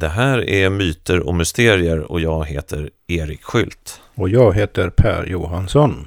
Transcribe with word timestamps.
Det 0.00 0.08
här 0.08 0.48
är 0.48 0.70
Myter 0.70 1.20
och 1.20 1.34
Mysterier 1.34 2.12
och 2.12 2.20
jag 2.20 2.46
heter 2.46 2.90
Erik 3.06 3.42
Skylt. 3.42 4.00
Och 4.14 4.28
jag 4.28 4.54
heter 4.54 4.90
Per 4.90 5.26
Johansson. 5.26 6.06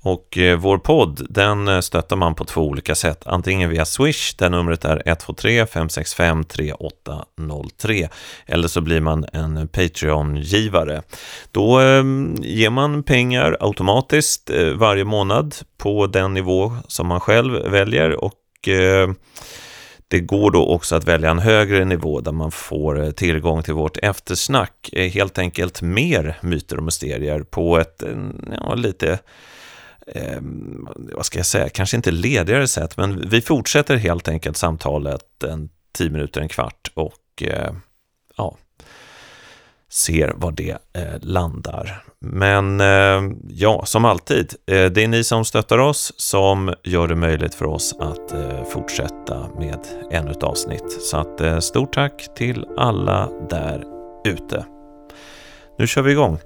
Och 0.00 0.38
eh, 0.38 0.58
vår 0.58 0.78
podd, 0.78 1.26
den 1.30 1.68
eh, 1.68 1.80
stöttar 1.80 2.16
man 2.16 2.34
på 2.34 2.44
två 2.44 2.60
olika 2.60 2.94
sätt. 2.94 3.22
Antingen 3.26 3.70
via 3.70 3.84
Swish, 3.84 4.34
där 4.38 4.50
numret 4.50 4.84
är 4.84 5.02
123 5.06 5.66
565 5.66 6.44
3803. 6.44 8.08
Eller 8.46 8.68
så 8.68 8.80
blir 8.80 9.00
man 9.00 9.26
en 9.32 9.68
Patreon-givare. 9.68 11.02
Då 11.50 11.80
eh, 11.80 12.04
ger 12.40 12.70
man 12.70 13.02
pengar 13.02 13.56
automatiskt 13.60 14.50
eh, 14.50 14.68
varje 14.68 15.04
månad 15.04 15.54
på 15.78 16.06
den 16.06 16.34
nivå 16.34 16.76
som 16.88 17.06
man 17.06 17.20
själv 17.20 17.70
väljer. 17.70 18.24
Och 18.24 18.34
det 20.08 20.20
går 20.20 20.50
då 20.50 20.66
också 20.66 20.96
att 20.96 21.04
välja 21.04 21.30
en 21.30 21.38
högre 21.38 21.84
nivå 21.84 22.20
där 22.20 22.32
man 22.32 22.50
får 22.50 23.04
eh, 23.04 23.10
tillgång 23.10 23.62
till 23.62 23.74
vårt 23.74 23.96
eftersnack. 23.96 24.90
Eh, 24.92 25.10
helt 25.10 25.38
enkelt 25.38 25.82
mer 25.82 26.38
myter 26.40 26.76
och 26.76 26.82
mysterier 26.82 27.42
på 27.42 27.78
ett 27.78 28.02
eh, 28.02 28.16
ja, 28.60 28.74
lite 28.74 29.18
eh, 30.06 30.38
vad 30.96 31.26
ska 31.26 31.38
jag 31.38 31.46
säga, 31.46 31.68
kanske 31.68 31.96
inte 31.96 32.10
ledigare 32.10 32.68
sätt, 32.68 32.96
men 32.96 33.28
vi 33.28 33.40
fortsätter 33.40 33.96
helt 33.96 34.28
enkelt 34.28 34.56
samtalet 34.56 35.42
en 35.44 35.68
tio 35.92 36.10
minuter, 36.10 36.40
en 36.40 36.48
kvart 36.48 36.90
och 36.94 37.42
eh, 37.42 37.72
ja, 38.36 38.56
ser 39.94 40.32
var 40.36 40.52
det 40.52 40.76
eh, 40.92 41.20
landar. 41.20 42.04
Men 42.20 42.80
eh, 42.80 43.36
ja, 43.48 43.82
som 43.86 44.04
alltid, 44.04 44.54
eh, 44.66 44.84
det 44.84 45.04
är 45.04 45.08
ni 45.08 45.24
som 45.24 45.44
stöttar 45.44 45.78
oss 45.78 46.12
som 46.16 46.74
gör 46.84 47.08
det 47.08 47.14
möjligt 47.14 47.54
för 47.54 47.64
oss 47.64 47.94
att 47.98 48.32
eh, 48.32 48.64
fortsätta 48.64 49.48
med 49.58 49.78
ännu 50.10 50.30
ett 50.30 50.42
avsnitt. 50.42 51.02
Så 51.02 51.16
att 51.16 51.40
eh, 51.40 51.58
stort 51.58 51.94
tack 51.94 52.34
till 52.36 52.66
alla 52.76 53.30
där 53.50 53.84
ute. 54.24 54.66
Nu 55.78 55.86
kör 55.86 56.02
vi 56.02 56.12
igång. 56.12 56.38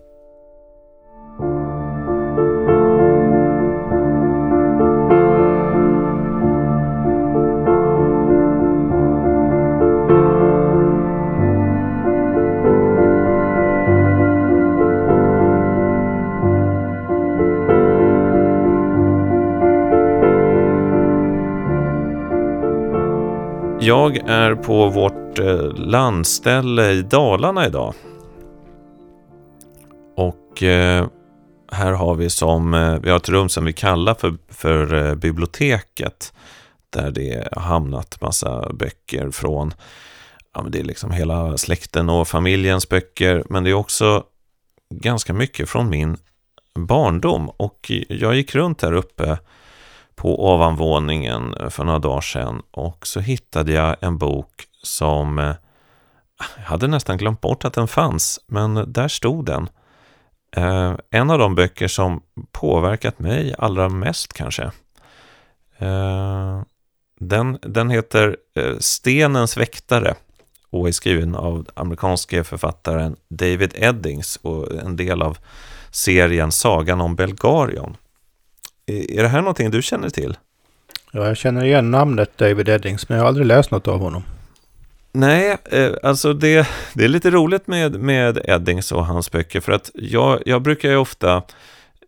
Jag 23.88 24.16
är 24.16 24.54
på 24.54 24.88
vårt 24.88 25.38
eh, 25.38 25.72
landställe 25.74 26.90
i 26.90 27.02
Dalarna 27.02 27.66
idag. 27.66 27.94
Och 30.16 30.62
eh, 30.62 31.06
här 31.72 31.92
har 31.92 32.14
vi 32.14 32.30
som, 32.30 32.74
eh, 32.74 32.98
vi 32.98 33.10
har 33.10 33.16
ett 33.16 33.28
rum 33.28 33.48
som 33.48 33.64
vi 33.64 33.72
kallar 33.72 34.14
för, 34.14 34.34
för 34.48 35.14
biblioteket. 35.14 36.32
Där 36.90 37.10
det 37.10 37.48
har 37.52 37.62
hamnat 37.62 38.20
massa 38.20 38.72
böcker 38.72 39.30
från, 39.30 39.74
ja 40.54 40.62
men 40.62 40.72
det 40.72 40.80
är 40.80 40.84
liksom 40.84 41.10
hela 41.10 41.58
släkten 41.58 42.10
och 42.10 42.28
familjens 42.28 42.88
böcker. 42.88 43.44
Men 43.48 43.64
det 43.64 43.70
är 43.70 43.74
också 43.74 44.24
ganska 44.94 45.32
mycket 45.32 45.68
från 45.68 45.90
min 45.90 46.16
barndom. 46.74 47.48
Och 47.48 47.92
jag 48.08 48.34
gick 48.34 48.54
runt 48.54 48.82
här 48.82 48.92
uppe 48.92 49.38
på 50.18 50.52
ovanvåningen 50.54 51.54
eh, 51.54 51.68
för 51.68 51.84
några 51.84 51.98
dagar 51.98 52.20
sedan 52.20 52.62
och 52.70 53.06
så 53.06 53.20
hittade 53.20 53.72
jag 53.72 53.96
en 54.00 54.18
bok 54.18 54.64
som 54.82 55.38
eh, 55.38 55.54
jag 56.56 56.62
hade 56.64 56.86
nästan 56.86 57.18
glömt 57.18 57.40
bort 57.40 57.64
att 57.64 57.72
den 57.72 57.88
fanns, 57.88 58.40
men 58.46 58.92
där 58.92 59.08
stod 59.08 59.44
den. 59.44 59.68
Eh, 60.56 60.94
en 61.10 61.30
av 61.30 61.38
de 61.38 61.54
böcker 61.54 61.88
som 61.88 62.22
påverkat 62.52 63.18
mig 63.18 63.54
allra 63.58 63.88
mest 63.88 64.32
kanske. 64.32 64.70
Den, 67.20 67.58
den 67.62 67.90
heter 67.90 68.36
Stenens 68.78 69.56
väktare 69.56 70.14
och 70.70 70.88
är 70.88 70.92
skriven 70.92 71.34
av 71.34 71.66
amerikanske 71.74 72.44
författaren 72.44 73.16
David 73.28 73.72
Eddings 73.74 74.36
och 74.42 74.72
en 74.72 74.96
del 74.96 75.22
av 75.22 75.38
serien 75.90 76.52
Sagan 76.52 77.00
om 77.00 77.16
Belgarion. 77.16 77.96
Är 78.88 79.22
det 79.22 79.28
här 79.28 79.40
någonting 79.40 79.70
du 79.70 79.82
känner 79.82 80.10
till? 80.10 80.36
Ja, 81.12 81.26
jag 81.26 81.36
känner 81.36 81.64
igen 81.64 81.90
namnet 81.90 82.38
David 82.38 82.68
Eddings, 82.68 83.08
men 83.08 83.18
jag 83.18 83.24
har 83.24 83.28
aldrig 83.28 83.46
läst 83.46 83.70
något 83.70 83.88
av 83.88 84.00
honom. 84.00 84.22
Nej, 85.12 85.56
eh, 85.64 85.90
alltså 86.02 86.32
det, 86.32 86.68
det 86.94 87.04
är 87.04 87.08
lite 87.08 87.30
roligt 87.30 87.66
med, 87.66 88.00
med 88.00 88.40
Eddings 88.44 88.92
och 88.92 89.06
hans 89.06 89.30
böcker, 89.30 89.60
för 89.60 89.72
att 89.72 89.90
jag, 89.94 90.42
jag 90.46 90.62
brukar 90.62 90.90
ju 90.90 90.96
ofta 90.96 91.42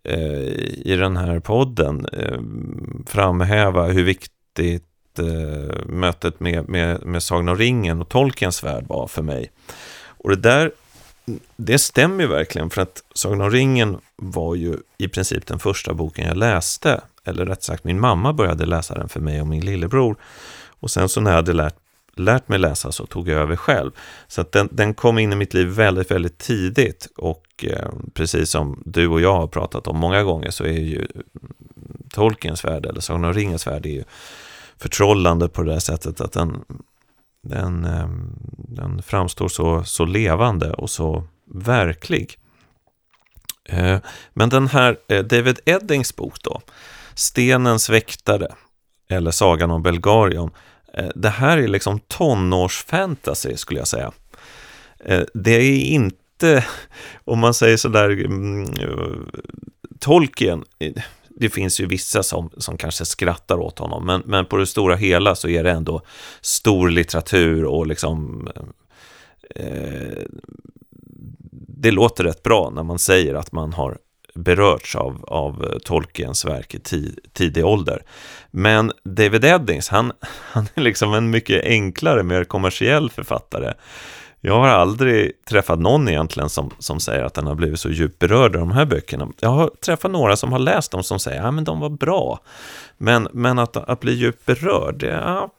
eh, 0.04 0.48
i 0.84 0.96
den 0.98 1.16
här 1.16 1.40
podden 1.40 2.06
eh, 2.12 2.40
framhäva 3.06 3.86
hur 3.86 4.04
viktigt 4.04 5.18
eh, 5.18 5.86
mötet 5.86 6.40
med, 6.40 6.68
med, 6.68 7.06
med 7.06 7.22
Sagan 7.22 7.48
om 7.48 7.56
ringen 7.56 8.00
och 8.00 8.08
Tolkiens 8.08 8.64
värld 8.64 8.84
var 8.88 9.06
för 9.06 9.22
mig. 9.22 9.50
Och 10.06 10.30
det 10.30 10.36
där 10.36 10.70
det 11.56 11.78
stämmer 11.78 12.24
ju 12.24 12.30
verkligen 12.30 12.70
för 12.70 12.82
att 12.82 13.02
Sagan 13.14 13.40
om 13.40 13.50
ringen 13.50 13.98
var 14.16 14.54
ju 14.54 14.76
i 14.98 15.08
princip 15.08 15.46
den 15.46 15.58
första 15.58 15.94
boken 15.94 16.28
jag 16.28 16.36
läste. 16.36 17.00
Eller 17.24 17.46
rätt 17.46 17.62
sagt, 17.62 17.84
min 17.84 18.00
mamma 18.00 18.32
började 18.32 18.66
läsa 18.66 18.94
den 18.94 19.08
för 19.08 19.20
mig 19.20 19.40
och 19.40 19.46
min 19.46 19.64
lillebror. 19.64 20.16
Och 20.80 20.90
sen 20.90 21.08
så 21.08 21.20
när 21.20 21.30
jag 21.30 21.36
hade 21.36 21.52
lärt, 21.52 21.76
lärt 22.16 22.48
mig 22.48 22.58
läsa 22.58 22.92
så 22.92 23.06
tog 23.06 23.28
jag 23.28 23.40
över 23.40 23.56
själv. 23.56 23.90
Så 24.28 24.40
att 24.40 24.52
den, 24.52 24.68
den 24.72 24.94
kom 24.94 25.18
in 25.18 25.32
i 25.32 25.36
mitt 25.36 25.54
liv 25.54 25.68
väldigt, 25.68 26.10
väldigt 26.10 26.38
tidigt. 26.38 27.08
Och 27.16 27.64
eh, 27.68 27.90
precis 28.14 28.50
som 28.50 28.82
du 28.84 29.08
och 29.08 29.20
jag 29.20 29.34
har 29.34 29.46
pratat 29.46 29.86
om 29.86 29.96
många 29.96 30.22
gånger 30.22 30.50
så 30.50 30.64
är 30.64 30.80
ju 30.80 31.06
Tolkiens 32.10 32.64
värld, 32.64 32.86
eller 32.86 33.00
Sagan 33.00 33.24
om 33.24 33.34
ringens 33.34 33.66
värld, 33.66 33.86
är 33.86 33.90
ju 33.90 34.04
förtrollande 34.78 35.48
på 35.48 35.62
det 35.62 35.80
sättet 35.80 36.20
att 36.20 36.32
den 36.32 36.64
den, 37.42 37.84
ehm, 37.84 38.36
den 38.68 39.02
framstår 39.02 39.48
så, 39.48 39.84
så 39.84 40.04
levande 40.04 40.72
och 40.72 40.90
så 40.90 41.24
verklig. 41.54 42.38
Eh, 43.64 43.98
men 44.32 44.48
den 44.48 44.68
här 44.68 44.96
eh, 45.08 45.24
David 45.24 45.60
Eddings 45.64 46.16
bok 46.16 46.42
då, 46.42 46.60
Stenens 47.14 47.90
väktare, 47.90 48.54
eller 49.08 49.30
Sagan 49.30 49.70
om 49.70 49.82
Belgarion, 49.82 50.50
eh, 50.94 51.08
det 51.14 51.28
här 51.28 51.58
är 51.58 51.68
liksom 51.68 52.00
tonårsfantasy 52.00 53.56
skulle 53.56 53.80
jag 53.80 53.88
säga. 53.88 54.12
Det 55.34 55.50
är 55.50 55.80
inte, 55.80 56.64
om 57.24 57.38
man 57.38 57.54
säger 57.54 57.76
sådär, 57.76 58.10
mm, 58.10 58.66
Tolkien, 59.98 60.64
det 61.40 61.50
finns 61.50 61.80
ju 61.80 61.86
vissa 61.86 62.22
som, 62.22 62.50
som 62.56 62.76
kanske 62.76 63.04
skrattar 63.04 63.58
åt 63.58 63.78
honom, 63.78 64.06
men, 64.06 64.22
men 64.26 64.46
på 64.46 64.56
det 64.56 64.66
stora 64.66 64.96
hela 64.96 65.34
så 65.34 65.48
är 65.48 65.64
det 65.64 65.70
ändå 65.70 66.02
stor 66.40 66.90
litteratur 66.90 67.64
och 67.64 67.86
liksom 67.86 68.48
eh, 69.54 69.66
eh 69.66 70.24
det 71.82 71.90
låter 71.90 72.24
rätt 72.24 72.42
bra 72.42 72.70
när 72.70 72.82
man 72.82 72.98
säger 72.98 73.34
att 73.34 73.52
man 73.52 73.72
har 73.72 73.98
berörts 74.34 74.96
av, 74.96 75.24
av 75.24 75.78
Tolkiens 75.84 76.44
verk 76.44 76.74
i 76.74 76.78
tidig 77.32 77.66
ålder. 77.66 78.02
Men 78.50 78.92
David 79.04 79.44
Eddings, 79.44 79.88
han, 79.88 80.12
han 80.52 80.68
är 80.74 80.80
liksom 80.80 81.14
en 81.14 81.30
mycket 81.30 81.64
enklare, 81.64 82.22
mer 82.22 82.44
kommersiell 82.44 83.10
författare. 83.10 83.72
Jag 84.40 84.54
har 84.54 84.68
aldrig 84.68 85.44
träffat 85.44 85.78
någon 85.78 86.08
egentligen 86.08 86.48
som, 86.48 86.70
som 86.78 87.00
säger 87.00 87.24
att 87.24 87.34
den 87.34 87.46
har 87.46 87.54
blivit 87.54 87.80
så 87.80 87.90
djupt 87.90 88.18
berörd 88.18 88.56
av 88.56 88.60
de 88.60 88.70
här 88.70 88.84
böckerna. 88.84 89.28
Jag 89.40 89.48
har 89.48 89.70
träffat 89.80 90.10
några 90.10 90.36
som 90.36 90.52
har 90.52 90.58
läst 90.58 90.90
dem 90.90 91.02
som 91.02 91.18
säger 91.18 91.42
att 91.42 91.54
ja, 91.54 91.60
de 91.60 91.80
var 91.80 91.88
bra. 91.90 92.40
Men, 92.98 93.28
men 93.32 93.58
att, 93.58 93.76
att 93.76 94.00
bli 94.00 94.12
djupt 94.12 94.46
berörd, 94.46 95.02
ja, 95.02 95.50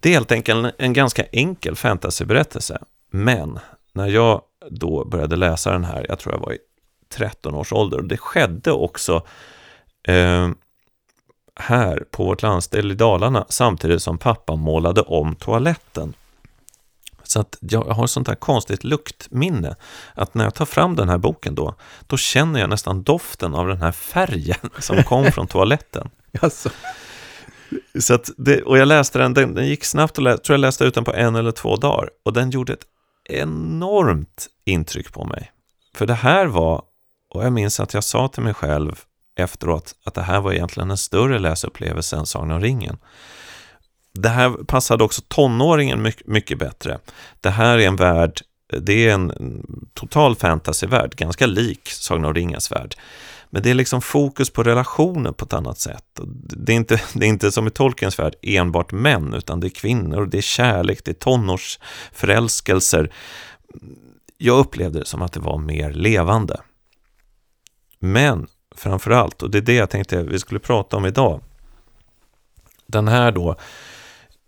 det 0.00 0.08
är 0.08 0.12
helt 0.12 0.32
enkelt 0.32 0.64
en, 0.64 0.72
en 0.78 0.92
ganska 0.92 1.24
enkel 1.32 1.76
fantasyberättelse. 1.76 2.78
Men 3.10 3.58
när 3.92 4.06
jag 4.06 4.42
då 4.70 5.04
började 5.04 5.36
läsa 5.36 5.72
den 5.72 5.84
här, 5.84 6.06
jag 6.08 6.18
tror 6.18 6.34
jag 6.34 6.40
var 6.40 6.52
i 6.52 6.58
13 7.12 7.54
års 7.54 7.72
ålder, 7.72 7.98
och 7.98 8.04
det 8.04 8.16
skedde 8.16 8.72
också 8.72 9.22
eh, 10.08 10.48
här 11.56 12.04
på 12.10 12.24
vårt 12.24 12.42
landställe 12.42 12.92
i 12.92 12.96
Dalarna 12.96 13.46
samtidigt 13.48 14.02
som 14.02 14.18
pappa 14.18 14.56
målade 14.56 15.00
om 15.00 15.34
toaletten. 15.34 16.14
Så 17.24 17.40
att 17.40 17.58
jag 17.60 17.84
har 17.84 18.06
sånt 18.06 18.28
här 18.28 18.34
konstigt 18.34 18.84
luktminne. 18.84 19.76
Att 20.14 20.34
när 20.34 20.44
jag 20.44 20.54
tar 20.54 20.64
fram 20.64 20.96
den 20.96 21.08
här 21.08 21.18
boken 21.18 21.54
då, 21.54 21.74
då 22.06 22.16
känner 22.16 22.60
jag 22.60 22.70
nästan 22.70 23.02
doften 23.02 23.54
av 23.54 23.68
den 23.68 23.82
här 23.82 23.92
färgen 23.92 24.70
som 24.78 25.02
kom 25.02 25.32
från 25.32 25.46
toaletten. 25.46 26.10
Alltså. 26.40 26.70
Så 28.00 28.18
det, 28.36 28.62
och 28.62 28.78
jag 28.78 28.88
läste 28.88 29.18
den, 29.18 29.34
den, 29.34 29.54
den 29.54 29.66
gick 29.66 29.84
snabbt 29.84 30.18
och 30.18 30.24
jag 30.24 30.44
tror 30.44 30.54
jag 30.54 30.60
läste 30.60 30.84
ut 30.84 30.94
den 30.94 31.04
på 31.04 31.12
en 31.12 31.36
eller 31.36 31.50
två 31.50 31.76
dagar. 31.76 32.10
Och 32.24 32.32
den 32.32 32.50
gjorde 32.50 32.72
ett 32.72 32.86
enormt 33.24 34.46
intryck 34.64 35.12
på 35.12 35.24
mig. 35.24 35.52
För 35.94 36.06
det 36.06 36.14
här 36.14 36.46
var, 36.46 36.82
och 37.30 37.44
jag 37.44 37.52
minns 37.52 37.80
att 37.80 37.94
jag 37.94 38.04
sa 38.04 38.28
till 38.28 38.42
mig 38.42 38.54
själv 38.54 39.00
efteråt 39.36 39.94
att 40.04 40.14
det 40.14 40.22
här 40.22 40.40
var 40.40 40.52
egentligen 40.52 40.90
en 40.90 40.96
större 40.96 41.38
läsupplevelse 41.38 42.16
än 42.16 42.26
Sagan 42.26 42.50
om 42.50 42.60
ringen 42.60 42.98
det 44.14 44.28
här 44.28 44.50
passade 44.50 45.04
också 45.04 45.22
tonåringen 45.28 46.12
mycket 46.24 46.58
bättre. 46.58 46.98
Det 47.40 47.50
här 47.50 47.78
är 47.78 47.86
en 47.86 47.96
värld, 47.96 48.40
det 48.80 49.08
är 49.08 49.14
en 49.14 49.32
total 49.94 50.36
fantasyvärld, 50.36 51.16
ganska 51.16 51.46
lik 51.46 51.88
Sagan 51.88 52.24
om 52.24 52.34
ringens 52.34 52.72
värld. 52.72 52.94
Men 53.50 53.62
det 53.62 53.70
är 53.70 53.74
liksom 53.74 54.02
fokus 54.02 54.50
på 54.50 54.62
relationer 54.62 55.32
på 55.32 55.44
ett 55.44 55.52
annat 55.52 55.78
sätt. 55.78 56.04
Det 56.56 56.72
är 56.72 56.76
inte, 56.76 57.00
det 57.12 57.26
är 57.26 57.28
inte 57.28 57.52
som 57.52 57.66
i 57.66 57.70
Tolkiens 57.70 58.18
värld 58.18 58.34
enbart 58.42 58.92
män, 58.92 59.34
utan 59.34 59.60
det 59.60 59.66
är 59.66 59.70
kvinnor, 59.70 60.26
det 60.26 60.38
är 60.38 60.42
kärlek, 60.42 61.04
det 61.04 61.10
är 61.10 61.14
tonårsförälskelser. 61.14 63.12
Jag 64.38 64.58
upplevde 64.58 64.98
det 64.98 65.04
som 65.04 65.22
att 65.22 65.32
det 65.32 65.40
var 65.40 65.58
mer 65.58 65.92
levande. 65.92 66.60
Men 67.98 68.46
framför 68.76 69.10
allt, 69.10 69.42
och 69.42 69.50
det 69.50 69.58
är 69.58 69.62
det 69.62 69.74
jag 69.74 69.90
tänkte 69.90 70.22
vi 70.22 70.38
skulle 70.38 70.60
prata 70.60 70.96
om 70.96 71.06
idag. 71.06 71.40
Den 72.86 73.08
här 73.08 73.32
då 73.32 73.56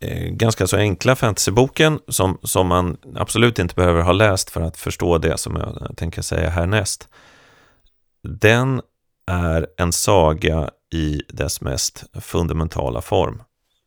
Eh, 0.00 0.28
ganska 0.30 0.66
så 0.66 0.76
enkla 0.76 1.16
fantasyboken 1.16 2.00
som, 2.08 2.38
som 2.42 2.66
man 2.66 2.96
absolut 3.14 3.58
inte 3.58 3.74
behöver 3.74 4.02
ha 4.02 4.12
läst 4.12 4.50
för 4.50 4.60
att 4.60 4.76
förstå 4.76 5.18
det 5.18 5.38
som 5.38 5.56
jag 5.56 5.96
tänker 5.96 6.22
säga 6.22 6.50
härnäst. 6.50 7.08
Den 8.22 8.80
är 9.26 9.66
en 9.76 9.92
saga 9.92 10.70
i 10.92 11.22
dess 11.28 11.60
mest 11.60 12.04
fundamentala 12.20 13.00
form. 13.00 13.42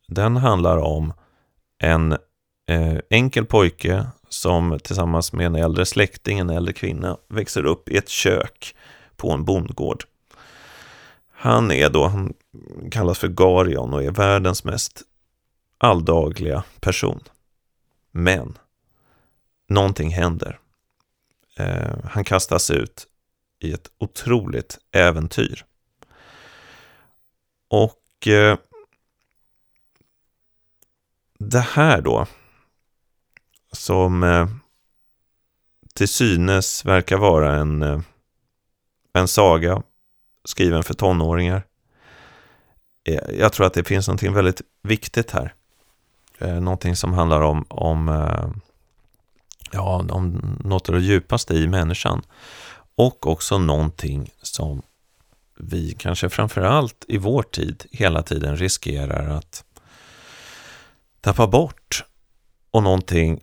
Den 0.08 0.36
handlar 0.36 0.76
om 0.76 1.12
en 1.82 2.12
eh, 2.70 2.98
enkel 3.10 3.46
pojke 3.46 4.06
som 4.28 4.78
tillsammans 4.84 5.32
med 5.32 5.46
en 5.46 5.54
äldre 5.54 5.86
släkting, 5.86 6.38
en 6.38 6.50
äldre 6.50 6.72
kvinna, 6.72 7.16
växer 7.28 7.66
upp 7.66 7.88
i 7.88 7.96
ett 7.96 8.08
kök 8.08 8.74
på 9.16 9.32
en 9.32 9.44
bondgård. 9.44 10.04
Han 11.32 11.70
är 11.70 11.90
då, 11.90 12.06
han 12.06 12.32
kallas 12.90 13.18
för 13.18 13.28
Garion 13.28 13.94
och 13.94 14.02
är 14.04 14.10
världens 14.10 14.64
mest 14.64 15.02
alldagliga 15.80 16.64
person. 16.80 17.20
Men 18.10 18.58
någonting 19.66 20.10
händer. 20.10 20.58
Eh, 21.56 21.96
han 22.04 22.24
kastas 22.24 22.70
ut 22.70 23.06
i 23.58 23.72
ett 23.72 23.90
otroligt 23.98 24.78
äventyr. 24.92 25.64
Och 27.68 28.26
eh, 28.26 28.58
det 31.38 31.60
här 31.60 32.00
då, 32.00 32.26
som 33.72 34.22
eh, 34.22 34.48
till 35.94 36.08
synes 36.08 36.84
verkar 36.84 37.16
vara 37.16 37.56
en, 37.56 37.82
eh, 37.82 38.00
en 39.12 39.28
saga 39.28 39.82
skriven 40.44 40.82
för 40.82 40.94
tonåringar. 40.94 41.62
Eh, 43.04 43.38
jag 43.38 43.52
tror 43.52 43.66
att 43.66 43.74
det 43.74 43.84
finns 43.84 44.08
någonting 44.08 44.32
väldigt 44.32 44.62
viktigt 44.82 45.30
här. 45.30 45.54
Eh, 46.40 46.60
någonting 46.60 46.96
som 46.96 47.12
handlar 47.12 47.40
om, 47.40 47.64
om, 47.68 48.08
eh, 48.08 48.48
ja, 49.70 50.06
om 50.10 50.56
något 50.64 50.88
av 50.88 50.94
det 50.94 51.00
djupaste 51.00 51.54
i 51.54 51.68
människan. 51.68 52.22
Och 52.94 53.26
också 53.26 53.58
någonting 53.58 54.30
som 54.42 54.82
vi 55.58 55.94
kanske 55.98 56.28
framförallt 56.28 57.04
i 57.08 57.18
vår 57.18 57.42
tid 57.42 57.84
hela 57.92 58.22
tiden 58.22 58.56
riskerar 58.56 59.28
att 59.28 59.64
tappa 61.20 61.46
bort. 61.46 62.04
Och 62.70 62.82
någonting, 62.82 63.40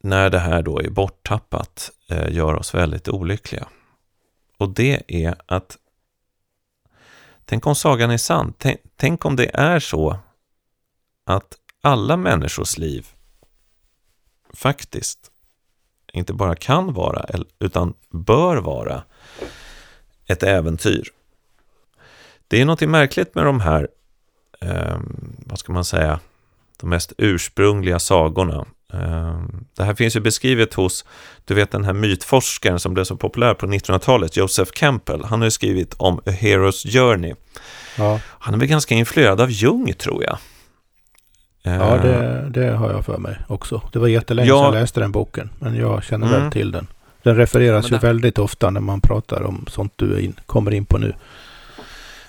när 0.00 0.30
det 0.30 0.38
här 0.38 0.62
då 0.62 0.78
är 0.78 0.90
borttappat, 0.90 1.90
eh, 2.08 2.32
gör 2.32 2.54
oss 2.54 2.74
väldigt 2.74 3.08
olyckliga. 3.08 3.68
Och 4.58 4.68
det 4.68 5.02
är 5.06 5.34
att 5.46 5.78
Tänk 7.44 7.66
om 7.66 7.74
sagan 7.74 8.10
är 8.10 8.16
sann. 8.16 8.54
Tänk, 8.58 8.80
tänk 8.96 9.24
om 9.24 9.36
det 9.36 9.50
är 9.54 9.80
så 9.80 10.16
att 11.24 11.56
alla 11.82 12.16
människors 12.16 12.78
liv 12.78 13.06
faktiskt 14.54 15.18
inte 16.12 16.32
bara 16.32 16.56
kan 16.56 16.92
vara, 16.92 17.26
utan 17.58 17.94
bör 18.10 18.56
vara 18.56 19.02
ett 20.26 20.42
äventyr. 20.42 21.08
Det 22.48 22.60
är 22.60 22.64
något 22.64 22.80
märkligt 22.80 23.34
med 23.34 23.44
de 23.44 23.60
här, 23.60 23.88
eh, 24.60 25.00
vad 25.46 25.58
ska 25.58 25.72
man 25.72 25.84
säga, 25.84 26.20
de 26.80 26.90
mest 26.90 27.12
ursprungliga 27.18 27.98
sagorna. 27.98 28.66
Ehm, 28.92 29.64
det 29.76 29.84
här 29.84 29.94
finns 29.94 30.16
ju 30.16 30.20
beskrivet 30.20 30.74
hos, 30.74 31.04
du 31.44 31.54
vet 31.54 31.70
den 31.70 31.84
här 31.84 31.92
mytforskaren 31.92 32.78
som 32.78 32.94
blev 32.94 33.04
så 33.04 33.16
populär 33.16 33.54
på 33.54 33.66
1900-talet, 33.66 34.36
Joseph 34.36 34.70
Campbell. 34.74 35.24
Han 35.24 35.40
har 35.40 35.46
ju 35.46 35.50
skrivit 35.50 35.94
om 35.94 36.18
A 36.18 36.22
Hero's 36.30 36.92
Journey. 36.92 37.34
Ja. 37.98 38.20
Han 38.24 38.54
är 38.54 38.58
väl 38.58 38.68
ganska 38.68 38.94
influerad 38.94 39.40
av 39.40 39.50
Jung, 39.50 39.92
tror 39.92 40.24
jag. 40.24 40.38
Ja, 41.62 41.96
ehm. 41.96 42.02
det, 42.02 42.50
det 42.60 42.72
har 42.72 42.90
jag 42.90 43.04
för 43.04 43.18
mig 43.18 43.36
också. 43.48 43.82
Det 43.92 43.98
var 43.98 44.08
jättelänge 44.08 44.48
ja. 44.48 44.56
sedan 44.56 44.74
jag 44.74 44.80
läste 44.80 45.00
den 45.00 45.12
boken, 45.12 45.50
men 45.58 45.76
jag 45.76 46.04
känner 46.04 46.26
mm. 46.26 46.40
väl 46.40 46.52
till 46.52 46.72
den. 46.72 46.86
Den 47.22 47.36
refereras 47.36 47.86
det... 47.86 47.94
ju 47.94 47.98
väldigt 47.98 48.38
ofta 48.38 48.70
när 48.70 48.80
man 48.80 49.00
pratar 49.00 49.42
om 49.42 49.66
sånt 49.70 49.92
du 49.96 50.20
in, 50.20 50.34
kommer 50.46 50.74
in 50.74 50.84
på 50.84 50.98
nu. 50.98 51.14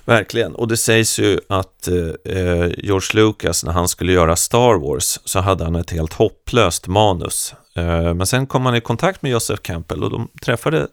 Verkligen, 0.06 0.56
och 0.56 0.68
det 0.68 0.78
sägs 0.78 1.20
ju 1.20 1.40
att 1.50 1.88
eh, 1.88 2.68
George 2.78 3.08
Lucas 3.14 3.66
när 3.66 3.72
han 3.72 3.88
skulle 3.88 4.12
göra 4.12 4.36
Star 4.36 4.74
Wars 4.74 5.20
så 5.26 5.40
hade 5.40 5.64
han 5.64 5.76
ett 5.76 5.92
helt 5.92 6.14
hopplöst 6.14 6.88
manus. 6.88 7.56
Eh, 7.76 8.14
men 8.14 8.28
sen 8.28 8.48
kom 8.48 8.66
han 8.66 8.76
i 8.76 8.82
kontakt 8.82 9.22
med 9.22 9.32
Joseph 9.32 9.62
Campbell 9.62 10.04
och 10.04 10.10
de, 10.10 10.28
träffade, 10.42 10.88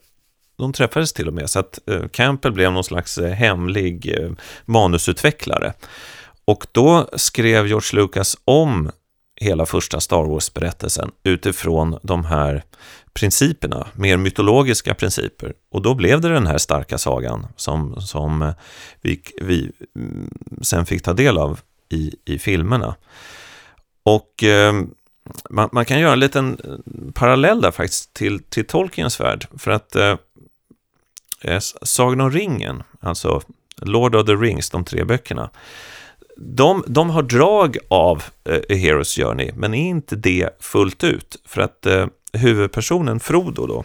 de 0.58 0.72
träffades 0.72 1.12
till 1.12 1.28
och 1.28 1.34
med. 1.34 1.50
Så 1.50 1.58
att 1.58 1.78
eh, 1.86 2.08
Campbell 2.08 2.52
blev 2.52 2.72
någon 2.72 2.84
slags 2.84 3.19
eh, 3.19 3.32
hemlig 3.32 4.19
eh, 4.19 4.31
manusutvecklare. 4.64 5.72
Och 6.50 6.67
då 6.73 7.08
skrev 7.12 7.67
George 7.67 8.00
Lucas 8.00 8.37
om 8.44 8.91
hela 9.37 9.67
första 9.67 10.00
Star 10.00 10.25
Wars-berättelsen 10.25 11.11
utifrån 11.23 11.99
de 12.02 12.25
här 12.25 12.64
principerna, 13.12 13.87
mer 13.94 14.17
mytologiska 14.17 14.94
principer. 14.94 15.55
Och 15.70 15.82
då 15.82 15.94
blev 15.94 16.20
det 16.20 16.29
den 16.29 16.47
här 16.47 16.58
starka 16.58 16.99
sagan 16.99 17.47
som, 17.56 18.00
som 18.00 18.52
vi, 19.00 19.20
vi 19.41 19.73
mm, 19.97 20.31
sen 20.62 20.87
fick 20.87 21.02
ta 21.02 21.12
del 21.12 21.38
av 21.38 21.61
i, 21.88 22.14
i 22.25 22.38
filmerna. 22.38 22.94
Och 24.03 24.44
eh, 24.44 24.73
man, 25.50 25.69
man, 25.73 25.85
kan 25.85 26.00
göra 26.00 26.12
en 26.12 26.20
liten 26.20 26.58
eh, 26.64 27.12
parallell 27.12 27.61
där 27.61 27.70
faktiskt 27.70 28.14
till, 28.14 28.43
till 28.43 28.67
Tolkiens 28.67 29.20
värld. 29.20 29.46
För 29.58 29.70
att 29.70 29.96
eh, 29.96 30.17
eh 31.41 31.58
Sagan 31.82 32.20
om 32.20 32.31
ringen, 32.31 32.82
alltså 33.00 33.43
Lord 33.76 34.14
of 34.14 34.26
the 34.26 34.35
Rings, 34.35 34.70
de 34.70 34.85
tre 34.85 35.05
böckerna, 35.05 35.50
de, 36.42 36.84
de 36.87 37.10
har 37.10 37.22
drag 37.22 37.78
av 37.88 38.22
eh, 38.44 38.54
A 38.54 38.60
Hero's 38.69 39.22
Journey, 39.22 39.50
men 39.56 39.75
är 39.75 39.88
inte 39.88 40.16
det 40.16 40.50
fullt 40.60 41.04
ut. 41.04 41.37
För 41.44 41.60
att 41.60 41.87
eh, 41.87 42.06
huvudpersonen 42.32 43.20
Frodo 43.20 43.67
då, 43.67 43.84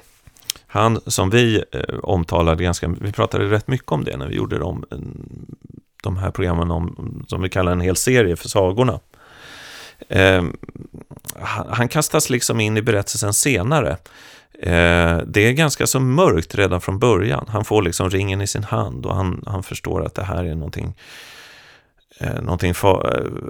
han 0.67 1.01
som 1.07 1.29
vi 1.29 1.63
eh, 1.71 1.95
omtalade 2.03 2.63
ganska, 2.63 2.87
vi 3.01 3.11
pratade 3.11 3.45
rätt 3.45 3.67
mycket 3.67 3.91
om 3.91 4.03
det 4.03 4.17
när 4.17 4.27
vi 4.27 4.35
gjorde 4.35 4.57
de, 4.57 4.85
eh, 4.91 4.97
de 6.03 6.17
här 6.17 6.31
programmen 6.31 6.71
om, 6.71 7.25
som 7.27 7.41
vi 7.41 7.49
kallar 7.49 7.71
en 7.71 7.81
hel 7.81 7.95
serie 7.95 8.35
för 8.35 8.49
sagorna. 8.49 8.99
Eh, 10.09 10.43
han 11.69 11.87
kastas 11.87 12.29
liksom 12.29 12.59
in 12.59 12.77
i 12.77 12.81
berättelsen 12.81 13.33
senare. 13.33 13.97
Eh, 14.59 15.17
det 15.27 15.47
är 15.47 15.51
ganska 15.51 15.87
så 15.87 15.99
mörkt 15.99 16.55
redan 16.55 16.81
från 16.81 16.99
början. 16.99 17.45
Han 17.49 17.65
får 17.65 17.81
liksom 17.81 18.09
ringen 18.09 18.41
i 18.41 18.47
sin 18.47 18.63
hand 18.63 19.05
och 19.05 19.15
han, 19.15 19.43
han 19.45 19.63
förstår 19.63 20.05
att 20.05 20.15
det 20.15 20.23
här 20.23 20.43
är 20.43 20.55
någonting 20.55 20.93
eh, 22.19 22.41
någonting 22.41 22.73
eh, 22.83 22.93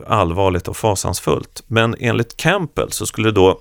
allvarligt 0.07 0.67
och 0.67 0.77
fasansfullt. 0.77 1.63
Men 1.67 1.95
enligt 1.99 2.37
Campbell 2.37 2.91
så 2.91 3.05
skulle 3.05 3.31
då 3.31 3.59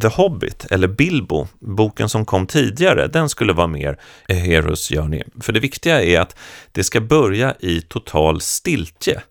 The 0.00 0.08
Hobbit, 0.08 0.66
eller 0.70 0.88
Bilbo, 0.88 1.46
boken 1.60 2.08
som 2.08 2.24
kom 2.24 2.46
tidigare, 2.46 3.06
den 3.06 3.28
skulle 3.28 3.52
vara 3.52 3.66
mer 3.66 3.98
eh, 4.28 4.36
A 4.36 4.40
Hero's 4.40 4.96
Journey. 4.96 5.22
För 5.40 5.52
det 5.52 5.60
viktiga 5.60 6.02
är 6.02 6.20
att 6.20 6.36
det 6.72 6.84
ska 6.84 7.00
börja 7.00 7.54
i 7.60 7.80
total 7.80 8.40
stiltje. 8.40 9.22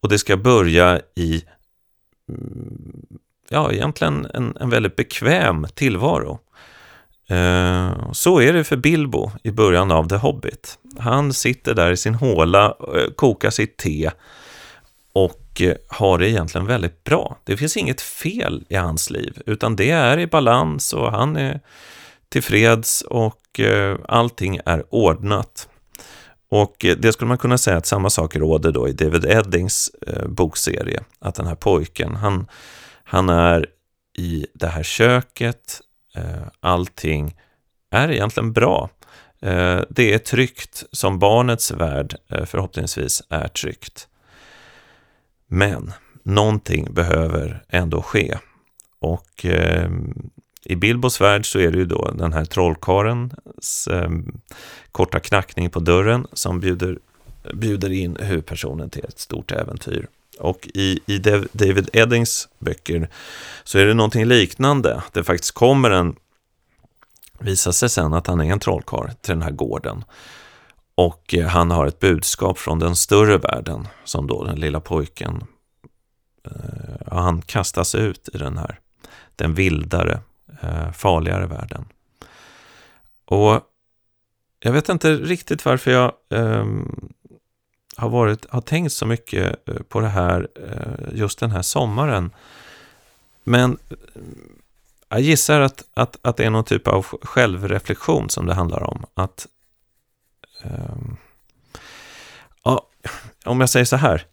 Och 0.00 0.08
det 0.08 0.18
ska 0.18 0.36
börja 0.36 1.00
i, 1.16 1.44
mm, 2.28 3.06
ja, 3.48 3.72
egentligen 3.72 4.26
en, 4.34 4.56
en 4.60 4.70
väldigt 4.70 4.96
bekväm 4.96 5.66
tillvaro. 5.74 6.38
Eh, 7.28 8.12
så 8.12 8.40
är 8.40 8.52
det 8.52 8.64
för 8.64 8.76
Bilbo 8.76 9.30
i 9.42 9.50
början 9.50 9.90
av 9.90 10.08
The 10.08 10.16
Hobbit. 10.16 10.78
Han 10.98 11.32
sitter 11.32 11.74
där 11.74 11.90
i 11.90 11.96
sin 11.96 12.14
håla, 12.14 12.66
eh, 12.66 13.12
kokar 13.16 13.50
sitt 13.50 13.76
te 13.76 14.10
och 15.12 15.60
eh, 15.60 15.76
har 15.88 16.18
det 16.18 16.30
egentligen 16.30 16.66
väldigt 16.66 17.04
bra. 17.04 17.38
Det 17.44 17.56
finns 17.56 17.76
inget 17.76 18.00
fel 18.00 18.64
i 18.68 18.74
hans 18.74 19.10
liv, 19.10 19.42
utan 19.46 19.76
det 19.76 19.90
är 19.90 20.18
i 20.18 20.26
balans 20.26 20.92
och 20.92 21.12
han 21.12 21.36
är 21.36 21.60
tillfreds 22.28 23.02
och 23.02 23.60
eh, 23.60 23.98
allting 24.08 24.60
är 24.66 24.94
ordnat. 24.94 25.68
Och 26.48 26.84
eh, 26.84 26.96
det 26.96 27.12
skulle 27.12 27.28
man 27.28 27.38
kunna 27.38 27.58
säga 27.58 27.76
att 27.76 27.86
samma 27.86 28.10
sak 28.10 28.36
råder 28.36 28.72
då 28.72 28.88
i 28.88 28.92
David 28.92 29.24
Eddings 29.24 29.90
bokserie. 30.26 31.04
Att 31.18 31.34
den 31.34 31.46
här 31.46 31.54
pojken, 31.54 32.16
han, 32.16 32.46
han 33.04 33.28
är 33.28 33.66
i 34.18 34.46
det 34.54 34.66
här 34.66 34.82
köket, 34.82 35.80
allting 36.60 37.36
är 37.90 38.10
egentligen 38.10 38.52
bra. 38.52 38.90
Det 39.88 40.14
är 40.14 40.18
tryggt, 40.18 40.84
som 40.92 41.18
barnets 41.18 41.70
värld 41.70 42.16
förhoppningsvis 42.46 43.22
är 43.28 43.48
tryggt. 43.48 44.08
Men 45.54 45.92
någonting 46.22 46.94
behöver 46.94 47.62
ändå 47.68 48.02
ske. 48.02 48.38
Och 48.98 49.44
eh, 49.46 49.90
i 50.64 50.76
Bilbos 50.76 51.20
värld 51.20 51.52
så 51.52 51.58
är 51.58 51.70
det 51.70 51.78
ju 51.78 51.84
då 51.84 52.10
den 52.10 52.32
här 52.32 52.44
trollkarens 52.44 53.88
eh, 53.88 54.10
korta 54.92 55.20
knackning 55.20 55.70
på 55.70 55.80
dörren 55.80 56.26
som 56.32 56.60
bjuder, 56.60 56.98
bjuder 57.54 57.92
in 57.92 58.16
huvudpersonen 58.20 58.90
till 58.90 59.04
ett 59.04 59.18
stort 59.18 59.52
äventyr. 59.52 60.06
Och 60.38 60.68
i, 60.74 61.00
i 61.06 61.18
David 61.52 61.88
Eddings 61.92 62.48
böcker 62.58 63.08
så 63.64 63.78
är 63.78 63.86
det 63.86 63.94
någonting 63.94 64.24
liknande. 64.24 65.02
Det 65.12 65.24
faktiskt 65.24 65.52
kommer 65.52 65.90
en, 65.90 66.16
visar 67.38 67.72
sig 67.72 67.88
sen 67.88 68.14
att 68.14 68.26
han 68.26 68.40
är 68.40 68.52
en 68.52 68.60
trollkarl 68.60 69.08
till 69.20 69.34
den 69.34 69.42
här 69.42 69.50
gården. 69.50 70.04
Och 71.02 71.34
eh, 71.34 71.46
han 71.46 71.70
har 71.70 71.86
ett 71.86 71.98
budskap 71.98 72.58
från 72.58 72.78
den 72.78 72.96
större 72.96 73.38
världen 73.38 73.88
som 74.04 74.26
då 74.26 74.44
den 74.44 74.60
lilla 74.60 74.80
pojken, 74.80 75.44
eh, 76.44 77.12
han 77.16 77.42
kastas 77.42 77.94
ut 77.94 78.28
i 78.32 78.38
den 78.38 78.58
här, 78.58 78.80
den 79.36 79.54
vildare, 79.54 80.20
eh, 80.62 80.92
farligare 80.92 81.46
världen. 81.46 81.84
Och 83.24 83.60
jag 84.60 84.72
vet 84.72 84.88
inte 84.88 85.14
riktigt 85.14 85.64
varför 85.64 85.90
jag 85.90 86.12
eh, 86.30 86.66
har, 87.96 88.08
varit, 88.08 88.46
har 88.50 88.60
tänkt 88.60 88.92
så 88.92 89.06
mycket 89.06 89.64
på 89.88 90.00
det 90.00 90.08
här 90.08 90.48
eh, 90.54 91.18
just 91.18 91.38
den 91.38 91.50
här 91.50 91.62
sommaren. 91.62 92.30
Men 93.44 93.78
jag 95.08 95.20
gissar 95.20 95.60
att, 95.60 95.84
att, 95.94 96.18
att 96.22 96.36
det 96.36 96.44
är 96.44 96.50
någon 96.50 96.64
typ 96.64 96.88
av 96.88 97.02
självreflektion 97.02 98.30
som 98.30 98.46
det 98.46 98.54
handlar 98.54 98.82
om. 98.82 99.04
Att 99.14 99.46
ja, 102.64 102.88
om 103.44 103.60
jag 103.60 103.70
säger 103.70 103.84
så 103.84 103.96
här. 103.96 104.26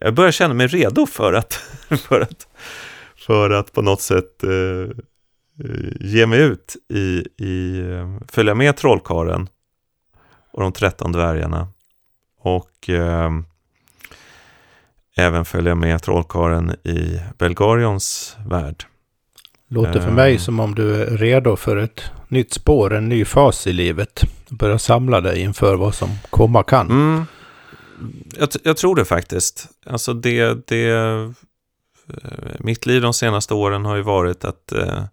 Jag 0.00 0.14
börjar 0.14 0.30
känna 0.30 0.54
mig 0.54 0.66
redo 0.66 1.06
för 1.06 1.32
att, 1.32 1.52
för 2.08 2.20
att, 2.20 2.46
för 3.16 3.50
att 3.50 3.72
på 3.72 3.82
något 3.82 4.00
sätt 4.00 4.44
uh, 4.44 4.90
ge 6.00 6.26
mig 6.26 6.40
ut 6.40 6.76
i, 6.88 7.24
i 7.36 7.80
uh, 7.80 8.20
följa 8.28 8.54
med 8.54 8.76
trollkaren 8.76 9.48
och 10.52 10.62
de 10.62 10.72
tretton 10.72 11.12
dvärgarna. 11.12 11.68
Och 12.40 12.88
uh, 12.88 13.30
även 15.16 15.44
följa 15.44 15.74
med 15.74 16.02
trollkaren 16.02 16.70
i 16.70 17.20
Belgarions 17.38 18.36
värld. 18.46 18.84
Låter 19.68 20.00
för 20.00 20.10
mig 20.10 20.38
som 20.38 20.60
om 20.60 20.74
du 20.74 20.94
är 20.94 21.06
redo 21.06 21.56
för 21.56 21.76
ett 21.76 22.02
nytt 22.28 22.52
spår, 22.52 22.94
en 22.94 23.08
ny 23.08 23.24
fas 23.24 23.66
i 23.66 23.72
livet. 23.72 24.24
Börja 24.50 24.78
samla 24.78 25.20
dig 25.20 25.40
inför 25.40 25.76
vad 25.76 25.94
som 25.94 26.10
komma 26.30 26.62
kan. 26.62 26.90
Mm. 26.90 27.24
Jag, 28.38 28.48
jag, 28.62 28.76
tror 28.76 28.96
det 28.96 29.04
faktiskt. 29.04 29.68
Alltså 29.86 30.12
det, 30.12 30.66
det, 30.66 30.90
eh, 30.90 31.30
mitt 32.58 32.86
liv 32.86 33.02
de 33.02 33.12
senaste 33.12 33.54
åren 33.54 33.84
har 33.84 33.96
ju 33.96 34.02
varit 34.02 34.44
att 34.44 34.72
eh, 34.72 35.04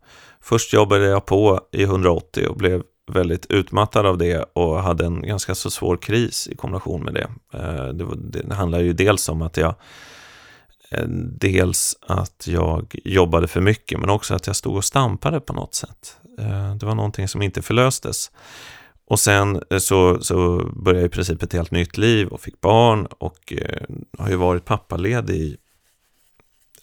först 0.42 0.74
jobbade 0.74 1.06
jag 1.06 1.26
på 1.26 1.62
i 1.72 1.84
180 1.84 2.48
och 2.48 2.58
blev 2.58 2.84
väldigt 3.12 3.46
utmattad 3.46 4.06
av 4.06 4.18
det 4.18 4.46
och 4.54 4.84
hade 4.84 5.06
en 5.06 5.22
ganska 5.22 5.56
så 5.56 5.70
svår 5.70 5.98
kris 5.98 6.48
i 6.48 6.56
kombination 6.56 7.04
med 7.04 7.14
det. 7.14 7.30
Eh, 7.54 7.88
det, 7.88 8.06
det 8.44 8.56
handlar 8.56 8.80
ju 8.80 8.94
dels 8.94 9.30
om 9.30 9.42
att 9.42 9.58
jag 9.58 9.76
eh, 10.92 11.08
dels 11.40 11.98
att 12.02 12.48
jag 12.48 12.96
jobbade 13.04 13.48
för 13.48 13.62
mycket 13.62 14.00
men 14.00 14.10
också 14.10 14.36
att 14.36 14.48
jag 14.48 14.56
stod 14.56 14.76
och 14.76 14.86
stampade 14.86 15.40
på 15.40 15.54
något 15.54 15.76
sätt. 15.76 16.18
Eh, 16.40 16.76
det 16.76 16.86
var 16.86 16.96
någonting 16.96 17.28
som 17.28 17.42
inte 17.42 17.62
förlöstes. 17.62 18.32
Och 19.08 19.20
sen 19.20 19.62
eh, 19.70 19.78
så, 19.78 20.22
så 20.22 20.58
började 20.76 21.02
jag 21.02 21.08
i 21.08 21.14
princip 21.14 21.44
ett 21.44 21.54
helt 21.54 21.72
nytt 21.72 21.98
liv 21.98 22.28
och 22.28 22.42
fick 22.42 22.62
barn 22.62 23.06
och 23.06 23.54
eh, 23.54 23.84
har 24.18 24.30
ju 24.30 24.36
varit 24.36 24.66
pappaledig 24.66 25.58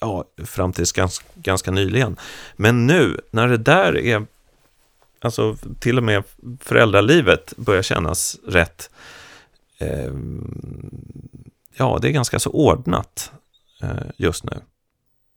ja, 0.00 0.24
fram 0.44 0.72
tills 0.72 0.92
ganska, 0.92 1.26
ganska 1.34 1.70
nyligen. 1.70 2.16
Men 2.56 2.86
nu 2.86 3.20
när 3.30 3.48
det 3.48 3.56
där 3.56 3.96
är, 3.96 4.26
alltså 5.20 5.56
till 5.80 5.98
och 5.98 6.04
med 6.04 6.24
föräldralivet 6.60 7.56
börjar 7.56 7.82
kännas 7.82 8.36
rätt, 8.46 8.90
eh, 9.78 10.12
ja 11.76 11.98
det 12.02 12.08
är 12.08 12.12
ganska 12.12 12.38
så 12.38 12.50
ordnat. 12.50 13.32
Eh, 13.82 14.10
just 14.16 14.44
nu. 14.44 14.60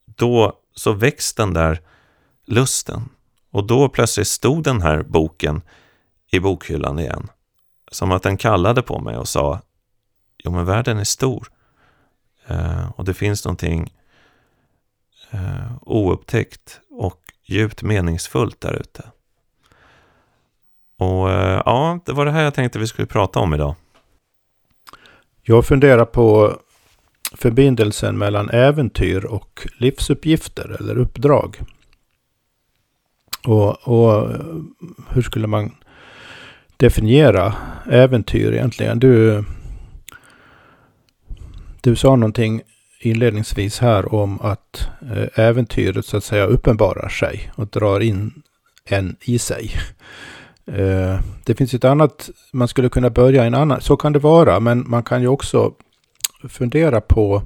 Då 0.05 0.59
så 0.75 0.91
väcks 0.91 1.33
den 1.33 1.53
där 1.53 1.81
lusten. 2.45 3.09
Och 3.51 3.67
då 3.67 3.89
plötsligt 3.89 4.27
stod 4.27 4.63
den 4.63 4.81
här 4.81 5.03
boken 5.03 5.61
i 6.35 6.39
bokhyllan 6.39 6.99
igen. 6.99 7.27
Som 7.91 8.11
att 8.11 8.23
den 8.23 8.37
kallade 8.37 8.81
på 8.81 8.99
mig 8.99 9.17
och 9.17 9.27
sa, 9.27 9.61
jo 10.43 10.51
men 10.51 10.65
världen 10.65 10.97
är 10.97 11.03
stor. 11.03 11.47
Eh, 12.47 12.91
och 12.91 13.05
det 13.05 13.13
finns 13.13 13.45
någonting 13.45 13.93
eh, 15.31 15.71
oupptäckt 15.81 16.79
och 16.89 17.21
djupt 17.45 17.83
meningsfullt 17.83 18.61
där 18.61 18.73
ute. 18.73 19.03
Och 20.97 21.31
eh, 21.31 21.61
ja, 21.65 21.99
det 22.05 22.13
var 22.13 22.25
det 22.25 22.31
här 22.31 22.43
jag 22.43 22.53
tänkte 22.53 22.79
vi 22.79 22.87
skulle 22.87 23.07
prata 23.07 23.39
om 23.39 23.53
idag. 23.53 23.75
Jag 25.41 25.65
funderar 25.65 26.05
på 26.05 26.59
förbindelsen 27.33 28.17
mellan 28.17 28.49
äventyr 28.49 29.25
och 29.25 29.67
livsuppgifter 29.77 30.77
eller 30.79 30.97
uppdrag. 30.97 31.59
Och, 33.47 33.87
och 33.87 34.29
hur 35.09 35.21
skulle 35.21 35.47
man 35.47 35.75
definiera 36.77 37.53
äventyr 37.91 38.53
egentligen? 38.53 38.99
Du, 38.99 39.43
du 41.81 41.95
sa 41.95 42.15
någonting 42.15 42.61
inledningsvis 42.99 43.79
här 43.79 44.13
om 44.13 44.41
att 44.41 44.87
eh, 45.01 45.39
äventyret 45.45 46.05
så 46.05 46.17
att 46.17 46.23
säga 46.23 46.45
uppenbarar 46.45 47.09
sig 47.09 47.51
och 47.55 47.67
drar 47.67 47.99
in 47.99 48.43
en 48.85 49.15
i 49.21 49.39
sig. 49.39 49.71
Eh, 50.67 51.19
det 51.45 51.55
finns 51.55 51.73
ett 51.73 51.83
annat, 51.83 52.29
man 52.53 52.67
skulle 52.67 52.89
kunna 52.89 53.09
börja 53.09 53.43
en 53.43 53.55
annan, 53.55 53.81
så 53.81 53.97
kan 53.97 54.13
det 54.13 54.19
vara, 54.19 54.59
men 54.59 54.89
man 54.89 55.03
kan 55.03 55.21
ju 55.21 55.27
också 55.27 55.73
fundera 56.49 57.01
på 57.01 57.41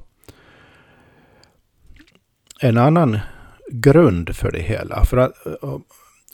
en 2.60 2.78
annan 2.78 3.18
grund 3.70 4.36
för 4.36 4.52
det 4.52 4.62
hela. 4.62 5.04
För 5.04 5.16
att 5.16 5.46
eh, 5.46 5.78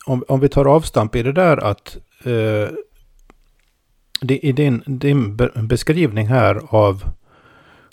om, 0.05 0.23
om 0.27 0.39
vi 0.39 0.49
tar 0.49 0.65
avstamp 0.65 1.15
i 1.15 1.23
det 1.23 1.31
där 1.31 1.57
att 1.57 1.97
eh, 2.23 2.69
i 4.21 4.51
din, 4.51 4.83
din 4.85 5.37
beskrivning 5.67 6.27
här 6.27 6.61
av 6.69 7.03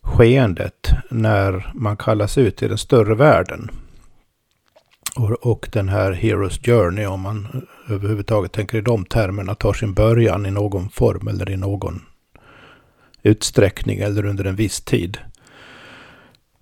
skeendet 0.02 0.90
när 1.11 1.73
man 1.75 1.97
kallas 1.97 2.38
ut 2.38 2.62
i 2.62 2.69
den 2.69 2.78
större 2.78 3.14
världen. 3.14 3.71
Och, 5.16 5.31
och 5.31 5.69
den 5.73 5.88
här 5.88 6.12
Heroes 6.12 6.59
Journey, 6.59 7.07
om 7.07 7.21
man 7.21 7.66
överhuvudtaget 7.88 8.52
tänker 8.52 8.78
i 8.78 8.81
de 8.81 9.04
termerna, 9.04 9.54
tar 9.54 9.73
sin 9.73 9.95
början 9.95 10.47
i 10.47 10.50
någon 10.50 10.88
form 10.88 11.28
eller 11.28 11.50
i 11.50 11.57
någon 11.57 12.02
utsträckning 13.23 13.99
eller 13.99 14.26
under 14.26 14.45
en 14.45 14.57
viss 14.57 14.81
tid. 14.81 15.19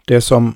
Det 0.06 0.20
som, 0.20 0.54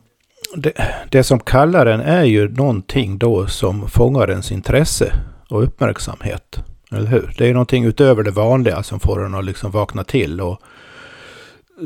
det, 0.56 0.72
det 1.10 1.24
som 1.24 1.40
kallar 1.40 1.86
en 1.86 2.00
är 2.00 2.24
ju 2.24 2.48
någonting 2.48 3.18
då 3.18 3.46
som 3.46 3.88
fångar 3.88 4.30
ens 4.30 4.52
intresse 4.52 5.12
och 5.48 5.62
uppmärksamhet. 5.62 6.62
Eller 6.96 7.10
hur? 7.10 7.34
Det 7.38 7.46
är 7.46 7.52
någonting 7.52 7.84
utöver 7.84 8.22
det 8.22 8.30
vanliga 8.30 8.82
som 8.82 9.00
får 9.00 9.24
en 9.24 9.34
att 9.34 9.44
liksom 9.44 9.70
vakna 9.70 10.04
till 10.04 10.40
och 10.40 10.62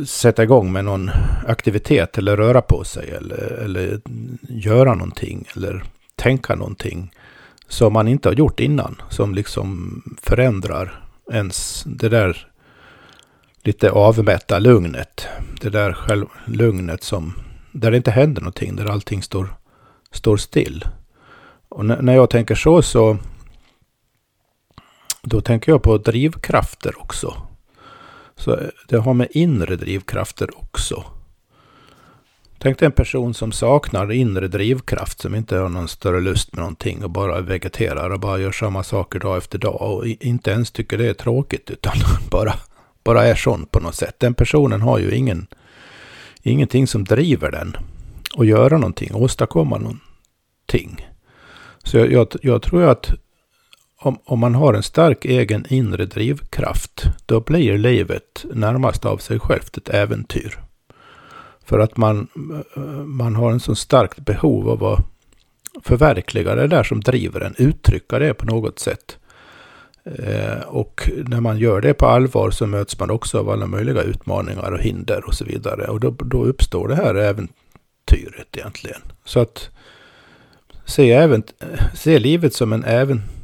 sätta 0.07 0.43
igång 0.43 0.73
med 0.73 0.85
någon 0.85 1.11
aktivitet 1.47 2.19
eller 2.19 2.37
röra 2.37 2.62
på 2.62 2.85
sig 2.85 3.11
eller, 3.11 3.62
eller 3.64 4.00
göra 4.49 4.95
någonting 4.95 5.45
eller 5.57 5.85
tänka 6.17 6.55
någonting 6.55 7.12
som 7.69 7.93
man 7.93 8.09
inte 8.09 8.29
har 8.29 8.35
gjort 8.35 8.61
innan. 8.61 9.02
Som 9.09 9.35
liksom 9.35 10.02
förändrar 10.23 11.05
ens 11.33 11.85
det 11.87 12.09
där 12.09 12.47
lite 13.62 13.90
avmätta 13.90 14.59
lugnet. 14.59 15.26
Det 15.61 15.71
där 15.71 15.93
själv, 15.93 16.26
lugnet 16.45 17.02
som, 17.02 17.35
där 17.73 17.90
det 17.90 17.97
inte 17.97 18.11
händer 18.11 18.43
någonting, 18.43 18.76
där 18.76 18.87
allting 18.87 19.23
står, 19.23 19.55
står 20.12 20.37
still. 20.37 20.85
Och 21.69 21.85
när 21.85 22.14
jag 22.14 22.31
tänker 22.31 22.55
så, 22.55 22.83
så 22.83 23.19
då 25.23 25.41
tänker 25.41 25.73
jag 25.73 25.83
på 25.83 25.99
drivkrafter 25.99 27.00
också. 27.00 27.35
Så 28.37 28.57
eh, 28.57 28.69
det 28.89 28.97
har 28.97 29.15
med 29.15 29.29
inre 29.31 29.77
drivkrafter 29.77 30.59
också. 30.59 31.05
Tänk 32.59 32.79
dig 32.79 32.87
en 32.87 32.93
person 32.93 33.35
som 33.35 33.53
saknar 33.53 34.12
inre 34.12 34.49
drivkraft, 34.49 35.21
som 35.21 35.35
inte 35.35 35.57
har 35.57 35.69
någon 35.69 35.89
större 35.89 36.21
lust 36.21 36.53
med 36.53 36.61
någonting 36.61 37.05
och 37.05 37.11
bara 37.11 37.41
vegeterar 37.41 38.11
och 38.11 38.21
bara 38.21 38.39
gör 38.39 38.53
samma 38.53 38.83
saker 38.83 39.19
dag 39.19 39.37
efter 39.37 39.59
dag 39.59 39.83
och 39.83 40.07
inte 40.07 40.50
ens 40.50 40.71
tycker 40.71 40.99
det 40.99 41.09
är 41.09 41.15
tråkigt 41.15 41.71
utan 41.71 41.93
bara 42.31 42.55
bara 43.05 43.27
är 43.27 43.35
sån 43.35 43.67
på 43.67 43.81
något 43.81 43.95
sätt. 43.95 44.15
Den 44.19 44.35
personen 44.35 44.81
har 44.81 44.99
ju 44.99 45.15
ingen, 45.15 45.47
ingenting 46.43 46.87
som 46.87 47.05
driver 47.05 47.50
den 47.50 47.77
att 48.37 48.47
göra 48.47 48.79
någonting, 48.79 49.15
åstadkomma 49.15 49.79
någonting. 49.79 51.09
Så 51.85 51.99
jag, 51.99 52.12
jag, 52.12 52.29
jag 52.43 52.62
tror 52.62 52.83
att 52.83 53.12
om, 54.02 54.19
om, 54.25 54.38
man 54.38 54.54
har 54.54 54.75
en 54.75 54.83
stark 54.83 55.25
egen 55.25 55.66
inre 55.69 56.07
drivkraft, 56.07 57.04
då 57.26 57.40
blir 57.40 57.78
livet 57.78 58.45
närmast 58.54 59.04
av 59.04 59.19
sig 59.19 59.38
självt 59.38 59.76
ett 59.76 59.88
äventyr. 59.88 60.59
För 61.64 61.78
att 61.78 61.97
man, 61.97 62.28
eh, 62.76 62.83
man 62.92 63.37
har 63.37 63.52
en 63.52 63.61
så 63.61 63.75
starkt 63.75 64.19
behov 64.19 64.69
av 64.69 64.85
att 64.85 65.07
förverkliga 65.83 66.54
det 66.54 66.66
där 66.66 66.83
som 66.83 67.00
driver 67.00 67.40
en, 67.40 67.54
uttrycka 67.59 68.19
det 68.19 68.35
på 68.35 68.47
något 68.47 68.78
sätt. 68.78 69.19
Eh, 70.04 70.61
och 70.61 71.11
när 71.26 71.40
man 71.40 71.59
gör 71.59 71.80
det 71.80 71.95
på 71.95 72.07
allvar 72.07 72.50
så 72.50 72.66
möts 72.66 72.99
man 72.99 73.11
också 73.11 73.38
av 73.38 73.50
alla 73.50 73.66
möjliga 73.66 74.02
utmaningar 74.02 74.73
och 74.73 74.80
hinder 74.80 75.25
och 75.26 75.35
så 75.35 75.45
vidare. 75.45 75.87
Och 75.87 76.00
då, 76.00 76.11
då 76.11 76.45
uppstår 76.45 76.88
det 76.88 76.97
här 76.97 77.14
äventyret 77.14 78.57
egentligen. 78.57 79.00
Så 79.25 79.40
att 79.40 79.71
se, 80.85 81.12
även, 81.12 81.42
se 81.95 82.19
livet 82.19 82.54
som 82.54 82.73
en 82.73 82.85
äventyr 82.85 83.40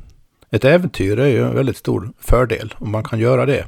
ett 0.50 0.64
äventyr 0.64 1.18
är 1.18 1.26
ju 1.26 1.44
en 1.44 1.54
väldigt 1.54 1.76
stor 1.76 2.12
fördel 2.18 2.74
om 2.78 2.90
man 2.90 3.04
kan 3.04 3.18
göra 3.18 3.46
det. 3.46 3.66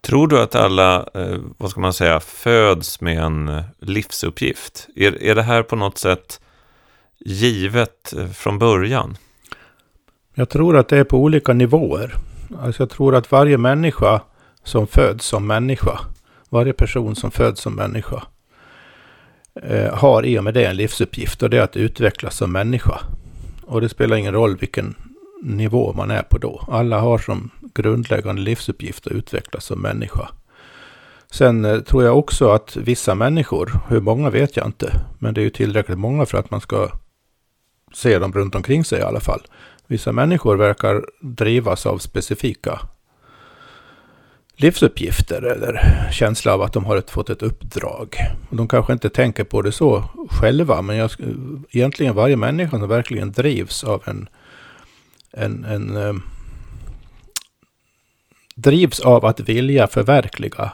Tror 0.00 0.28
du 0.28 0.40
att 0.40 0.54
alla, 0.54 1.08
eh, 1.14 1.38
vad 1.56 1.70
ska 1.70 1.80
man 1.80 1.92
säga, 1.92 2.20
föds 2.20 3.00
med 3.00 3.18
en 3.18 3.48
eh, 3.48 3.62
livsuppgift? 3.78 4.88
Är, 4.96 5.22
är 5.22 5.34
det 5.34 5.42
här 5.42 5.62
på 5.62 5.76
något 5.76 5.98
sätt 5.98 6.40
givet 7.18 8.12
eh, 8.16 8.28
från 8.28 8.58
början? 8.58 9.16
Jag 10.34 10.48
tror 10.48 10.76
att 10.76 10.88
det 10.88 10.98
är 10.98 11.04
på 11.04 11.18
olika 11.18 11.52
nivåer. 11.52 12.14
Alltså 12.60 12.82
jag 12.82 12.90
tror 12.90 13.14
att 13.14 13.32
varje 13.32 13.58
människa 13.58 14.20
som 14.64 14.86
föds 14.86 15.26
som 15.26 15.46
människa, 15.46 16.00
varje 16.48 16.72
person 16.72 17.16
som 17.16 17.30
föds 17.30 17.60
som 17.60 17.74
människa, 17.74 18.22
har 19.92 20.26
i 20.26 20.38
och 20.38 20.44
med 20.44 20.54
det 20.54 20.64
en 20.64 20.76
livsuppgift 20.76 21.42
och 21.42 21.50
det 21.50 21.58
är 21.58 21.62
att 21.62 21.76
utvecklas 21.76 22.36
som 22.36 22.52
människa. 22.52 23.00
Och 23.68 23.80
det 23.80 23.88
spelar 23.88 24.16
ingen 24.16 24.32
roll 24.32 24.56
vilken 24.56 24.94
nivå 25.42 25.92
man 25.92 26.10
är 26.10 26.22
på 26.22 26.38
då. 26.38 26.64
Alla 26.68 27.00
har 27.00 27.18
som 27.18 27.50
grundläggande 27.74 28.42
livsuppgift 28.42 29.06
att 29.06 29.12
utvecklas 29.12 29.64
som 29.64 29.80
människa. 29.80 30.28
Sen 31.30 31.64
eh, 31.64 31.80
tror 31.80 32.04
jag 32.04 32.18
också 32.18 32.50
att 32.50 32.76
vissa 32.76 33.14
människor, 33.14 33.80
hur 33.88 34.00
många 34.00 34.30
vet 34.30 34.56
jag 34.56 34.66
inte, 34.66 34.92
men 35.18 35.34
det 35.34 35.40
är 35.40 35.42
ju 35.42 35.50
tillräckligt 35.50 35.98
många 35.98 36.26
för 36.26 36.38
att 36.38 36.50
man 36.50 36.60
ska 36.60 36.88
se 37.94 38.18
dem 38.18 38.32
runt 38.32 38.54
omkring 38.54 38.84
sig 38.84 38.98
i 38.98 39.02
alla 39.02 39.20
fall. 39.20 39.40
Vissa 39.86 40.12
människor 40.12 40.56
verkar 40.56 41.04
drivas 41.20 41.86
av 41.86 41.98
specifika 41.98 42.80
livsuppgifter 44.60 45.42
eller 45.42 46.08
känsla 46.12 46.54
av 46.54 46.62
att 46.62 46.72
de 46.72 46.84
har 46.84 46.96
ett, 46.96 47.10
fått 47.10 47.30
ett 47.30 47.42
uppdrag. 47.42 48.16
De 48.50 48.68
kanske 48.68 48.92
inte 48.92 49.10
tänker 49.10 49.44
på 49.44 49.62
det 49.62 49.72
så 49.72 50.04
själva, 50.30 50.82
men 50.82 50.96
jag, 50.96 51.10
egentligen 51.70 52.14
varje 52.14 52.36
människa 52.36 52.78
som 52.78 52.88
verkligen 52.88 53.32
drivs 53.32 53.84
av 53.84 54.02
en, 54.06 54.28
en, 55.32 55.64
en 55.64 55.96
eh, 55.96 56.14
drivs 58.54 59.00
av 59.00 59.24
att 59.24 59.40
vilja 59.40 59.86
förverkliga 59.86 60.72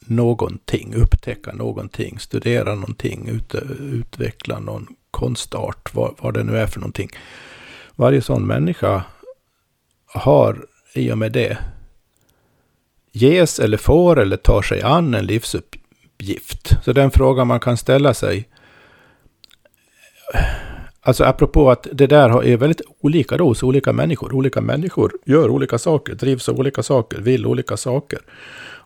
någonting, 0.00 0.94
upptäcka 0.94 1.52
någonting, 1.52 2.18
studera 2.18 2.74
någonting, 2.74 3.28
ut, 3.28 3.54
utveckla 3.80 4.58
någon 4.58 4.86
konstart, 5.10 5.94
vad, 5.94 6.14
vad 6.18 6.34
det 6.34 6.44
nu 6.44 6.58
är 6.58 6.66
för 6.66 6.80
någonting. 6.80 7.10
Varje 7.96 8.22
sån 8.22 8.46
människa 8.46 9.02
har 10.06 10.66
i 10.94 11.12
och 11.12 11.18
med 11.18 11.32
det 11.32 11.58
ges 13.14 13.60
eller 13.60 13.76
får 13.76 14.20
eller 14.20 14.36
tar 14.36 14.62
sig 14.62 14.82
an 14.82 15.14
en 15.14 15.26
livsuppgift. 15.26 16.76
Så 16.84 16.92
den 16.92 17.10
frågan 17.10 17.46
man 17.46 17.60
kan 17.60 17.76
ställa 17.76 18.14
sig 18.14 18.48
Alltså 21.06 21.24
apropå 21.24 21.70
att 21.70 21.86
det 21.92 22.06
där 22.06 22.44
är 22.44 22.56
väldigt 22.56 22.80
olika 23.00 23.36
då 23.36 23.44
hos 23.44 23.62
olika 23.62 23.92
människor. 23.92 24.32
Olika 24.32 24.60
människor 24.60 25.12
gör 25.24 25.48
olika 25.48 25.78
saker, 25.78 26.14
drivs 26.14 26.48
av 26.48 26.58
olika 26.58 26.82
saker, 26.82 27.20
vill 27.20 27.46
olika 27.46 27.76
saker. 27.76 28.18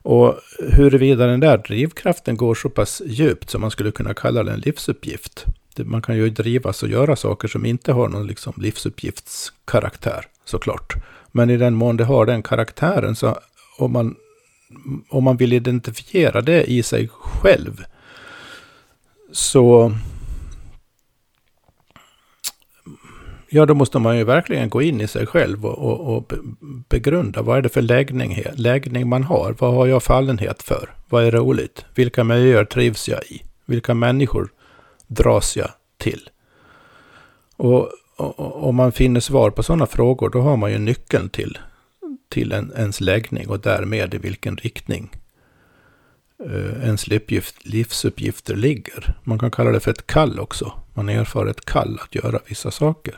Och 0.03 0.35
huruvida 0.59 1.27
den 1.27 1.41
där 1.41 1.59
drivkraften 1.59 2.37
går 2.37 2.55
så 2.55 2.71
pass 2.71 3.03
djupt 3.07 3.51
som 3.51 3.61
man 3.61 3.71
skulle 3.71 3.91
kunna 3.91 4.15
kalla 4.15 4.43
det 4.43 4.53
en 4.53 4.61
livsuppgift. 4.61 5.45
Man 5.77 6.03
kan 6.03 6.17
ju 6.17 6.31
drivas 6.31 6.83
och 6.83 6.89
göra 6.89 7.17
saker 7.17 7.49
som 7.49 7.67
inte 7.67 7.93
har 7.93 8.09
någon 8.09 8.27
liksom 8.27 8.53
livsuppgiftskaraktär 8.57 10.25
såklart. 10.45 10.95
Men 11.33 11.51
i 11.51 11.57
den 11.57 11.75
mån 11.75 11.97
det 11.97 12.05
har 12.05 12.27
den 12.27 12.43
karaktären 12.43 13.17
så 13.17 13.39
om 13.79 13.93
man, 13.93 14.17
om 15.09 15.25
man 15.25 15.37
vill 15.37 15.53
identifiera 15.53 16.41
det 16.41 16.71
i 16.71 16.83
sig 16.83 17.09
själv 17.09 17.85
så 19.33 19.93
Ja, 23.51 23.67
då 23.67 23.75
måste 23.75 23.99
man 23.99 24.19
ju 24.19 24.25
verkligen 24.25 24.69
gå 24.69 24.83
in 24.83 25.01
i 25.01 25.09
sig 25.09 25.27
själv 25.27 25.67
och, 25.67 25.79
och, 25.79 26.17
och 26.17 26.33
begrunda 26.89 27.43
vad 27.43 27.59
är 27.59 27.63
det 27.63 27.69
för 27.69 27.83
läggning, 27.83 28.43
läggning 28.55 29.09
man 29.09 29.23
har. 29.23 29.57
Vad 29.59 29.75
har 29.75 29.87
jag 29.87 30.03
fallenhet 30.03 30.63
för? 30.63 30.91
Vad 31.09 31.25
är 31.25 31.31
roligt? 31.31 31.85
Vilka 31.95 32.25
miljöer 32.25 32.65
trivs 32.65 33.09
jag 33.09 33.23
i? 33.23 33.43
Vilka 33.67 33.95
människor 33.95 34.49
dras 35.07 35.57
jag 35.57 35.71
till? 35.99 36.31
Och 37.57 37.91
om 38.37 38.77
man 38.77 38.93
finner 38.93 39.21
svar 39.21 39.51
på 39.51 39.63
sådana 39.63 39.87
frågor, 39.87 40.31
då 40.31 40.41
har 40.41 40.57
man 40.57 40.73
ju 40.73 40.79
nyckeln 40.79 41.29
till, 41.29 41.59
till 42.29 42.53
en, 42.53 42.73
ens 42.77 43.01
läggning 43.01 43.49
och 43.49 43.61
därmed 43.61 44.15
i 44.15 44.19
vilken 44.19 44.57
riktning 44.57 45.11
eh, 46.45 46.85
ens 46.85 47.07
livsuppgift, 47.07 47.67
livsuppgifter 47.67 48.57
ligger. 48.57 49.15
Man 49.25 49.39
kan 49.39 49.51
kalla 49.51 49.71
det 49.71 49.81
för 49.81 49.91
ett 49.91 50.07
kall 50.07 50.41
också. 50.41 50.73
Man 50.95 51.09
erfar 51.09 51.47
ett 51.47 51.65
kall 51.65 51.99
att 52.03 52.15
göra 52.15 52.39
vissa 52.47 52.71
saker. 52.71 53.15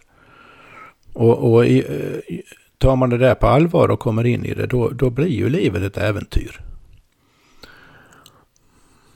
Och, 1.12 1.53
och 1.53 1.64
eh, 1.64 1.70
i, 1.70 2.42
tar 2.79 2.96
man 2.96 3.11
det 3.11 3.18
där 3.18 3.35
på 3.35 3.46
allvar 3.46 3.88
och 3.88 4.01
kommer 4.01 4.27
in 4.27 4.44
i 4.44 4.55
det, 4.55 4.66
då, 4.66 4.88
då 4.88 5.11
blir 5.11 5.27
ju 5.27 5.49
livet 5.49 5.83
ett 5.83 5.96
äventyr. 5.96 6.61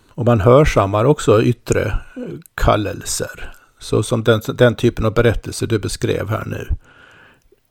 Och 0.09 0.25
man 0.25 0.41
hörsammar 0.41 1.05
också 1.05 1.43
yttre 1.43 1.83
eh, 2.17 2.23
kallelser. 2.55 3.53
Så 3.79 4.03
som 4.03 4.25
den, 4.25 4.41
den 4.55 4.75
typen 4.75 5.05
av 5.05 5.15
berättelse 5.15 5.67
du 5.67 5.79
beskrev 5.79 6.29
här 6.29 6.45
nu. 6.47 6.69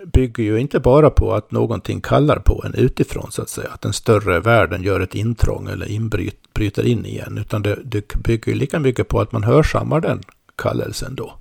Bygger 0.06 0.44
ju 0.44 0.60
inte 0.60 0.80
bara 0.80 1.10
på 1.10 1.34
att 1.34 1.52
någonting 1.52 2.02
kallar 2.02 2.40
på 2.40 2.64
en 2.66 2.74
utifrån 2.74 3.32
så 3.32 3.42
att 3.42 3.50
säga. 3.50 3.70
Att 3.70 3.82
den 3.82 3.94
större 3.94 4.40
världen 4.40 4.84
gör 4.84 5.00
ett 5.00 5.16
intrång 5.16 5.68
eller 5.68 5.86
inbryter 5.86 6.86
in 6.86 7.06
igen. 7.06 7.38
Utan 7.38 7.62
det, 7.62 7.80
det 7.84 8.16
bygger 8.16 8.56
lika 8.56 8.80
mycket 8.80 9.08
på 9.08 9.22
att 9.22 9.32
man 9.32 9.44
hörsammar 9.44 10.02
den 10.02 10.22
kallelsen 10.56 11.16
då. 11.16 11.34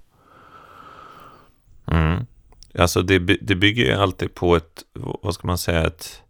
Mm. 1.86 2.26
Alltså 2.78 3.02
det, 3.02 3.18
det 3.18 3.54
bygger 3.54 3.84
ju 3.84 3.92
alltid 3.92 4.34
på 4.34 4.56
ett, 4.56 4.82
vad 5.22 5.34
ska 5.34 5.46
man 5.46 5.58
säga, 5.58 5.86
ett, 5.86 6.22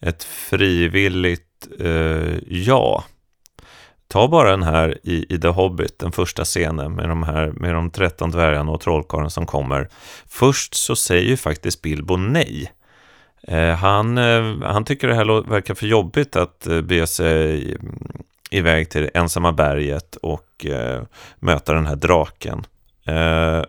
ett 0.00 0.24
frivilligt 0.24 1.68
eh, 1.78 2.38
ja. 2.48 3.04
Ta 4.10 4.28
bara 4.28 4.50
den 4.50 4.62
här 4.62 4.98
i, 5.02 5.34
i 5.34 5.38
The 5.38 5.48
Hobbit, 5.48 5.98
den 5.98 6.12
första 6.12 6.44
scenen 6.44 6.92
med 6.92 7.08
de 7.08 7.22
här 7.22 7.46
med 7.46 7.74
de 7.74 7.90
tretton 7.90 8.30
dvärgarna 8.30 8.72
och 8.72 8.80
trollkarlen 8.80 9.30
som 9.30 9.46
kommer. 9.46 9.88
Först 10.28 10.74
så 10.74 10.96
säger 10.96 11.28
ju 11.28 11.36
faktiskt 11.36 11.82
Bilbo 11.82 12.16
nej. 12.16 12.72
Eh, 13.42 13.74
han, 13.74 14.18
eh, 14.18 14.56
han 14.62 14.84
tycker 14.84 15.08
det 15.08 15.14
här 15.14 15.50
verkar 15.50 15.74
för 15.74 15.86
jobbigt 15.86 16.36
att 16.36 16.66
eh, 16.66 16.80
bege 16.80 17.06
sig 17.06 17.64
mm, 17.74 18.22
iväg 18.50 18.90
till 18.90 19.02
det 19.02 19.08
ensamma 19.08 19.52
berget 19.52 20.16
och 20.16 20.66
eh, 20.66 21.02
möta 21.38 21.74
den 21.74 21.86
här 21.86 21.96
draken. 21.96 22.66
Eh, 23.04 23.62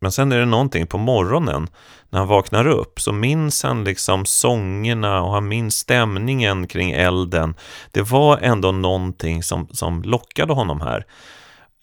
men 0.00 0.12
sen 0.12 0.32
är 0.32 0.38
det 0.38 0.44
någonting 0.44 0.86
på 0.86 0.98
morgonen 0.98 1.68
när 2.10 2.18
han 2.18 2.28
vaknar 2.28 2.66
upp 2.66 3.00
så 3.00 3.12
minns 3.12 3.62
han 3.62 3.84
liksom 3.84 4.26
sångerna 4.26 5.22
och 5.22 5.32
han 5.32 5.48
minns 5.48 5.76
stämningen 5.76 6.66
kring 6.66 6.90
elden. 6.90 7.54
Det 7.90 8.02
var 8.02 8.38
ändå 8.38 8.72
någonting 8.72 9.42
som, 9.42 9.68
som 9.72 10.02
lockade 10.02 10.52
honom 10.52 10.80
här. 10.80 11.06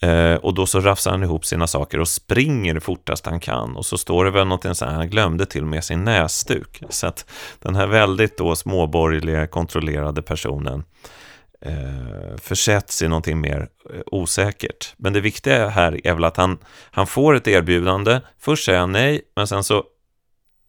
Eh, 0.02 0.36
och 0.36 0.54
då 0.54 0.66
så 0.66 0.80
rafsar 0.80 1.12
han 1.12 1.24
ihop 1.24 1.46
sina 1.46 1.68
saker 1.68 2.00
och 2.00 2.08
springer 2.08 2.80
fortast 2.80 3.26
han 3.26 3.40
kan. 3.40 3.76
Och 3.76 3.86
så 3.86 3.98
står 3.98 4.26
det 4.26 4.32
väl 4.32 4.48
någonting 4.48 4.76
så 4.76 4.86
här, 4.86 4.94
han 4.94 5.10
glömde 5.10 5.46
till 5.46 5.62
och 5.62 5.68
med 5.68 5.84
sin 5.84 6.04
näsduk. 6.04 6.84
Så 6.90 7.08
att 7.08 7.26
den 7.60 7.76
här 7.76 7.88
väldigt 7.88 8.38
då 8.38 8.56
småborgerliga 8.56 9.48
kontrollerade 9.48 10.22
personen 10.22 10.84
eh, 11.62 12.38
försätts 12.38 13.02
i 13.02 13.08
någonting 13.08 13.42
mer 13.42 13.70
eh, 13.94 14.02
osäkert. 14.06 14.94
Men 14.98 15.14
det 15.14 15.22
viktiga 15.22 15.68
här 15.68 16.08
är 16.08 16.14
väl 16.14 16.24
att 16.24 16.38
han, 16.38 16.58
han 16.92 17.08
får 17.08 17.36
ett 17.36 17.48
erbjudande. 17.48 18.22
Först 18.40 18.66
säger 18.66 18.80
han 18.80 18.92
nej, 18.92 19.22
men 19.36 19.48
sen 19.48 19.64
så 19.64 19.84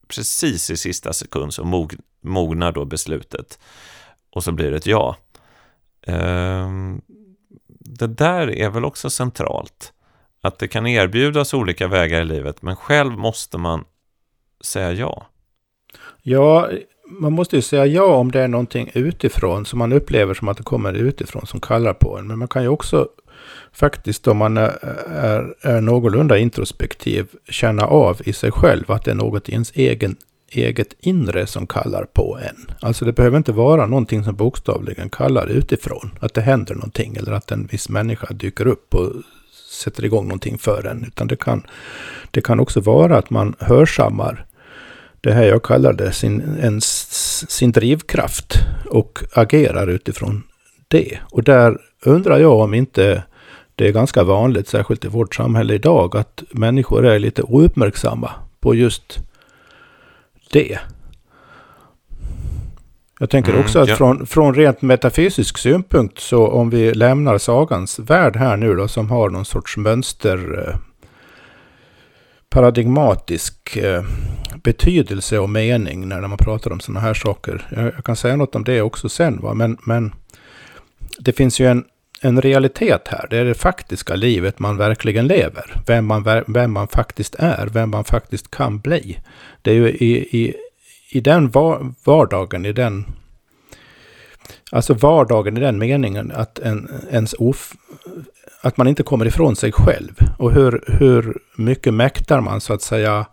precis 0.09 0.71
i 0.71 0.77
sista 0.77 1.13
sekund 1.13 1.55
så 1.55 1.65
mog, 1.65 1.95
mognar 2.21 2.73
då 2.73 2.85
beslutet. 2.85 3.59
Och 4.31 4.45
så 4.45 4.53
blir 4.53 4.71
det 4.71 4.77
ett 4.77 4.87
ja. 4.87 5.17
Eh, 6.07 6.69
det 7.81 8.07
där 8.07 8.51
är 8.51 8.71
väl 8.71 8.85
också 8.85 9.11
centralt. 9.11 9.93
Att 10.41 10.59
det 10.59 10.69
kan 10.69 10.87
erbjudas 10.87 11.55
olika 11.55 11.89
vägar 11.89 12.21
i 12.21 12.25
livet, 12.25 12.63
men 12.63 12.77
själv 12.77 13.13
måste 13.19 13.59
man 13.59 13.85
säga 14.61 14.93
ja. 14.93 15.27
Ja, 16.23 16.71
man 17.09 17.33
måste 17.33 17.57
ju 17.57 17.63
säga 17.63 17.87
ja 17.87 18.05
om 18.05 18.31
det 18.31 18.41
är 18.41 18.49
någonting 18.49 18.91
utifrån 18.95 19.67
som 19.67 19.79
man 19.79 19.93
upplever 19.93 20.35
som 20.35 20.49
att 20.49 20.57
det 20.57 20.63
kommer 20.63 20.93
utifrån 20.93 21.47
som 21.47 21.61
kallar 21.61 21.93
på 21.93 22.19
en. 22.19 22.27
Men 22.27 22.39
man 22.39 22.49
kan 22.49 22.63
ju 22.63 22.69
också 22.69 23.09
faktiskt 23.73 24.29
om 24.29 24.37
man 24.37 24.57
är, 24.57 24.79
är, 25.15 25.55
är 25.61 25.81
någorlunda 25.81 26.39
introspektiv 26.39 27.27
känna 27.49 27.87
av 27.87 28.21
i 28.25 28.33
sig 28.33 28.53
själv 28.53 28.91
att 28.91 29.05
det 29.05 29.11
är 29.11 29.15
något 29.15 29.49
i 29.49 29.53
ens 29.53 29.73
egen 29.75 30.17
eget 30.51 30.95
inre 31.01 31.47
som 31.47 31.67
kallar 31.67 32.05
på 32.05 32.39
en. 32.43 32.71
Alltså 32.81 33.05
det 33.05 33.13
behöver 33.13 33.37
inte 33.37 33.53
vara 33.53 33.87
någonting 33.87 34.25
som 34.25 34.35
bokstavligen 34.35 35.11
kallar 35.11 35.47
utifrån. 35.47 36.11
Att 36.21 36.35
det 36.35 36.41
händer 36.41 36.75
någonting 36.75 37.17
eller 37.17 37.33
att 37.33 37.51
en 37.51 37.67
viss 37.67 37.89
människa 37.89 38.27
dyker 38.33 38.67
upp 38.67 38.95
och 38.95 39.13
sätter 39.71 40.05
igång 40.05 40.25
någonting 40.25 40.59
för 40.59 40.87
en. 40.87 41.05
Utan 41.05 41.27
det 41.27 41.37
kan, 41.37 41.67
det 42.31 42.41
kan 42.41 42.61
också 42.61 42.81
vara 42.81 43.19
att 43.19 43.31
man 43.31 43.55
hörsammar 43.59 44.47
det 45.21 45.33
här 45.33 45.45
jag 45.45 45.63
kallar 45.63 45.93
det 45.93 46.13
sin, 46.13 46.59
en, 46.63 46.81
sin 46.81 47.73
drivkraft 47.73 48.59
och 48.91 49.19
agerar 49.33 49.87
utifrån 49.87 50.43
det. 50.89 51.19
Och 51.31 51.43
där 51.43 51.79
undrar 52.05 52.39
jag 52.39 52.61
om 52.61 52.75
inte 52.75 53.23
det 53.75 53.89
är 53.89 53.93
ganska 53.93 54.25
vanligt, 54.25 54.69
särskilt 54.69 55.05
i 55.05 55.09
vårt 55.09 55.35
samhälle 55.35 55.75
idag, 55.75 56.17
att 56.17 56.43
människor 56.51 57.07
är 57.07 57.19
lite 57.19 57.43
ouppmärksamma 57.43 58.31
på 58.61 58.75
just 58.75 59.19
det. 60.53 60.79
Jag 63.21 63.31
tänker 63.31 63.51
mm, 63.53 63.65
också 63.65 63.79
att 63.79 63.89
ja. 63.89 63.97
från, 63.97 64.27
från 64.27 64.55
rent 64.55 64.83
metafysisk 64.83 65.59
synpunkt, 65.59 66.19
så 66.19 66.47
om 66.49 66.71
vi 66.71 66.95
lämnar 66.95 67.39
sagans 67.39 67.99
värld 67.99 68.37
här 68.37 68.57
nu 68.57 68.75
då, 68.75 68.89
som 68.89 69.11
har 69.11 69.31
någon 69.31 69.45
sorts 69.45 69.77
mönster, 69.77 70.69
eh, 70.69 70.77
paradigmatisk 72.51 73.77
eh, 73.77 74.05
betydelse 74.63 75.39
och 75.39 75.51
mening 75.51 76.09
när 76.09 76.21
man 76.21 76.39
pratar 76.39 76.73
om 76.73 76.81
sådana 76.81 77.01
här 77.01 77.15
saker. 77.15 77.67
Jag, 77.77 77.85
jag, 77.85 78.05
kan 78.05 78.17
säga 78.17 78.37
något 78.37 78.55
om 78.55 78.65
det 78.65 78.83
också 78.83 79.09
sen, 79.09 79.41
va? 79.41 79.55
Men, 79.55 79.79
men 79.87 80.15
det 81.19 81.33
finns 81.33 81.61
ju 81.61 81.67
en, 81.67 81.85
en 82.21 82.43
realitet 82.43 83.09
här. 83.09 83.27
Det 83.31 83.39
är 83.39 83.45
det 83.45 83.55
faktiska 83.55 84.15
livet 84.15 84.59
man 84.59 84.77
verkligen 84.77 85.27
lever. 85.27 85.83
Vem 85.87 86.07
man, 86.07 86.45
vem 86.47 86.73
man 86.73 86.89
faktiskt 86.89 87.35
är, 87.35 87.67
vem 87.67 87.91
man 87.91 88.05
faktiskt 88.05 88.51
kan 88.51 88.79
bli. 88.79 89.19
Det 89.63 89.71
är 89.71 89.75
ju 89.75 89.89
i, 89.89 90.39
i, 90.43 90.55
i 91.11 91.21
den 91.21 91.51
vardagen, 92.05 92.67
i 92.67 92.73
den... 92.73 93.05
Alltså 94.71 94.95
vardagen 94.95 95.57
i 95.57 95.61
den 95.61 95.79
meningen 95.79 96.33
att 96.35 96.59
en, 96.59 96.91
ens 97.11 97.33
of, 97.33 97.75
att 98.61 98.77
man 98.77 98.89
inte 98.89 99.03
kommer 99.03 99.27
ifrån 99.27 99.57
sig 99.57 99.73
själv. 99.73 100.13
Och 100.39 100.53
hur, 100.53 100.85
hur 100.87 101.39
mycket 101.57 101.95
mäktar 101.95 102.41
man 102.41 102.61
så 102.61 102.73
att 102.73 102.83
säga 102.83 103.27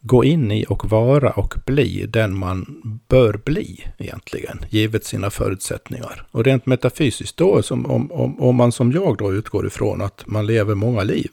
gå 0.00 0.24
in 0.24 0.50
i 0.50 0.66
och 0.68 0.90
vara 0.90 1.30
och 1.30 1.54
bli 1.66 2.06
den 2.08 2.38
man 2.38 2.82
bör 3.08 3.40
bli 3.44 3.84
egentligen, 3.98 4.64
givet 4.70 5.04
sina 5.04 5.30
förutsättningar. 5.30 6.26
Och 6.30 6.44
rent 6.44 6.66
metafysiskt 6.66 7.36
då, 7.36 7.62
som, 7.62 7.86
om, 7.86 8.12
om, 8.12 8.40
om 8.40 8.56
man 8.56 8.72
som 8.72 8.92
jag 8.92 9.16
då 9.16 9.32
utgår 9.32 9.66
ifrån 9.66 10.02
att 10.02 10.26
man 10.26 10.46
lever 10.46 10.74
många 10.74 11.02
liv, 11.02 11.30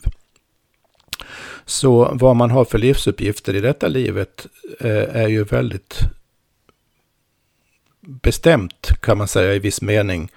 så 1.65 2.11
vad 2.13 2.35
man 2.35 2.51
har 2.51 2.65
för 2.65 2.77
livsuppgifter 2.77 3.55
i 3.55 3.61
detta 3.61 3.87
livet 3.87 4.47
eh, 4.79 5.15
är 5.15 5.27
ju 5.27 5.43
väldigt 5.43 5.99
bestämt, 8.01 8.91
kan 9.01 9.17
man 9.17 9.27
säga 9.27 9.53
i 9.53 9.59
viss 9.59 9.81
mening, 9.81 10.31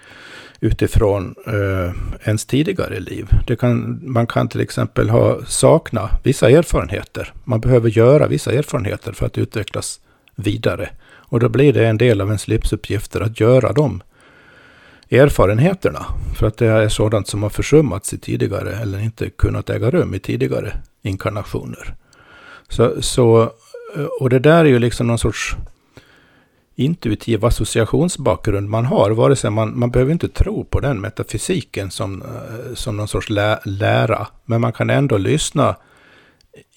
utifrån 0.63 1.35
eh, 1.47 1.93
ens 2.27 2.45
tidigare 2.45 2.99
liv. 2.99 3.29
Det 3.47 3.55
kan, 3.55 3.99
man 4.03 4.27
kan 4.27 4.47
till 4.47 4.61
exempel 4.61 5.09
ha, 5.09 5.45
sakna 5.45 6.09
vissa 6.23 6.49
erfarenheter. 6.49 7.33
Man 7.43 7.61
behöver 7.61 7.89
göra 7.89 8.27
vissa 8.27 8.51
erfarenheter 8.51 9.11
för 9.11 9.25
att 9.25 9.37
utvecklas 9.37 9.99
vidare. 10.35 10.89
Och 11.03 11.39
då 11.39 11.49
blir 11.49 11.73
det 11.73 11.87
en 11.87 11.97
del 11.97 12.21
av 12.21 12.27
ens 12.27 12.47
livsuppgifter 12.47 13.21
att 13.21 13.39
göra 13.39 13.73
de 13.73 14.01
erfarenheterna. 15.09 16.05
För 16.35 16.47
att 16.47 16.57
det 16.57 16.67
är 16.67 16.89
sådant 16.89 17.27
som 17.27 17.43
har 17.43 17.49
försummats 17.49 18.13
i 18.13 18.17
tidigare 18.17 18.75
eller 18.75 18.99
inte 18.99 19.29
kunnat 19.29 19.69
äga 19.69 19.91
rum 19.91 20.13
i 20.13 20.19
tidigare 20.19 20.73
inkarnationer. 21.01 21.95
Så, 22.69 23.01
så, 23.01 23.41
eh, 23.95 24.05
och 24.19 24.29
det 24.29 24.39
där 24.39 24.65
är 24.65 24.69
ju 24.69 24.79
liksom 24.79 25.07
någon 25.07 25.19
sorts 25.19 25.55
intuitiv 26.75 27.45
associationsbakgrund 27.45 28.69
man 28.69 28.85
har. 28.85 29.11
Vare 29.11 29.35
sig 29.35 29.51
man, 29.51 29.79
man 29.79 29.91
behöver 29.91 30.11
inte 30.11 30.29
tro 30.29 30.65
på 30.65 30.79
den 30.79 31.01
metafysiken 31.01 31.91
som, 31.91 32.21
eh, 32.21 32.73
som 32.73 32.97
någon 32.97 33.07
sorts 33.07 33.29
lä, 33.29 33.59
lära. 33.65 34.27
Men 34.45 34.61
man 34.61 34.73
kan 34.73 34.89
ändå 34.89 35.17
lyssna 35.17 35.75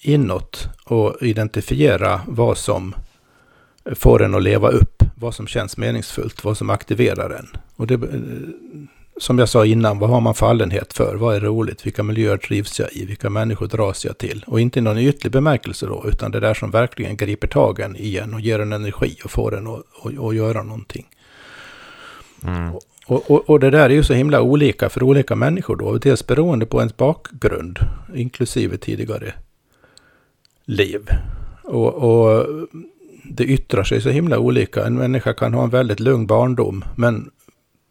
inåt 0.01 0.67
och 0.85 1.15
identifiera 1.21 2.21
vad 2.27 2.57
som 2.57 2.95
får 3.95 4.23
en 4.23 4.35
att 4.35 4.43
leva 4.43 4.69
upp. 4.69 5.03
Vad 5.15 5.35
som 5.35 5.47
känns 5.47 5.77
meningsfullt, 5.77 6.43
vad 6.43 6.57
som 6.57 6.69
aktiverar 6.69 7.29
en. 7.29 7.47
Och 7.75 7.87
det, 7.87 7.93
eh, 7.93 7.99
som 9.17 9.39
jag 9.39 9.49
sa 9.49 9.65
innan, 9.65 9.99
vad 9.99 10.09
har 10.09 10.21
man 10.21 10.35
fallenhet 10.35 10.93
för? 10.93 11.15
Vad 11.15 11.35
är 11.35 11.39
roligt? 11.39 11.85
Vilka 11.85 12.03
miljöer 12.03 12.37
trivs 12.37 12.79
jag 12.79 12.93
i? 12.93 13.05
Vilka 13.05 13.29
människor 13.29 13.67
dras 13.67 14.05
jag 14.05 14.17
till? 14.17 14.43
Och 14.47 14.59
inte 14.59 14.79
i 14.79 14.81
någon 14.81 14.97
ytlig 14.97 15.31
bemärkelse 15.31 15.85
då, 15.85 16.05
utan 16.07 16.31
det 16.31 16.39
där 16.39 16.53
som 16.53 16.71
verkligen 16.71 17.17
griper 17.17 17.47
tagen 17.47 17.95
en 17.95 18.33
och 18.33 18.41
ger 18.41 18.59
en 18.59 18.73
energi 18.73 19.17
och 19.23 19.31
får 19.31 19.57
en 19.57 19.67
att, 19.67 19.83
att, 20.03 20.19
att 20.19 20.35
göra 20.35 20.63
någonting. 20.63 21.05
Mm. 22.43 22.73
Och, 23.07 23.31
och, 23.31 23.49
och, 23.49 23.59
det 23.59 23.69
där 23.69 23.89
är 23.89 23.93
ju 23.93 24.03
så 24.03 24.13
himla 24.13 24.41
olika 24.41 24.89
för 24.89 25.03
olika 25.03 25.35
människor 25.35 25.75
då, 25.75 25.97
dels 25.97 26.27
beroende 26.27 26.65
på 26.65 26.79
ens 26.79 26.97
bakgrund, 26.97 27.79
inklusive 28.15 28.77
tidigare 28.77 29.33
liv. 30.65 31.09
Och, 31.63 31.93
och 31.93 32.47
det 33.23 33.43
yttrar 33.43 33.83
sig 33.83 34.01
så 34.01 34.09
himla 34.09 34.39
olika. 34.39 34.85
En 34.85 34.95
människa 34.95 35.33
kan 35.33 35.53
ha 35.53 35.63
en 35.63 35.69
väldigt 35.69 35.99
lugn 35.99 36.27
barndom, 36.27 36.85
men 36.95 37.31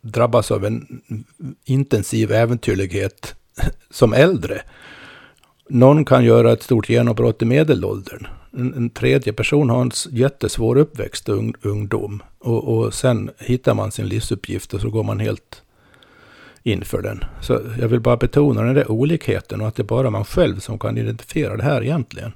drabbas 0.04 0.50
av 0.50 0.64
en 0.64 1.02
intensiv 1.64 2.32
äventyrlighet 2.32 3.34
som 3.90 4.12
äldre. 4.12 4.62
Någon 5.68 6.04
kan 6.04 6.24
göra 6.24 6.52
ett 6.52 6.62
stort 6.62 6.88
genombrott 6.88 7.42
i 7.42 7.44
medelåldern. 7.44 8.26
En, 8.52 8.74
en 8.74 8.90
tredje 8.90 9.32
person 9.32 9.70
har 9.70 9.82
en 9.82 9.90
jättesvår 10.10 10.76
uppväxt 10.76 11.28
och 11.28 11.36
ung, 11.36 11.54
ungdom. 11.62 12.22
Och, 12.38 12.76
och 12.76 12.94
sen 12.94 13.30
hittar 13.38 13.74
man 13.74 13.92
sin 13.92 14.08
livsuppgift 14.08 14.74
och 14.74 14.80
så 14.80 14.90
går 14.90 15.02
man 15.02 15.20
helt 15.20 15.62
in 16.62 16.84
för 16.84 17.02
den. 17.02 17.24
Så 17.40 17.60
jag 17.80 17.88
vill 17.88 18.00
bara 18.00 18.16
betona 18.16 18.62
den 18.62 18.74
där 18.74 18.90
olikheten 18.90 19.60
och 19.60 19.68
att 19.68 19.76
det 19.76 19.82
är 19.82 19.84
bara 19.84 20.10
man 20.10 20.24
själv 20.24 20.60
som 20.60 20.78
kan 20.78 20.98
identifiera 20.98 21.56
det 21.56 21.62
här 21.62 21.82
egentligen. 21.82 22.32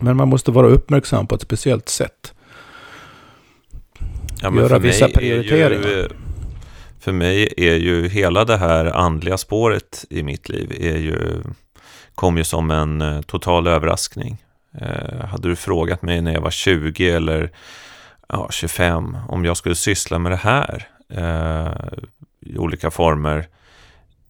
Men 0.00 0.16
man 0.16 0.28
måste 0.28 0.50
vara 0.50 0.66
uppmärksam 0.66 1.26
på 1.26 1.34
ett 1.34 1.42
speciellt 1.42 1.88
sätt. 1.88 2.34
Ja, 4.42 4.56
Göra 4.56 4.78
vissa 4.78 5.08
prioriteringar. 5.08 5.88
Ju, 5.88 6.08
för 7.04 7.12
mig 7.12 7.54
är 7.56 7.74
ju 7.74 8.08
hela 8.08 8.44
det 8.44 8.56
här 8.56 8.84
andliga 8.84 9.38
spåret 9.38 10.04
i 10.10 10.22
mitt 10.22 10.48
liv 10.48 10.76
är 10.80 10.96
ju, 10.96 11.42
kom 12.14 12.36
ju 12.36 12.44
som 12.44 12.70
en 12.70 13.02
eh, 13.02 13.20
total 13.20 13.66
överraskning. 13.66 14.44
Eh, 14.78 15.24
hade 15.26 15.48
du 15.48 15.56
frågat 15.56 16.02
mig 16.02 16.20
när 16.20 16.34
jag 16.34 16.40
var 16.40 16.50
20 16.50 17.10
eller 17.10 17.50
ja, 18.28 18.48
25 18.50 19.16
om 19.28 19.44
jag 19.44 19.56
skulle 19.56 19.74
syssla 19.74 20.18
med 20.18 20.32
det 20.32 20.36
här 20.36 20.88
eh, 21.08 21.72
i 22.40 22.58
olika 22.58 22.90
former 22.90 23.46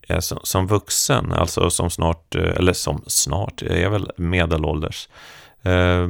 eh, 0.08 0.18
som, 0.18 0.38
som, 0.42 0.66
vuxen, 0.66 1.32
alltså 1.32 1.70
som 1.70 1.90
snart, 1.90 2.34
eh, 2.34 2.56
eller 2.56 2.72
som 2.72 3.04
snart, 3.06 3.62
jag 3.62 3.78
är 3.78 3.88
väl 3.88 4.10
medelålders. 4.16 5.08
Eh, 5.62 6.08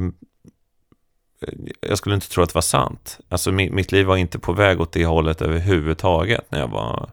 jag 1.79 1.97
skulle 1.97 2.15
inte 2.15 2.29
tro 2.29 2.43
att 2.43 2.49
det 2.49 2.55
var 2.55 2.61
sant. 2.61 3.19
Alltså 3.29 3.51
mitt 3.51 3.91
liv 3.91 4.05
var 4.05 4.17
inte 4.17 4.39
på 4.39 4.53
väg 4.53 4.81
åt 4.81 4.91
det 4.91 5.05
hållet 5.05 5.41
överhuvudtaget 5.41 6.41
när 6.49 6.59
jag 6.59 6.67
var 6.67 7.09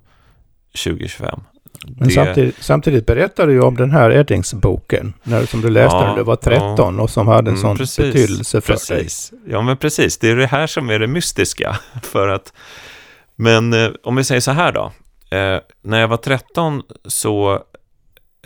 20-25. 0.75 1.41
Men 1.87 2.09
det... 2.09 2.15
samtidigt, 2.15 2.57
samtidigt 2.61 3.07
berättar 3.07 3.47
du 3.47 3.53
ju 3.53 3.61
om 3.61 3.77
den 3.77 3.91
här 3.91 4.11
Eddings-boken, 4.11 5.13
som 5.49 5.61
du 5.61 5.71
läste 5.71 5.97
ja, 5.97 6.07
när 6.07 6.17
du 6.17 6.23
var 6.23 6.37
13 6.37 6.97
ja, 6.97 7.03
och 7.03 7.11
som 7.11 7.29
hade 7.29 7.51
en 7.51 7.57
mm, 7.57 7.61
sån 7.61 7.77
precis, 7.77 7.97
betydelse 7.97 8.61
för 8.61 8.73
precis. 8.73 9.31
dig. 9.31 9.41
Ja, 9.53 9.63
men 9.63 9.77
precis. 9.77 10.19
Det 10.19 10.31
är 10.31 10.37
det 10.37 10.47
här 10.47 10.67
som 10.67 10.91
är 10.91 10.99
det 10.99 11.07
mystiska. 11.07 11.79
För 12.03 12.29
att, 12.29 12.53
men 13.37 13.73
eh, 13.73 13.91
om 14.03 14.17
vi 14.17 14.25
säger 14.25 14.41
så 14.41 14.51
här 14.51 14.73
då. 14.73 14.93
Eh, 15.37 15.61
när 15.83 16.01
jag 16.01 16.09
var 16.09 16.17
13 16.17 16.83
så 17.05 17.63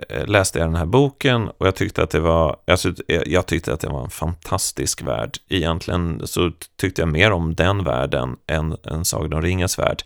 Eh, 0.08 0.26
läste 0.26 0.58
jag 0.58 0.68
den 0.68 0.76
här 0.76 0.86
boken 0.86 1.48
och 1.48 1.66
jag 1.66 1.74
tyckte 1.74 2.02
att 2.02 2.10
det 2.10 2.20
var, 2.20 2.56
alltså, 2.66 2.92
jag 3.26 3.46
tyckte 3.46 3.72
att 3.72 3.80
det 3.80 3.88
var 3.88 4.04
en 4.04 4.10
fantastisk 4.10 5.02
värld. 5.02 5.36
Egentligen 5.48 6.22
så 6.24 6.52
tyckte 6.80 7.02
jag 7.02 7.08
mer 7.08 7.32
om 7.32 7.54
den 7.54 7.84
världen 7.84 8.36
än, 8.46 8.76
än 8.84 9.04
Sagan 9.04 9.32
om 9.32 9.42
ringens 9.42 9.78
värld. 9.78 10.02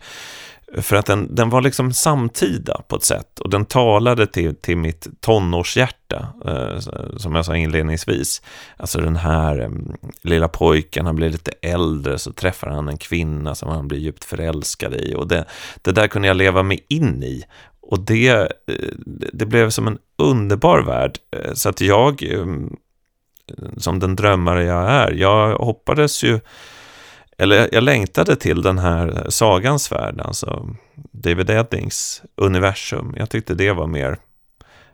För 0.77 0.95
att 0.95 1.05
den, 1.05 1.35
den 1.35 1.49
var 1.49 1.61
liksom 1.61 1.93
samtida 1.93 2.81
på 2.87 2.95
ett 2.95 3.03
sätt 3.03 3.39
och 3.39 3.49
den 3.49 3.65
talade 3.65 4.27
till, 4.27 4.55
till 4.55 4.77
mitt 4.77 5.21
tonårshjärta, 5.21 6.27
eh, 6.45 6.79
som 7.17 7.35
jag 7.35 7.45
sa 7.45 7.55
inledningsvis. 7.55 8.41
Alltså 8.77 9.01
den 9.01 9.15
här 9.15 9.59
eh, 9.59 9.69
lilla 10.21 10.47
pojken, 10.47 11.05
han 11.05 11.15
blir 11.15 11.29
lite 11.29 11.51
äldre, 11.61 12.19
så 12.19 12.33
träffar 12.33 12.69
han 12.69 12.87
en 12.87 12.97
kvinna 12.97 13.55
som 13.55 13.69
han 13.69 13.87
blir 13.87 13.99
djupt 13.99 14.23
förälskad 14.23 14.93
i. 14.93 15.15
Och 15.15 15.27
det, 15.27 15.45
det 15.81 15.91
där 15.91 16.07
kunde 16.07 16.27
jag 16.27 16.37
leva 16.37 16.63
mig 16.63 16.85
in 16.87 17.23
i. 17.23 17.43
Och 17.91 17.99
det, 17.99 18.27
eh, 18.27 18.47
det 19.33 19.45
blev 19.45 19.69
som 19.69 19.87
en 19.87 19.97
underbar 20.17 20.79
värld. 20.79 21.17
Eh, 21.31 21.53
så 21.53 21.69
att 21.69 21.81
jag, 21.81 22.23
ehm, 22.23 22.75
som 23.77 23.99
den 23.99 24.15
drömmare 24.15 24.63
jag 24.63 24.89
är, 24.89 25.11
jag 25.11 25.57
hoppades 25.57 26.23
ju, 26.23 26.39
eller 27.37 27.69
jag 27.71 27.83
längtade 27.83 28.35
till 28.35 28.61
den 28.61 28.79
här 28.79 29.25
sagans 29.29 29.91
värld, 29.91 30.21
alltså 30.21 30.69
David 31.11 31.49
Eddings 31.49 32.21
universum. 32.35 33.13
Jag 33.17 33.29
tyckte 33.29 33.53
det 33.53 33.71
var 33.71 33.87
mer, 33.87 34.17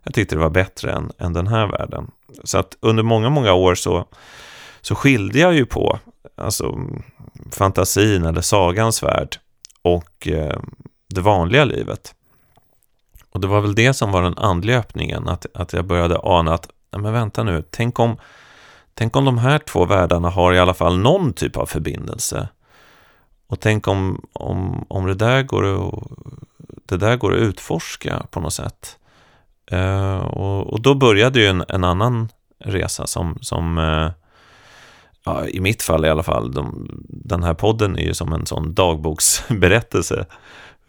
jag 0.03 0.13
tyckte 0.13 0.35
det 0.35 0.41
var 0.41 0.49
bättre 0.49 0.91
än, 0.91 1.11
än 1.17 1.33
den 1.33 1.47
här 1.47 1.67
världen. 1.67 2.11
Så 2.43 2.57
att 2.57 2.77
under 2.79 3.03
många, 3.03 3.29
många 3.29 3.53
år 3.53 3.75
så 3.75 4.07
så 4.81 4.95
skilde 4.95 5.39
jag 5.39 5.53
ju 5.53 5.65
på 5.65 5.99
alltså, 6.35 6.79
fantasin 7.51 8.25
eller 8.25 8.41
sagans 8.41 9.03
värld 9.03 9.37
och 9.81 10.27
eh, 10.27 10.59
det 11.09 11.21
vanliga 11.21 11.65
livet. 11.65 12.13
Och 13.37 13.41
det 13.41 13.47
var 13.47 13.61
väl 13.61 13.75
det 13.75 13.93
som 13.93 14.11
var 14.11 14.21
den 14.21 14.37
andliga 14.37 14.79
öppningen, 14.79 15.27
att, 15.29 15.45
att 15.53 15.73
jag 15.73 15.85
började 15.85 16.19
ana 16.23 16.53
att, 16.53 16.69
nej 16.91 17.01
men 17.01 17.13
vänta 17.13 17.43
nu, 17.43 17.63
tänk 17.71 17.99
om, 17.99 18.17
tänk 18.93 19.15
om 19.15 19.25
de 19.25 19.37
här 19.37 19.59
två 19.59 19.85
världarna 19.85 20.29
har 20.29 20.53
i 20.53 20.59
alla 20.59 20.73
fall 20.73 20.97
någon 20.97 21.33
typ 21.33 21.57
av 21.57 21.65
förbindelse. 21.65 22.47
Och 23.47 23.59
tänk 23.59 23.87
om, 23.87 24.25
om, 24.33 24.85
om 24.89 25.05
det, 25.05 25.13
där 25.13 25.43
går 25.43 25.87
att, 25.87 26.03
det 26.85 26.97
där 26.97 27.15
går 27.15 27.33
att 27.33 27.39
utforska 27.39 28.25
på 28.31 28.39
något 28.39 28.53
sätt. 28.53 28.97
Uh, 29.73 30.17
och, 30.17 30.67
och, 30.73 30.81
då 30.81 30.95
började 30.95 31.39
ju 31.39 31.47
en, 31.47 31.63
en 31.69 31.83
annan 31.83 32.29
resa 32.59 33.07
som, 33.07 33.37
som 33.41 33.77
uh, 33.77 34.11
ja, 35.25 35.47
i 35.47 35.59
mitt 35.59 35.81
fall 35.81 36.05
i 36.05 36.09
alla 36.09 36.23
fall, 36.23 36.51
de, 36.51 36.87
den 37.09 37.43
här 37.43 37.53
podden 37.53 37.97
är 37.97 38.03
ju 38.03 38.13
som 38.13 38.33
en 38.33 38.45
sån 38.45 38.73
dagboksberättelse 38.73 40.25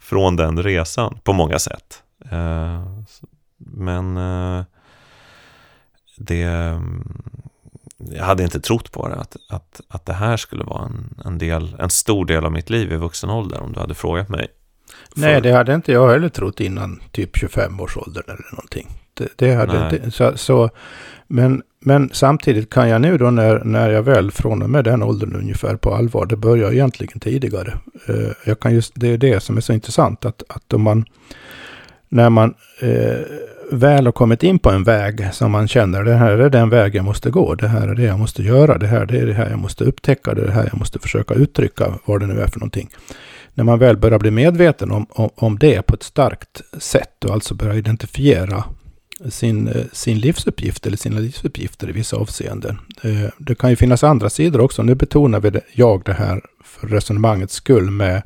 från 0.00 0.36
den 0.36 0.62
resan 0.62 1.18
på 1.24 1.32
många 1.32 1.58
sätt. 1.58 2.02
Uh, 2.32 3.02
men 3.58 4.14
det, 6.16 6.40
jag 7.98 8.24
hade 8.24 8.42
inte 8.42 8.60
trott 8.60 8.92
på 8.92 9.08
det, 9.08 9.14
att, 9.14 9.36
att, 9.48 9.80
att 9.88 10.06
det 10.06 10.12
här 10.12 10.36
skulle 10.36 10.64
vara 10.64 10.84
en, 10.84 11.14
en, 11.24 11.38
del, 11.38 11.76
en 11.78 11.90
stor 11.90 12.24
del 12.24 12.44
av 12.44 12.52
mitt 12.52 12.70
liv 12.70 12.92
i 12.92 12.96
vuxen 12.96 13.30
ålder, 13.30 13.60
om 13.60 13.72
du 13.72 13.80
hade 13.80 13.94
frågat 13.94 14.28
mig. 14.28 14.48
För... 15.14 15.20
Nej, 15.20 15.40
det 15.40 15.52
hade 15.52 15.74
inte 15.74 15.92
jag 15.92 16.10
heller 16.10 16.28
trott 16.28 16.60
innan 16.60 17.02
typ 17.12 17.36
25 17.36 17.80
års 17.80 17.96
ålder 17.96 18.22
eller 18.26 18.52
någonting. 18.52 18.88
Det, 19.14 19.28
det 19.36 19.54
hade 19.54 19.90
inte, 19.96 20.10
så, 20.10 20.36
så, 20.36 20.70
men, 21.26 21.62
men 21.80 22.10
samtidigt 22.12 22.70
kan 22.70 22.88
jag 22.88 23.00
nu 23.00 23.18
då 23.18 23.30
när, 23.30 23.64
när 23.64 23.90
jag 23.90 24.02
väl 24.02 24.30
från 24.30 24.62
och 24.62 24.70
med 24.70 24.84
den 24.84 25.02
åldern 25.02 25.36
ungefär 25.36 25.76
på 25.76 25.94
allvar, 25.94 26.26
det 26.26 26.36
börjar 26.36 26.72
egentligen 26.72 27.20
tidigare. 27.20 27.78
Uh, 28.08 28.30
jag 28.44 28.60
kan 28.60 28.74
just, 28.74 28.92
det 28.96 29.08
är 29.08 29.18
det 29.18 29.40
som 29.40 29.56
är 29.56 29.60
så 29.60 29.72
intressant, 29.72 30.24
att, 30.24 30.42
att 30.48 30.72
om 30.72 30.82
man, 30.82 31.04
när 32.08 32.30
man 32.30 32.54
eh, 32.80 33.20
väl 33.70 34.04
har 34.04 34.12
kommit 34.12 34.42
in 34.42 34.58
på 34.58 34.70
en 34.70 34.84
väg 34.84 35.28
som 35.32 35.52
man 35.52 35.68
känner, 35.68 36.04
det 36.04 36.14
här 36.14 36.30
är 36.30 36.50
den 36.50 36.70
väg 36.70 36.94
jag 36.94 37.04
måste 37.04 37.30
gå, 37.30 37.54
det 37.54 37.68
här 37.68 37.88
är 37.88 37.94
det 37.94 38.02
jag 38.02 38.18
måste 38.18 38.42
göra, 38.42 38.78
det 38.78 38.86
här 38.86 39.06
det 39.06 39.18
är 39.18 39.26
det 39.26 39.32
här 39.32 39.50
jag 39.50 39.58
måste 39.58 39.84
upptäcka, 39.84 40.34
det 40.34 40.42
är 40.42 40.46
det 40.46 40.52
här 40.52 40.68
jag 40.70 40.78
måste 40.78 40.98
försöka 40.98 41.34
uttrycka, 41.34 41.98
vad 42.04 42.20
det 42.20 42.26
nu 42.26 42.40
är 42.40 42.46
för 42.46 42.60
någonting. 42.60 42.88
När 43.54 43.64
man 43.64 43.78
väl 43.78 43.96
börjar 43.96 44.18
bli 44.18 44.30
medveten 44.30 44.90
om, 44.90 45.06
om, 45.10 45.30
om 45.34 45.58
det 45.58 45.82
på 45.82 45.94
ett 45.94 46.02
starkt 46.02 46.62
sätt 46.78 47.24
och 47.24 47.32
alltså 47.34 47.54
börjar 47.54 47.74
identifiera 47.74 48.64
sin, 49.28 49.68
eh, 49.68 49.84
sin 49.92 50.18
livsuppgift 50.18 50.86
eller 50.86 50.96
sina 50.96 51.18
livsuppgifter 51.18 51.88
i 51.88 51.92
vissa 51.92 52.16
avseenden. 52.16 52.78
Det, 53.02 53.30
det 53.38 53.54
kan 53.54 53.70
ju 53.70 53.76
finnas 53.76 54.04
andra 54.04 54.30
sidor 54.30 54.60
också. 54.60 54.82
Nu 54.82 54.94
betonar 54.94 55.40
vi 55.40 55.50
det, 55.50 55.60
jag 55.72 56.02
det 56.04 56.12
här 56.12 56.40
för 56.64 56.88
resonemangets 56.88 57.54
skull 57.54 57.90
med 57.90 58.22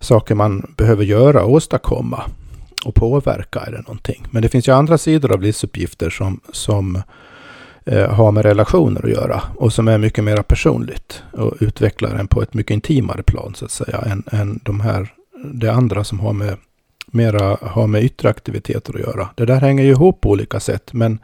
saker 0.00 0.34
man 0.34 0.74
behöver 0.76 1.04
göra 1.04 1.42
och 1.42 1.52
åstadkomma 1.52 2.24
och 2.84 2.94
påverka 2.94 3.60
eller 3.60 3.78
någonting. 3.78 4.26
Men 4.30 4.42
det 4.42 4.48
finns 4.48 4.68
ju 4.68 4.72
andra 4.72 4.98
sidor 4.98 5.32
av 5.32 5.42
livsuppgifter 5.42 6.10
som, 6.10 6.40
som 6.52 7.02
eh, 7.84 8.10
har 8.10 8.32
med 8.32 8.44
relationer 8.44 9.04
att 9.04 9.10
göra 9.10 9.42
och 9.56 9.72
som 9.72 9.88
är 9.88 9.98
mycket 9.98 10.24
mer 10.24 10.42
personligt 10.42 11.22
och 11.32 11.54
utvecklar 11.60 12.14
en 12.14 12.28
på 12.28 12.42
ett 12.42 12.54
mycket 12.54 12.74
intimare 12.74 13.22
plan 13.22 13.54
så 13.54 13.64
att 13.64 13.70
säga 13.70 13.98
än, 13.98 14.22
än 14.32 14.60
de 14.62 14.80
här, 14.80 15.12
det 15.44 15.68
andra 15.68 16.04
som 16.04 16.20
har 16.20 16.32
med 16.32 16.56
mera 17.06 17.56
har 17.62 17.86
med 17.86 18.04
yttre 18.04 18.28
aktiviteter 18.28 18.94
att 18.94 19.00
göra. 19.00 19.28
Det 19.34 19.44
där 19.44 19.60
hänger 19.60 19.84
ju 19.84 19.90
ihop 19.90 20.20
på 20.20 20.30
olika 20.30 20.60
sätt 20.60 20.92
men 20.92 21.18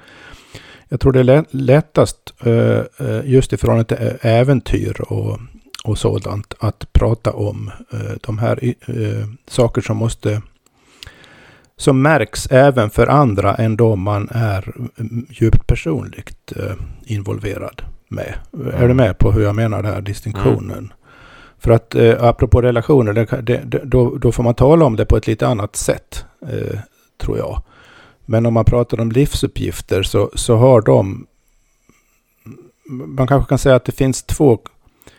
jag 0.88 1.00
tror 1.00 1.12
det 1.12 1.32
är 1.32 1.44
lättast 1.50 2.34
eh, 2.44 2.78
eh 3.08 3.20
just 3.24 3.52
i 3.52 3.56
förhållande 3.56 3.96
till 3.96 4.28
äventyr 4.30 5.00
och, 5.00 5.38
och 5.84 5.98
sådant 5.98 6.54
att 6.58 6.92
prata 6.92 7.32
om 7.32 7.70
eh, 7.92 8.12
de 8.20 8.38
här 8.38 8.74
eh, 8.86 9.28
saker 9.48 9.80
som 9.80 9.96
måste 9.96 10.42
som 11.76 12.02
märks 12.02 12.46
även 12.50 12.90
för 12.90 13.06
andra 13.06 13.54
än 13.54 13.76
de 13.76 14.00
man 14.00 14.28
är 14.30 14.74
djupt 15.28 15.66
personligt 15.66 16.52
eh, 16.56 16.72
involverad 17.04 17.82
med. 18.08 18.34
Mm. 18.54 18.66
Är 18.66 18.78
du 18.78 18.84
mm. 18.84 18.96
med 18.96 19.18
på 19.18 19.32
hur 19.32 19.42
jag 19.42 19.54
menar 19.54 19.82
den 19.82 19.92
här 19.92 20.00
distinktionen? 20.00 20.78
Mm. 20.78 20.92
För 21.58 21.70
att 21.70 21.94
eh, 21.94 22.24
apropå 22.24 22.62
relationer, 22.62 23.12
det, 23.12 23.42
det, 23.42 23.80
då, 23.84 24.16
då, 24.16 24.32
får 24.32 24.42
man 24.42 24.54
tala 24.54 24.84
om 24.84 24.96
det 24.96 25.06
på 25.06 25.16
ett 25.16 25.26
lite 25.26 25.46
annat 25.46 25.76
sätt, 25.76 26.24
eh, 26.42 26.78
tror 27.20 27.38
jag. 27.38 27.62
Men 28.26 28.46
om 28.46 28.54
man 28.54 28.64
pratar 28.64 29.00
om 29.00 29.10
livsuppgifter 29.10 30.02
så, 30.02 30.30
så 30.34 30.56
har 30.56 30.80
de... 30.80 31.26
Man 32.88 33.26
kanske 33.26 33.48
kan 33.48 33.58
säga 33.58 33.76
att 33.76 33.84
det 33.84 33.92
finns 33.92 34.22
två 34.22 34.58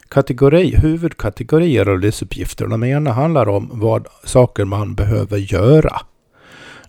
kategori, 0.10 0.76
huvudkategorier 0.76 1.90
av 1.90 2.00
livsuppgifter. 2.00 2.68
De 2.68 2.84
ena 2.84 3.12
handlar 3.12 3.50
om 3.50 3.70
vad 3.74 4.08
saker 4.24 4.66
man 4.66 4.96
behöver 4.96 5.38
göra 5.38 6.02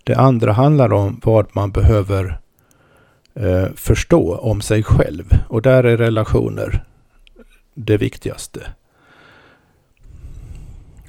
det 0.07 0.15
andra 0.15 0.53
handlar 0.53 0.93
om 0.93 1.21
vad 1.23 1.47
man 1.55 1.71
behöver 1.71 2.39
eh, 3.33 3.65
förstå 3.75 4.35
om 4.35 4.61
sig 4.61 4.83
själv. 4.83 5.25
Och 5.49 5.61
där 5.61 5.83
är 5.83 5.97
relationer 5.97 6.83
det 7.73 7.97
viktigaste. 7.97 8.61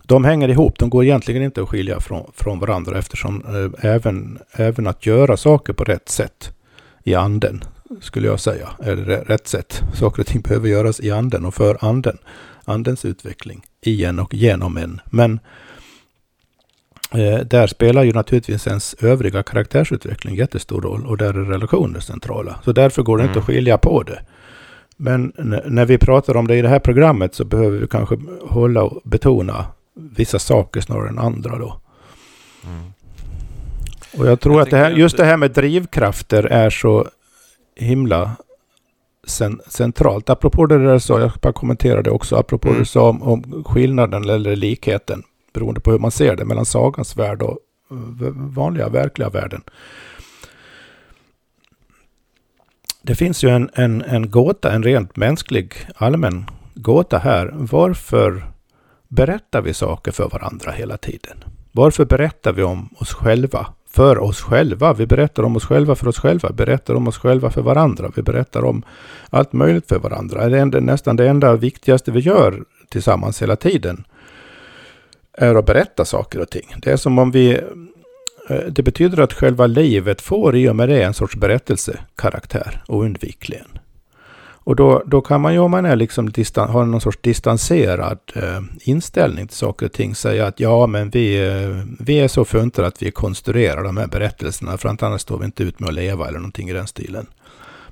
De 0.03 0.25
hänger 0.25 0.49
ihop, 0.49 0.79
de 0.79 0.91
går 0.91 1.05
egentligen 1.05 1.43
inte 1.43 1.63
att 1.63 1.69
skilja 1.69 2.01
från, 2.01 2.33
från 2.35 2.59
varandra 2.59 2.99
eftersom 2.99 3.45
eh, 3.47 3.91
även, 3.91 4.39
även 4.53 4.87
att 4.87 5.07
göra 5.07 5.37
saker 5.37 5.73
på 5.73 5.85
rätt 5.85 6.09
sätt 6.09 6.55
i 7.05 7.15
anden, 7.15 7.65
skulle 8.01 8.27
jag 8.27 8.41
säga, 8.41 8.69
eller 8.83 9.05
rätt 9.05 9.49
sätt. 9.49 9.83
Saker 9.95 10.21
och 10.21 10.27
ting 10.27 10.41
behöver 10.41 10.69
göras 10.69 11.01
i 11.01 11.11
anden 11.11 11.45
och 11.45 11.55
för 11.55 11.85
anden. 11.85 12.19
Andens 12.65 13.05
utveckling 13.05 13.63
i 13.81 14.05
en 14.05 14.19
och 14.19 14.35
genom 14.35 14.77
en. 14.77 15.01
Men 15.05 15.41
Eh, 15.41 15.43
där 17.45 17.67
spelar 17.67 18.03
ju 18.03 18.13
naturligtvis 18.13 18.67
ens 18.67 18.95
övriga 18.95 19.43
karaktärsutveckling 19.43 20.35
jättestor 20.35 20.81
roll 20.81 21.07
och 21.07 21.17
där 21.17 21.35
är 21.35 21.45
relationer 21.45 22.01
centrala. 22.01 22.59
Så 22.65 22.73
därför 22.73 23.03
går 23.03 23.17
det 23.17 23.23
mm. 23.23 23.31
inte 23.31 23.39
att 23.39 23.47
skilja 23.47 23.79
på 23.79 24.03
det. 24.03 24.21
Men 24.97 25.33
när 25.65 25.85
vi 25.85 25.99
pratar 25.99 26.37
om 26.37 26.47
det 26.47 26.57
i 26.57 26.63
det 26.63 26.69
här 26.69 26.79
programmet 26.79 27.35
så 27.35 27.45
behöver 27.45 27.79
vi 27.79 27.87
kanske 27.87 28.17
hålla 28.49 28.83
och 28.83 29.01
betona 29.05 29.67
vissa 29.95 30.39
saker 30.39 30.81
snarare 30.81 31.09
än 31.09 31.19
andra 31.19 31.59
då. 31.59 31.81
Mm. 32.65 32.93
Och 34.19 34.27
jag 34.27 34.41
tror 34.41 34.55
jag 34.55 34.63
att 34.63 34.71
det 34.71 34.77
här, 34.77 34.91
just 34.91 35.17
det 35.17 35.25
här 35.25 35.37
med 35.37 35.51
drivkrafter 35.51 36.43
är 36.45 36.71
så 36.71 37.09
himla 37.77 38.37
centralt. 39.67 40.31
Apropå 40.31 40.67
det 40.67 40.85
där 40.85 40.99
så, 40.99 41.19
jag 41.19 41.31
bara 41.43 41.53
kommentera 41.53 42.03
det 42.03 42.11
också, 42.11 42.37
apropå 42.37 42.69
mm. 42.69 42.79
det 42.79 42.83
du 42.83 42.87
sa 42.87 43.09
om, 43.09 43.23
om 43.23 43.65
skillnaden 43.67 44.31
eller 44.31 44.57
likheten 44.57 45.23
beroende 45.59 45.81
på 45.81 45.91
hur 45.91 45.99
man 45.99 46.11
ser 46.11 46.37
det, 46.37 46.45
mellan 46.45 46.65
sagans 46.65 47.17
värld 47.17 47.43
och 47.43 47.59
eh, 47.91 48.33
vanliga 48.35 48.89
verkliga 48.89 49.29
världen. 49.29 49.63
Det 53.03 53.15
finns 53.15 53.45
ju 53.45 53.49
en, 53.49 53.71
en, 53.75 54.03
en 54.03 54.31
gåta, 54.31 54.73
en 54.73 54.83
rent 54.83 55.17
mänsklig 55.17 55.75
allmän 55.97 56.47
gåta 56.75 57.19
här. 57.19 57.51
Varför 57.55 58.43
berättar 59.09 59.63
vi 59.63 59.75
saker 59.75 60.13
för 60.13 60.29
varandra 60.29 60.71
hela 60.71 60.97
tiden? 60.97 61.45
Varför 61.73 62.05
berättar 62.05 62.53
vi 62.53 62.63
om 62.63 62.89
oss 62.99 63.13
själva 63.13 63.67
för 63.91 64.19
oss 64.19 64.41
själva? 64.41 64.93
Vi 64.93 65.07
berättar 65.07 65.43
om 65.43 65.57
oss 65.57 65.65
själva 65.65 65.95
för 65.95 66.09
oss 66.09 66.19
själva, 66.19 66.53
berättar 66.53 66.95
om 66.95 67.09
oss 67.09 67.19
själva 67.19 67.51
för 67.51 67.63
varandra. 67.63 68.13
Vi 68.17 68.23
berättar 68.23 68.65
om 68.65 68.83
allt 69.31 69.53
möjligt 69.53 69.89
för 69.89 69.99
varandra. 69.99 70.49
Det 70.49 70.59
är 70.59 70.81
nästan 70.81 71.17
det 71.17 71.29
enda 71.29 71.57
viktigaste 71.57 72.11
vi 72.11 72.21
gör 72.21 72.65
tillsammans 72.89 73.43
hela 73.43 73.57
tiden 73.57 74.05
är 75.39 75.55
att 75.55 75.67
berätta 75.67 76.05
saker 76.05 76.41
och 76.41 76.51
ting. 76.51 76.75
Det 76.83 76.91
är 76.91 76.97
som 76.97 77.19
om 77.19 77.31
vi... 77.31 77.61
Eh, 78.49 78.57
det 78.69 78.83
betyder 78.83 79.21
att 79.21 79.33
själva 79.33 79.67
livet 79.67 80.21
får 80.21 80.57
i 80.57 80.69
och 80.69 80.77
med 80.77 80.89
det 80.89 81.03
en 81.03 81.15
sorts 81.15 81.37
berättelsekaraktär, 81.37 82.83
oundvikligen. 82.89 83.79
Och 84.69 84.77
då, 84.77 85.03
då 85.07 85.21
kan 85.21 85.41
man 85.41 85.53
ju 85.53 85.59
om 85.59 85.71
man 85.71 85.85
är 85.85 85.97
liksom 85.97 86.31
distan, 86.31 86.71
har 86.71 86.85
någon 86.85 87.01
sorts 87.01 87.19
distanserad 87.21 88.19
eh, 88.35 88.61
inställning 88.81 89.47
till 89.47 89.57
saker 89.57 89.87
och 89.87 89.93
ting 89.93 90.15
säga 90.15 90.47
att 90.47 90.61
ja 90.61 90.87
men 90.87 91.11
vi, 91.11 91.49
eh, 91.49 91.85
vi 91.99 92.21
är 92.21 92.29
så 92.29 92.45
funtade 92.45 92.89
att 92.89 93.03
vi 93.03 93.11
konstruerar 93.11 93.85
de 93.85 93.97
här 93.97 94.07
berättelserna 94.07 94.79
för 94.79 94.89
att 94.89 95.03
annars 95.03 95.21
står 95.21 95.39
vi 95.39 95.45
inte 95.45 95.63
ut 95.63 95.81
med 95.81 95.89
att 95.89 95.95
leva 95.95 96.29
eller 96.29 96.39
någonting 96.39 96.69
i 96.69 96.73
den 96.73 96.87
stilen. 96.87 97.27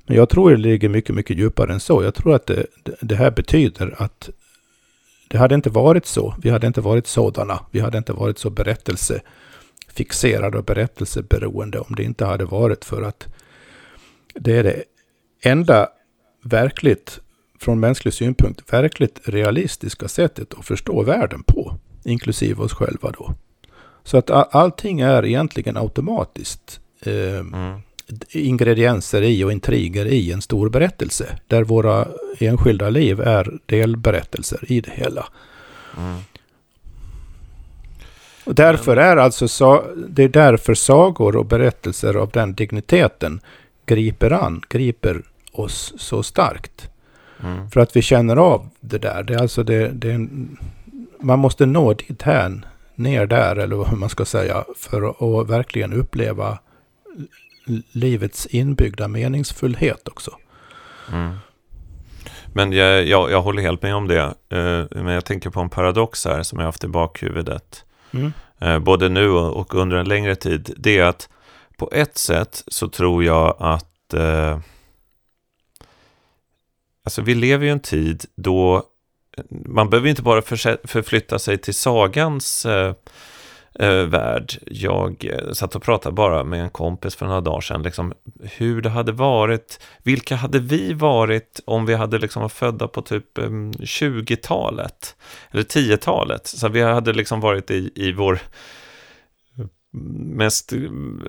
Men 0.05 0.17
jag 0.17 0.29
tror 0.29 0.51
det 0.51 0.57
ligger 0.57 0.89
mycket, 0.89 1.15
mycket 1.15 1.37
djupare 1.37 1.73
än 1.73 1.79
så. 1.79 2.03
Jag 2.03 2.15
tror 2.15 2.35
att 2.35 2.45
det, 2.45 2.65
det 3.01 3.15
här 3.15 3.31
betyder 3.31 3.95
att 3.97 4.29
det 5.27 5.37
hade 5.37 5.55
inte 5.55 5.69
varit 5.69 6.05
så. 6.05 6.35
Vi 6.41 6.49
hade 6.49 6.67
inte 6.67 6.81
varit 6.81 7.07
sådana. 7.07 7.59
Vi 7.71 7.79
hade 7.79 7.97
inte 7.97 8.13
varit 8.13 8.37
så 8.37 8.49
berättelsefixerade 8.49 10.57
och 10.57 10.63
berättelseberoende 10.63 11.79
om 11.79 11.95
det 11.95 12.03
inte 12.03 12.25
hade 12.25 12.45
varit 12.45 12.85
för 12.85 13.01
att 13.01 13.27
det 14.33 14.57
är 14.57 14.63
det 14.63 14.83
enda 15.41 15.89
verkligt, 16.43 17.19
från 17.59 17.79
mänsklig 17.79 18.13
synpunkt, 18.13 18.73
verkligt 18.73 19.19
realistiska 19.23 20.07
sättet 20.07 20.53
att 20.53 20.65
förstå 20.65 21.03
världen 21.03 21.43
på. 21.43 21.75
Inklusive 22.03 22.63
oss 22.63 22.73
själva 22.73 23.11
då. 23.11 23.33
Så 24.03 24.17
att 24.17 24.55
allting 24.55 24.99
är 24.99 25.25
egentligen 25.25 25.77
automatiskt 25.77 26.79
eh, 27.01 27.39
mm 27.39 27.81
ingredienser 28.29 29.21
i 29.21 29.43
och 29.43 29.51
intriger 29.51 30.05
i 30.05 30.31
en 30.31 30.41
stor 30.41 30.69
berättelse. 30.69 31.25
Där 31.47 31.63
våra 31.63 32.07
enskilda 32.39 32.89
liv 32.89 33.21
är 33.21 33.59
delberättelser 33.65 34.59
i 34.67 34.81
det 34.81 34.91
hela. 34.91 35.27
Mm. 35.97 36.19
Och 38.43 38.55
därför 38.55 38.97
är 38.97 39.17
alltså, 39.17 39.83
det 40.09 40.23
är 40.23 40.29
därför 40.29 40.73
sagor 40.73 41.35
och 41.35 41.45
berättelser 41.45 42.13
av 42.13 42.29
den 42.29 42.53
digniteten 42.53 43.39
griper 43.85 44.31
an, 44.31 44.61
griper 44.69 45.21
oss 45.51 45.93
så 45.97 46.23
starkt. 46.23 46.89
Mm. 47.43 47.69
För 47.69 47.79
att 47.79 47.95
vi 47.95 48.01
känner 48.01 48.35
av 48.35 48.69
det 48.79 48.97
där. 48.97 49.23
Det 49.23 49.33
är 49.33 49.39
alltså 49.39 49.63
det, 49.63 49.87
det 49.89 50.11
är 50.11 50.27
man 51.19 51.39
måste 51.39 51.65
nå 51.65 51.93
dit 51.93 52.21
här, 52.21 52.61
ner 52.95 53.25
där 53.25 53.55
eller 53.55 53.89
hur 53.89 53.97
man 53.97 54.09
ska 54.09 54.25
säga, 54.25 54.65
för 54.75 55.09
att 55.41 55.49
verkligen 55.49 55.93
uppleva 55.93 56.59
livets 57.91 58.45
inbyggda 58.45 59.07
meningsfullhet 59.07 60.07
också. 60.07 60.31
Mm. 61.11 61.35
Men 62.53 62.71
jag, 62.71 63.05
jag, 63.05 63.31
jag, 63.31 63.41
håller 63.41 63.61
helt 63.61 63.81
med 63.81 63.95
om 63.95 64.07
det. 64.07 64.21
Eh, 64.49 64.85
men 65.03 65.07
jag 65.07 65.25
tänker 65.25 65.49
på 65.49 65.59
en 65.59 65.69
paradox 65.69 66.25
här 66.25 66.43
som 66.43 66.59
jag 66.59 66.65
haft 66.65 66.83
i 66.83 66.87
bakhuvudet. 66.87 67.85
Mm. 68.11 68.33
Eh, 68.59 68.79
både 68.79 69.09
nu 69.09 69.29
och 69.29 69.75
under 69.75 69.97
en 69.97 70.09
längre 70.09 70.35
tid. 70.35 70.73
Det 70.77 70.97
är 70.97 71.03
att 71.03 71.29
på 71.77 71.89
ett 71.93 72.17
sätt 72.17 72.63
så 72.67 72.87
tror 72.87 73.23
jag 73.23 73.55
att 73.59 74.13
eh, 74.13 74.59
Alltså 77.03 77.21
vi 77.21 77.35
lever 77.35 77.65
ju 77.65 77.71
en 77.71 77.79
tid 77.79 78.25
då 78.35 78.83
man 79.49 79.89
behöver 79.89 80.09
inte 80.09 80.21
bara 80.21 80.41
förflytta 80.41 81.39
sig 81.39 81.57
till 81.57 81.73
sagans 81.73 82.65
eh, 82.65 82.93
eh, 83.79 84.03
värld. 84.03 84.53
Jag 84.65 85.25
eh, 85.25 85.51
satt 85.51 85.75
och 85.75 85.83
pratade 85.83 86.13
bara 86.13 86.43
med 86.43 86.61
en 86.61 86.69
kompis 86.69 87.15
för 87.15 87.25
några 87.25 87.41
dagar 87.41 87.61
sedan, 87.61 87.83
liksom, 87.83 88.13
hur 88.41 88.81
det 88.81 88.89
hade 88.89 89.11
varit, 89.11 89.79
vilka 90.03 90.35
hade 90.35 90.59
vi 90.59 90.93
varit 90.93 91.59
om 91.65 91.85
vi 91.85 91.93
hade 91.93 92.17
liksom 92.19 92.41
varit 92.41 92.51
födda 92.51 92.87
på 92.87 93.01
typ 93.01 93.37
eh, 93.37 93.43
20-talet, 93.43 95.15
eller 95.51 95.63
10-talet, 95.63 96.47
så 96.47 96.67
vi 96.67 96.81
hade 96.81 97.13
liksom 97.13 97.39
varit 97.39 97.71
i, 97.71 97.91
i 97.95 98.11
vår 98.13 98.39
eh, 99.57 99.65
mest, 100.35 100.73
eh, 100.73 100.79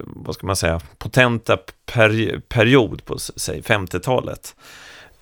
vad 0.07 0.35
ska 0.35 0.47
man 0.47 0.57
säga, 0.57 0.81
potenta 0.99 1.59
peri 1.87 2.41
period 2.49 3.05
på, 3.05 3.19
säg 3.19 3.61
50-talet 3.61 4.55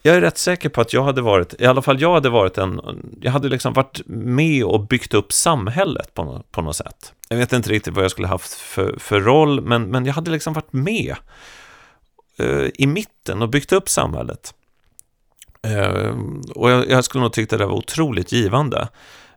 jag 0.07 0.17
är 0.17 0.21
rätt 0.21 0.39
säker 0.39 0.69
på 0.69 0.81
att 0.81 0.93
jag 0.93 1.03
hade 1.03 1.23
varit, 1.23 1.61
i 1.61 1.67
alla 1.67 1.83
fall 1.83 2.01
jag 2.01 2.15
hade 2.15 2.29
varit 2.29 2.59
en, 2.59 2.81
jag 3.21 3.33
hade 3.33 3.49
liksom 3.49 3.73
varit 3.73 4.01
med 4.07 4.65
och 4.65 4.87
byggt 4.87 5.15
upp 5.15 5.33
samhället 5.33 6.15
på, 6.15 6.43
på 6.51 6.63
något 6.63 6.77
sätt. 6.77 7.13
Jag 7.29 7.37
vet 7.37 7.53
inte 7.53 7.71
riktigt 7.71 7.95
vad 7.95 8.05
jag 8.05 8.11
skulle 8.11 8.29
haft 8.29 8.55
för, 8.55 8.97
för 8.99 9.21
roll, 9.21 9.61
men, 9.61 9.83
men 9.83 10.07
jag 10.07 10.15
hade 10.15 10.31
liksom 10.31 10.53
varit 10.53 10.73
med 10.73 11.17
eh, 12.39 12.67
i 12.75 12.87
mitten 12.87 13.43
och 13.43 13.49
byggt 13.49 13.73
upp 13.73 13.89
samhället. 13.89 14.55
Eh, 15.63 16.17
och 16.55 16.71
jag, 16.71 16.91
jag, 16.91 17.05
skulle 17.05 17.23
nog 17.23 17.33
tycka 17.33 17.57
det 17.57 17.67
var 17.67 17.75
otroligt 17.75 18.33
givande. 18.33 18.89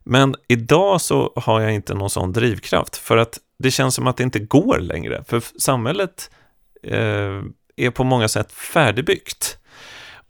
Men 0.03 0.35
idag 0.47 1.01
så 1.01 1.33
har 1.35 1.61
jag 1.61 1.73
inte 1.73 1.93
någon 1.93 2.09
sån 2.09 2.33
drivkraft, 2.33 2.97
för 2.97 3.17
att 3.17 3.39
det 3.59 3.71
känns 3.71 3.95
som 3.95 4.07
att 4.07 4.17
det 4.17 4.23
inte 4.23 4.39
går 4.39 4.79
längre, 4.79 5.23
för 5.27 5.43
samhället 5.59 6.31
eh, 6.83 7.41
är 7.75 7.89
på 7.89 8.03
många 8.03 8.27
sätt 8.27 8.51
färdigbyggt. 8.51 9.57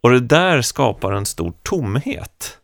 Och 0.00 0.10
det 0.10 0.20
där 0.20 0.62
skapar 0.62 1.12
en 1.12 1.26
stor 1.26 1.52
tomhet. 1.62 2.59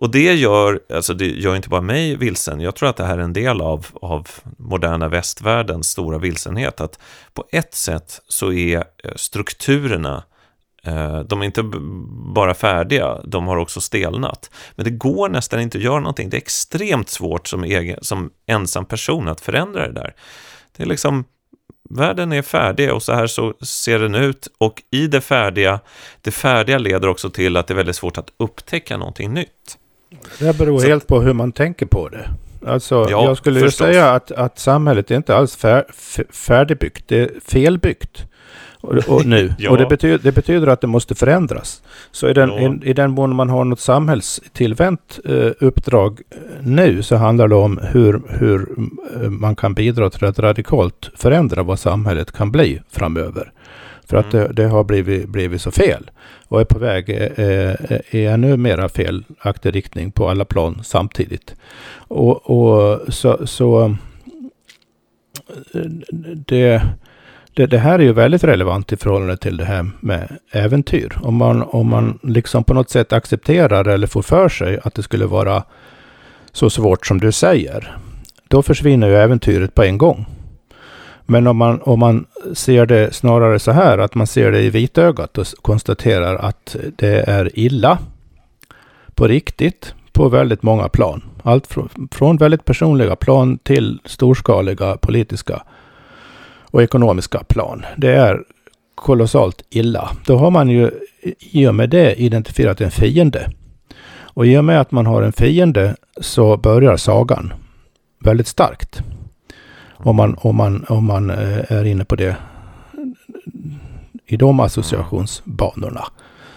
Och 0.00 0.10
det 0.10 0.34
gör, 0.34 0.80
alltså 0.92 1.14
det 1.14 1.26
gör 1.26 1.56
inte 1.56 1.68
bara 1.68 1.80
mig 1.80 2.16
vilsen, 2.16 2.60
jag 2.60 2.74
tror 2.74 2.88
att 2.88 2.96
det 2.96 3.04
här 3.04 3.18
är 3.18 3.22
en 3.22 3.32
del 3.32 3.60
av, 3.60 3.86
av 3.94 4.28
moderna 4.58 5.08
västvärldens 5.08 5.88
stora 5.88 6.18
vilsenhet, 6.18 6.80
att 6.80 6.98
på 7.34 7.44
ett 7.52 7.74
sätt 7.74 8.20
så 8.28 8.52
är 8.52 8.76
eh, 8.76 9.12
strukturerna 9.16 10.24
eh, 10.82 11.20
de 11.20 11.40
är 11.40 11.46
inte 11.46 11.62
bara 12.34 12.54
färdiga, 12.54 13.20
de 13.24 13.46
har 13.46 13.56
också 13.56 13.80
stelnat. 13.80 14.50
Men 14.74 14.84
det 14.84 14.90
går 14.90 15.28
nästan 15.28 15.60
inte 15.60 15.78
att 15.78 15.84
göra 15.84 16.00
någonting. 16.00 16.30
Det 16.30 16.36
är 16.36 16.42
extremt 16.42 17.08
svårt 17.08 17.48
som, 17.48 17.64
egen, 17.64 17.98
som 18.02 18.30
ensam 18.46 18.84
person 18.84 19.28
att 19.28 19.40
förändra 19.40 19.86
det 19.86 19.92
där. 19.92 20.14
Det 20.76 20.82
är 20.82 20.86
liksom 20.86 21.24
världen 21.90 22.32
är 22.32 22.42
färdig 22.42 22.92
och 22.92 23.02
så 23.02 23.12
här 23.12 23.26
så 23.26 23.54
ser 23.60 23.98
den 23.98 24.14
ut. 24.14 24.48
Och 24.58 24.82
i 24.90 25.06
det 25.06 25.20
färdiga, 25.20 25.80
det 26.20 26.30
färdiga 26.30 26.78
leder 26.78 27.08
också 27.08 27.30
till 27.30 27.56
att 27.56 27.66
det 27.66 27.74
är 27.74 27.76
väldigt 27.76 27.96
svårt 27.96 28.18
att 28.18 28.32
upptäcka 28.36 28.96
någonting 28.96 29.34
nytt. 29.34 29.78
Det 30.38 30.58
beror 30.58 30.78
så. 30.78 30.86
helt 30.86 31.06
på 31.06 31.20
hur 31.20 31.32
man 31.32 31.52
tänker 31.52 31.86
på 31.86 32.08
det. 32.08 32.28
Alltså, 32.66 33.06
ja, 33.10 33.24
jag 33.24 33.36
skulle 33.36 33.60
ju 33.60 33.70
säga 33.70 34.10
att, 34.10 34.32
att 34.32 34.58
samhället 34.58 35.10
är 35.10 35.16
inte 35.16 35.36
alls 35.36 35.56
fär, 35.56 35.84
färdigbyggt, 36.32 37.04
det 37.08 37.20
är 37.20 37.30
felbyggt. 37.44 38.26
Och, 38.80 39.08
och 39.08 39.26
nu. 39.26 39.54
ja. 39.58 39.70
Och 39.70 39.78
det 39.78 39.86
betyder, 39.86 40.18
det 40.18 40.32
betyder 40.32 40.66
att 40.66 40.80
det 40.80 40.86
måste 40.86 41.14
förändras. 41.14 41.82
Så 42.10 42.28
i 42.28 42.32
den, 42.32 42.48
ja. 42.48 42.74
i, 42.82 42.90
i 42.90 42.92
den 42.92 43.10
mån 43.10 43.36
man 43.36 43.48
har 43.48 43.64
något 43.64 43.80
samhällstillvänt 43.80 45.18
eh, 45.24 45.50
uppdrag 45.60 46.20
eh, 46.30 46.38
nu 46.62 47.02
så 47.02 47.16
handlar 47.16 47.48
det 47.48 47.54
om 47.54 47.80
hur, 47.82 48.22
hur 48.28 48.68
eh, 49.14 49.30
man 49.30 49.56
kan 49.56 49.74
bidra 49.74 50.10
till 50.10 50.24
att 50.24 50.38
radikalt 50.38 51.10
förändra 51.16 51.62
vad 51.62 51.78
samhället 51.78 52.32
kan 52.32 52.52
bli 52.52 52.80
framöver. 52.90 53.52
För 54.08 54.16
att 54.16 54.34
mm. 54.34 54.46
det, 54.46 54.62
det, 54.62 54.68
har 54.68 54.84
blivit, 54.84 55.28
blivit 55.28 55.62
så 55.62 55.70
fel 55.70 56.10
och 56.48 56.60
är 56.60 56.64
på 56.64 56.78
väg 56.78 57.10
eh, 57.10 57.74
i 58.10 58.26
ännu 58.26 58.56
mera 58.56 58.88
felaktig 58.88 59.74
riktning 59.74 60.10
på 60.10 60.28
alla 60.28 60.44
plan 60.44 60.80
samtidigt. 60.84 61.54
Och, 62.08 62.50
och 62.50 63.14
så, 63.14 63.46
så 63.46 63.96
det 66.46 66.82
det, 67.58 67.66
det, 67.66 67.78
här 67.78 67.98
är 67.98 68.02
ju 68.02 68.12
väldigt 68.12 68.44
relevant 68.44 68.92
i 68.92 68.96
förhållande 68.96 69.36
till 69.36 69.56
det 69.56 69.64
här 69.64 69.90
med 70.00 70.38
äventyr. 70.50 71.18
Om 71.22 71.34
man, 71.34 71.62
om 71.62 71.88
man 71.88 72.04
mm. 72.04 72.18
liksom 72.22 72.64
på 72.64 72.74
något 72.74 72.90
sätt 72.90 73.12
accepterar 73.12 73.88
eller 73.88 74.06
får 74.06 74.22
för 74.22 74.48
sig 74.48 74.78
att 74.84 74.94
det 74.94 75.02
skulle 75.02 75.26
vara 75.26 75.62
så 76.52 76.70
svårt 76.70 77.06
som 77.06 77.20
du 77.20 77.32
säger, 77.32 77.96
då 78.48 78.62
försvinner 78.62 79.08
ju 79.08 79.16
äventyret 79.16 79.74
på 79.74 79.82
en 79.82 79.98
gång. 79.98 80.26
Men 81.30 81.46
om 81.46 81.56
man, 81.56 81.80
om 81.82 81.98
man 81.98 82.26
ser 82.54 82.86
det 82.86 83.14
snarare 83.14 83.58
så 83.58 83.70
här, 83.72 83.98
att 83.98 84.14
man 84.14 84.26
ser 84.26 84.52
det 84.52 84.62
i 84.62 84.70
vitögat 84.70 85.38
och 85.38 85.46
konstaterar 85.62 86.36
att 86.36 86.76
det 86.96 87.28
är 87.28 87.58
illa 87.58 87.98
på 89.14 89.26
riktigt 89.26 89.94
på 90.12 90.28
väldigt 90.28 90.62
många 90.62 90.88
plan. 90.88 91.22
Allt 91.42 91.66
från, 91.66 92.08
från 92.12 92.36
väldigt 92.36 92.64
personliga 92.64 93.16
plan 93.16 93.58
till 93.58 94.00
storskaliga 94.04 94.96
politiska 94.96 95.62
och 96.70 96.82
ekonomiska 96.82 97.38
plan. 97.38 97.84
Det 97.96 98.12
är 98.12 98.42
kolossalt 98.94 99.62
illa. 99.70 100.10
Då 100.26 100.36
har 100.36 100.50
man 100.50 100.68
ju 100.68 100.90
i 101.38 101.66
och 101.66 101.74
med 101.74 101.90
det 101.90 102.14
identifierat 102.14 102.80
en 102.80 102.90
fiende. 102.90 103.50
Och 104.20 104.46
i 104.46 104.58
och 104.58 104.64
med 104.64 104.80
att 104.80 104.92
man 104.92 105.06
har 105.06 105.22
en 105.22 105.32
fiende 105.32 105.96
så 106.20 106.56
börjar 106.56 106.96
sagan 106.96 107.52
väldigt 108.18 108.46
starkt. 108.46 109.02
Om 110.00 110.16
man, 110.16 110.36
om 110.38 110.56
man, 110.56 110.84
om 110.88 111.04
man 111.04 111.30
eh, 111.30 111.72
är 111.72 111.84
inne 111.84 112.04
på 112.04 112.16
det 112.16 112.36
i 114.26 114.36
de 114.36 114.60
associationsbanorna. 114.60 116.04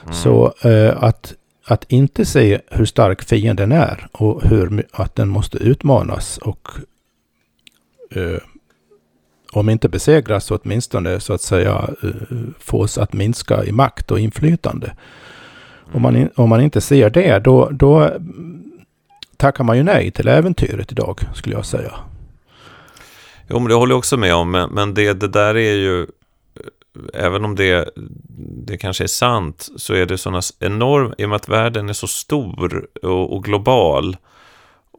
Mm. 0.03 0.13
Så 0.13 0.53
eh, 0.63 1.03
att, 1.03 1.33
att 1.65 1.91
inte 1.91 2.25
se 2.25 2.61
hur 2.67 2.85
stark 2.85 3.23
fienden 3.23 3.71
är 3.71 4.07
och 4.11 4.43
hur 4.43 4.85
att 4.91 5.15
den 5.15 5.29
måste 5.29 5.57
utmanas 5.57 6.37
och 6.37 6.69
eh, 8.15 8.37
om 9.53 9.69
inte 9.69 9.89
besegras 9.89 10.45
så 10.45 10.55
åtminstone 10.55 11.19
så 11.19 11.33
att 11.33 11.41
säga 11.41 11.89
eh, 12.03 12.09
fås 12.59 12.97
att 12.97 13.13
minska 13.13 13.65
i 13.65 13.71
makt 13.71 14.11
och 14.11 14.19
inflytande. 14.19 14.87
Mm. 14.87 15.95
Om, 15.95 16.01
man, 16.01 16.29
om 16.35 16.49
man 16.49 16.61
inte 16.61 16.81
ser 16.81 17.09
det, 17.09 17.39
då, 17.39 17.69
då 17.71 18.11
tackar 19.37 19.63
man 19.63 19.77
ju 19.77 19.83
nej 19.83 20.11
till 20.11 20.27
äventyret 20.27 20.91
idag, 20.91 21.19
skulle 21.33 21.55
jag 21.55 21.65
säga. 21.65 21.93
Jo, 23.51 23.59
men 23.59 23.67
det 23.67 23.75
håller 23.75 23.91
jag 23.91 23.97
också 23.97 24.17
med 24.17 24.35
om, 24.35 24.51
men, 24.51 24.69
men 24.69 24.93
det, 24.93 25.13
det 25.13 25.27
där 25.27 25.55
är 25.57 25.75
ju, 25.75 26.01
eh, 26.01 26.07
även 27.13 27.45
om 27.45 27.55
det, 27.55 27.89
det 28.65 28.77
kanske 28.77 29.03
är 29.03 29.07
sant, 29.07 29.69
så 29.75 29.93
är 29.93 30.05
det 30.05 30.17
sådana 30.17 30.41
enorm, 30.59 31.13
i 31.17 31.25
och 31.25 31.29
med 31.29 31.35
att 31.35 31.49
världen 31.49 31.89
är 31.89 31.93
så 31.93 32.07
stor 32.07 32.87
och, 33.03 33.35
och 33.35 33.43
global, 33.43 34.17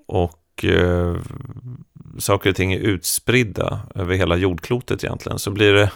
och 0.06 0.64
eh, 0.64 1.16
saker 2.18 2.50
och 2.50 2.56
ting 2.56 2.72
är 2.72 2.78
utspridda 2.78 3.80
över 3.94 4.14
hela 4.14 4.36
jordklotet 4.36 5.04
egentligen, 5.04 5.38
så 5.38 5.50
blir 5.50 5.72
det... 5.72 5.90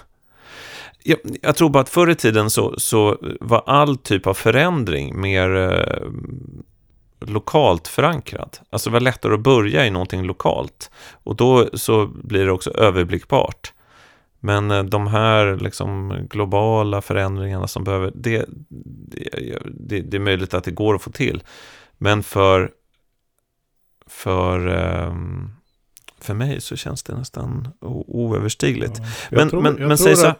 Jag, 1.02 1.18
jag 1.42 1.56
tror 1.56 1.70
bara 1.70 1.82
att 1.82 1.88
förr 1.88 2.10
i 2.10 2.14
tiden 2.14 2.50
så, 2.50 2.74
så 2.78 3.18
var 3.40 3.62
all 3.66 3.96
typ 3.96 4.26
av 4.26 4.34
förändring 4.34 5.20
mer 5.20 5.56
eh, 5.56 6.08
lokalt 7.20 7.88
förankrad. 7.88 8.58
Alltså 8.70 8.90
det 8.90 8.92
var 8.92 9.00
lättare 9.00 9.34
att 9.34 9.40
börja 9.40 9.86
i 9.86 9.90
någonting 9.90 10.22
lokalt. 10.22 10.90
Och 11.12 11.36
då 11.36 11.68
så 11.74 12.06
blir 12.06 12.46
det 12.46 12.52
också 12.52 12.70
överblickbart. 12.70 13.72
Men 14.40 14.70
eh, 14.70 14.82
de 14.82 15.06
här 15.06 15.56
liksom 15.56 16.18
globala 16.30 17.02
förändringarna 17.02 17.66
som 17.66 17.84
behöver, 17.84 18.12
det, 18.14 18.44
det, 18.68 20.00
det, 20.00 20.16
är 20.16 20.20
möjligt 20.20 20.54
att 20.54 20.64
det 20.64 20.70
går 20.70 20.94
att 20.94 21.02
få 21.02 21.10
till. 21.10 21.42
Men 21.98 22.22
för, 22.22 22.70
för 24.06 24.66
um, 24.66 25.50
för 26.20 26.34
mig 26.34 26.60
så 26.60 26.76
känns 26.76 27.02
det 27.02 27.14
nästan 27.14 27.68
oöverstigligt. 28.06 28.98
Ja. 28.98 29.04
Men, 29.30 29.50
tror, 29.50 29.62
men, 29.62 29.74
men 29.74 29.98
säg 29.98 30.16
så... 30.16 30.32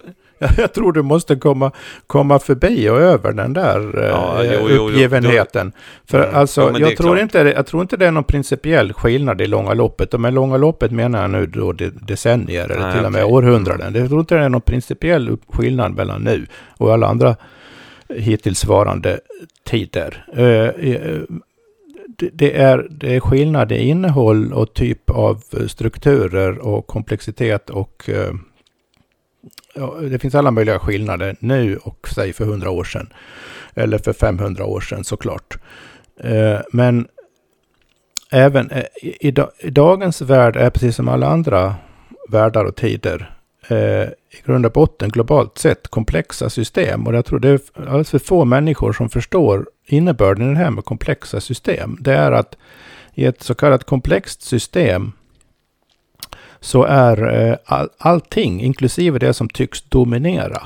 Jag 0.57 0.73
tror 0.73 0.93
du 0.93 1.03
måste 1.03 1.37
komma, 1.37 1.73
komma 2.07 2.39
förbi 2.39 2.89
och 2.89 3.01
över 3.01 3.33
den 3.33 3.53
där 3.53 4.09
ja, 4.11 4.45
eh, 4.45 4.55
jo, 4.55 4.69
jo, 4.71 4.89
uppgivenheten. 4.89 5.73
Jo, 5.75 5.83
För 6.07 6.23
mm. 6.23 6.37
alltså, 6.37 6.61
ja, 6.61 6.79
jag, 6.79 6.97
tror 6.97 7.19
inte, 7.19 7.39
jag 7.39 7.67
tror 7.67 7.83
inte 7.83 7.97
det 7.97 8.07
är 8.07 8.11
någon 8.11 8.25
principiell 8.25 8.93
skillnad 8.93 9.41
i 9.41 9.47
långa 9.47 9.75
loppet. 9.75 10.15
Och 10.15 10.21
med 10.21 10.35
långa 10.35 10.57
loppet 10.57 10.91
menar 10.91 11.23
jag 11.23 11.31
nu 11.31 11.47
då 11.47 11.73
decennier 11.73 12.71
eller 12.71 12.83
Nej, 12.83 12.97
till 12.97 13.05
och 13.05 13.13
med 13.13 13.25
okay. 13.25 13.35
århundraden. 13.35 13.95
Jag 13.95 14.09
tror 14.09 14.21
inte 14.21 14.35
det 14.35 14.45
är 14.45 14.49
någon 14.49 14.61
principiell 14.61 15.37
skillnad 15.49 15.95
mellan 15.95 16.23
nu 16.23 16.47
och 16.77 16.93
alla 16.93 17.07
andra 17.07 17.37
hittillsvarande 18.09 19.21
tider. 19.65 20.25
Uh, 20.39 21.23
det 22.17 22.57
är, 22.57 22.87
det 22.91 23.17
är 23.17 23.21
skillnad 23.21 23.73
i 23.73 23.79
innehåll 23.79 24.53
och 24.53 24.75
typ 24.75 25.11
av 25.11 25.43
eh, 25.53 25.67
strukturer 25.67 26.59
och 26.59 26.87
komplexitet 26.87 27.71
och 27.71 28.09
eh, 28.09 28.35
ja, 29.75 29.95
det 30.01 30.19
finns 30.19 30.35
alla 30.35 30.51
möjliga 30.51 30.79
skillnader 30.79 31.37
nu 31.41 31.77
och 31.77 32.09
säg 32.09 32.33
för 32.33 32.45
100 32.45 32.71
år 32.71 32.85
sedan. 32.85 33.13
Eller 33.75 33.99
för 33.99 34.13
500 34.13 34.65
år 34.65 34.81
sedan 34.81 35.05
såklart. 35.05 35.59
Eh, 36.21 36.61
men 36.73 37.09
även 38.31 38.73
i, 39.03 39.29
i, 39.61 39.71
dagens 39.71 40.21
värld 40.21 40.57
är 40.57 40.71
precis 40.71 40.97
som 40.97 41.09
alla 41.09 41.27
andra 41.27 41.75
världar 42.29 42.65
och 42.65 42.77
tider 42.77 43.36
Eh, 43.69 44.09
i 44.09 44.43
grund 44.45 44.67
och 44.67 44.73
botten 44.73 45.09
globalt 45.09 45.59
sett 45.59 45.89
komplexa 45.89 46.51
system. 46.51 47.07
Och 47.07 47.15
jag 47.15 47.25
tror 47.25 47.39
det 47.39 47.49
är 47.49 47.61
alldeles 47.77 48.11
för 48.11 48.19
få 48.19 48.45
människor 48.45 48.93
som 48.93 49.09
förstår 49.09 49.67
innebörden 49.87 50.51
i 50.51 50.55
det 50.55 50.61
här 50.61 50.71
med 50.71 50.85
komplexa 50.85 51.41
system. 51.41 51.97
Det 52.01 52.15
är 52.15 52.33
att 52.33 52.57
i 53.15 53.25
ett 53.25 53.43
så 53.43 53.55
kallat 53.55 53.85
komplext 53.85 54.43
system 54.43 55.13
så 56.61 56.85
är 56.85 57.35
eh, 57.35 57.57
all, 57.65 57.89
allting, 57.99 58.63
inklusive 58.63 59.19
det 59.19 59.35
som 59.35 59.49
tycks 59.49 59.83
dominera 59.83 60.63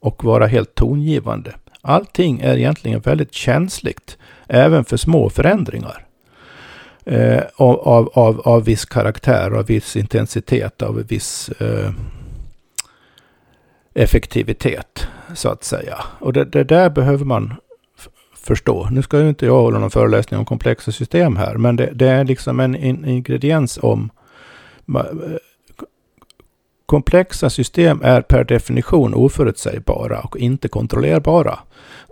och 0.00 0.24
vara 0.24 0.46
helt 0.46 0.74
tongivande, 0.74 1.54
allting 1.80 2.40
är 2.40 2.56
egentligen 2.56 3.00
väldigt 3.00 3.32
känsligt, 3.32 4.18
även 4.48 4.84
för 4.84 4.96
små 4.96 5.30
förändringar. 5.30 6.06
Eh, 7.04 7.42
av, 7.56 8.10
av, 8.14 8.40
av 8.40 8.64
viss 8.64 8.84
karaktär, 8.84 9.50
av 9.50 9.66
viss 9.66 9.96
intensitet, 9.96 10.82
av 10.82 10.94
viss 11.08 11.48
eh, 11.48 11.90
effektivitet, 13.94 15.06
så 15.34 15.48
att 15.48 15.64
säga. 15.64 16.04
Och 16.18 16.32
det, 16.32 16.44
det 16.44 16.64
där 16.64 16.90
behöver 16.90 17.24
man 17.24 17.54
förstå. 18.36 18.88
Nu 18.90 19.02
ska 19.02 19.20
ju 19.20 19.28
inte 19.28 19.46
jag 19.46 19.62
hålla 19.62 19.78
någon 19.78 19.90
föreläsning 19.90 20.40
om 20.40 20.46
komplexa 20.46 20.92
system 20.92 21.36
här, 21.36 21.54
men 21.54 21.76
det, 21.76 21.90
det 21.94 22.08
är 22.08 22.24
liksom 22.24 22.60
en 22.60 23.04
ingrediens 23.04 23.78
om 23.82 24.10
eh, 24.94 25.02
Komplexa 26.92 27.50
system 27.50 28.00
är 28.02 28.20
per 28.20 28.44
definition 28.44 29.14
oförutsägbara 29.14 30.20
och 30.20 30.36
inte 30.36 30.68
kontrollerbara. 30.68 31.58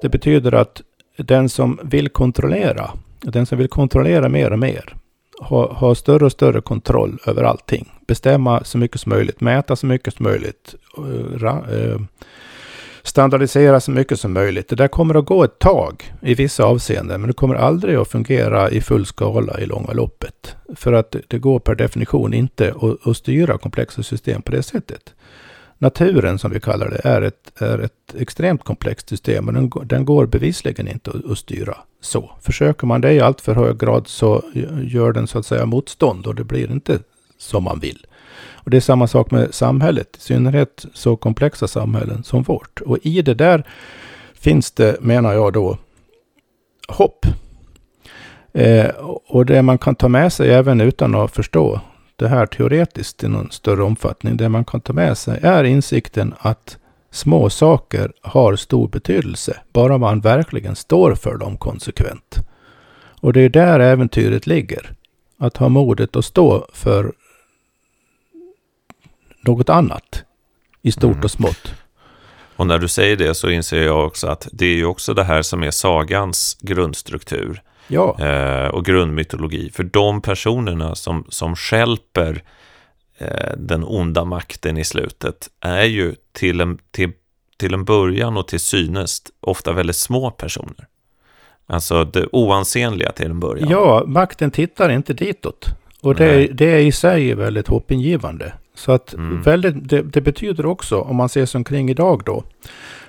Det 0.03 0.09
betyder 0.09 0.55
att 0.55 0.83
den 1.17 1.49
som 1.49 1.79
vill 1.83 2.09
kontrollera, 2.09 2.91
den 3.21 3.47
som 3.47 3.59
vill 3.59 3.69
kontrollera 3.69 4.29
mer 4.29 4.51
och 4.51 4.59
mer, 4.59 4.97
har, 5.41 5.69
har 5.69 5.95
större 5.95 6.25
och 6.25 6.33
större 6.33 6.61
kontroll 6.61 7.19
över 7.27 7.43
allting. 7.43 7.89
Bestämma 8.11 8.65
så 8.65 8.79
mycket 8.79 9.01
som 9.01 9.11
möjligt, 9.11 9.41
mäta 9.41 9.77
så 9.77 9.87
mycket 9.87 10.15
som 10.15 10.25
möjligt, 10.25 10.75
eh, 10.99 11.45
eh, 11.47 12.01
standardisera 13.03 13.81
så 13.81 13.91
mycket 13.91 14.21
som 14.21 14.33
möjligt. 14.33 14.69
Det 14.69 14.77
där 14.77 14.89
kommer 14.89 15.15
att 15.15 15.27
gå 15.27 15.45
ett 15.45 15.59
tag 15.59 16.13
i 16.23 16.35
vissa 16.35 16.65
avseenden, 16.65 17.21
men 17.21 17.29
det 17.29 17.35
kommer 17.35 17.55
aldrig 17.55 17.97
att 17.97 18.09
fungera 18.09 18.71
i 18.71 18.81
full 18.81 19.07
skala 19.07 19.61
i 19.61 19.67
långa 19.67 19.93
loppet. 19.93 20.57
För 20.77 20.93
att 20.93 21.17
det 21.29 21.39
går 21.39 21.59
per 21.59 21.75
definition 21.75 22.35
inte 22.35 22.75
att, 22.81 23.07
att 23.07 23.17
styra 23.17 23.59
komplexa 23.59 24.03
system 24.03 24.43
på 24.43 24.53
det 24.53 24.63
sättet. 24.63 25.15
Naturen, 25.79 26.39
som 26.39 26.51
vi 26.51 26.61
kallar 26.61 26.91
det, 26.91 27.01
är 27.05 27.23
ett, 27.23 27.53
är 27.63 27.79
ett 27.79 28.15
extremt 28.19 28.65
komplext 28.65 29.09
system 29.09 29.49
och 29.49 29.55
den, 29.55 29.71
den 29.85 30.05
går 30.05 30.27
bevisligen 30.27 30.89
inte 30.89 31.11
att, 31.11 31.31
att 31.31 31.39
styra 31.39 31.77
så. 32.01 32.31
Försöker 32.41 32.87
man 32.87 33.01
det 33.01 33.13
i 33.13 33.21
allt 33.21 33.41
för 33.41 33.55
hög 33.55 33.79
grad 33.79 34.09
så 34.09 34.43
gör 34.83 35.13
den 35.13 35.27
så 35.27 35.39
att 35.39 35.47
säga 35.47 35.67
motstånd 35.67 36.27
och 36.27 36.35
det 36.35 36.45
blir 36.45 36.71
inte 36.71 36.99
som 37.41 37.65
man 37.65 37.81
vill. 37.81 38.07
Och 38.55 38.71
det 38.71 38.77
är 38.77 38.81
samma 38.81 39.07
sak 39.07 39.31
med 39.31 39.55
samhället, 39.55 40.17
i 40.17 40.21
synnerhet 40.21 40.87
så 40.95 41.17
komplexa 41.17 41.69
samhällen 41.69 42.23
som 42.25 42.43
vårt. 42.43 42.81
Och 42.81 42.99
i 43.03 43.23
det 43.23 43.35
där 43.35 43.67
finns 44.35 44.71
det, 44.71 44.97
menar 45.01 45.33
jag 45.33 45.53
då, 45.53 45.79
hopp. 46.89 47.27
Eh, 48.53 48.89
och 49.27 49.47
det 49.47 49.63
man 49.63 49.79
kan 49.79 49.95
ta 49.95 50.09
med 50.09 50.33
sig 50.33 50.51
även 50.51 50.81
utan 50.81 51.15
att 51.15 51.35
förstå 51.35 51.81
det 52.17 52.29
här 52.29 52.47
teoretiskt 52.47 53.25
i 53.25 53.29
någon 53.29 53.51
större 53.51 53.83
omfattning, 53.83 54.37
det 54.37 54.49
man 54.49 54.65
kan 54.65 54.81
ta 54.81 54.93
med 54.93 55.19
sig 55.19 55.39
är 55.43 55.65
insikten 55.65 56.35
att 56.39 56.79
små 57.11 57.51
saker 57.51 58.13
har 58.23 58.57
stor 58.57 58.89
betydelse, 58.89 59.57
bara 59.73 59.99
man 59.99 60.21
verkligen 60.21 60.77
står 60.77 61.15
för 61.15 61.37
dem 61.37 61.57
konsekvent. 61.57 62.37
Och 63.21 63.33
det 63.33 63.41
är 63.41 63.49
där 63.49 63.81
äventyret 63.81 64.47
ligger. 64.47 64.93
Att 65.39 65.57
ha 65.57 65.69
modet 65.69 66.17
att 66.17 66.25
stå 66.25 66.67
för 66.73 67.13
något 69.41 69.69
annat 69.69 70.25
i 70.83 70.93
stort 70.93 71.13
mm. 71.13 71.25
och 71.25 71.31
smått. 71.31 71.75
Och 72.57 72.67
när 72.67 72.79
du 72.79 72.89
säger 72.89 73.17
det 73.17 73.35
så 73.35 73.51
inser 73.51 73.83
jag 73.83 74.07
också 74.07 74.27
att 74.27 74.49
det 74.53 74.67
är 74.67 74.75
ju 74.75 74.85
också 74.85 75.15
det 75.15 75.25
här 75.25 75.43
som 75.43 75.63
är 75.63 75.71
sagans 75.71 76.59
grundstruktur. 76.61 77.63
Ja. 77.89 78.17
Eh, 78.21 78.69
och 78.69 78.85
grundmytologi. 78.85 79.71
För 79.71 79.85
de 79.85 80.23
personerna 80.23 80.95
som, 80.95 81.27
som 81.29 81.57
skälper 81.57 82.43
eh, 83.19 83.53
den 83.57 83.85
onda 83.85 84.25
makten 84.25 84.79
i 84.79 84.85
slutet 84.85 85.49
är 85.61 85.85
ju 85.85 86.15
till 86.33 86.61
en, 86.61 86.79
till, 86.91 87.13
till 87.57 87.75
en 87.75 87.85
början 87.85 88.37
och 88.37 88.49
till 88.49 88.61
synes 88.61 89.23
ofta 89.41 89.73
väldigt 89.73 89.97
små 89.97 90.31
personer. 90.31 90.87
Alltså 91.67 92.05
det 92.05 92.27
oansenliga 92.33 93.13
till 93.13 93.31
en 93.31 93.41
början. 93.41 93.69
Ja, 93.69 94.05
makten 94.07 94.51
tittar 94.51 94.91
inte 94.91 95.13
ditåt. 95.13 95.67
Och 96.01 96.15
det, 96.15 96.47
det 96.47 96.67
är 96.67 96.79
i 96.79 96.93
sig 96.93 97.35
väldigt 97.35 97.69
hoppingivande. 97.69 98.53
Så 98.81 98.93
att 98.93 99.15
mm. 99.15 99.43
väldigt, 99.43 99.89
det, 99.89 100.03
det, 100.03 100.21
betyder 100.21 100.67
också, 100.67 101.01
om 101.01 101.17
man 101.17 101.29
ser 101.29 101.47
sig 101.47 101.59
omkring 101.59 101.91
idag 101.91 102.23
då, 102.27 102.45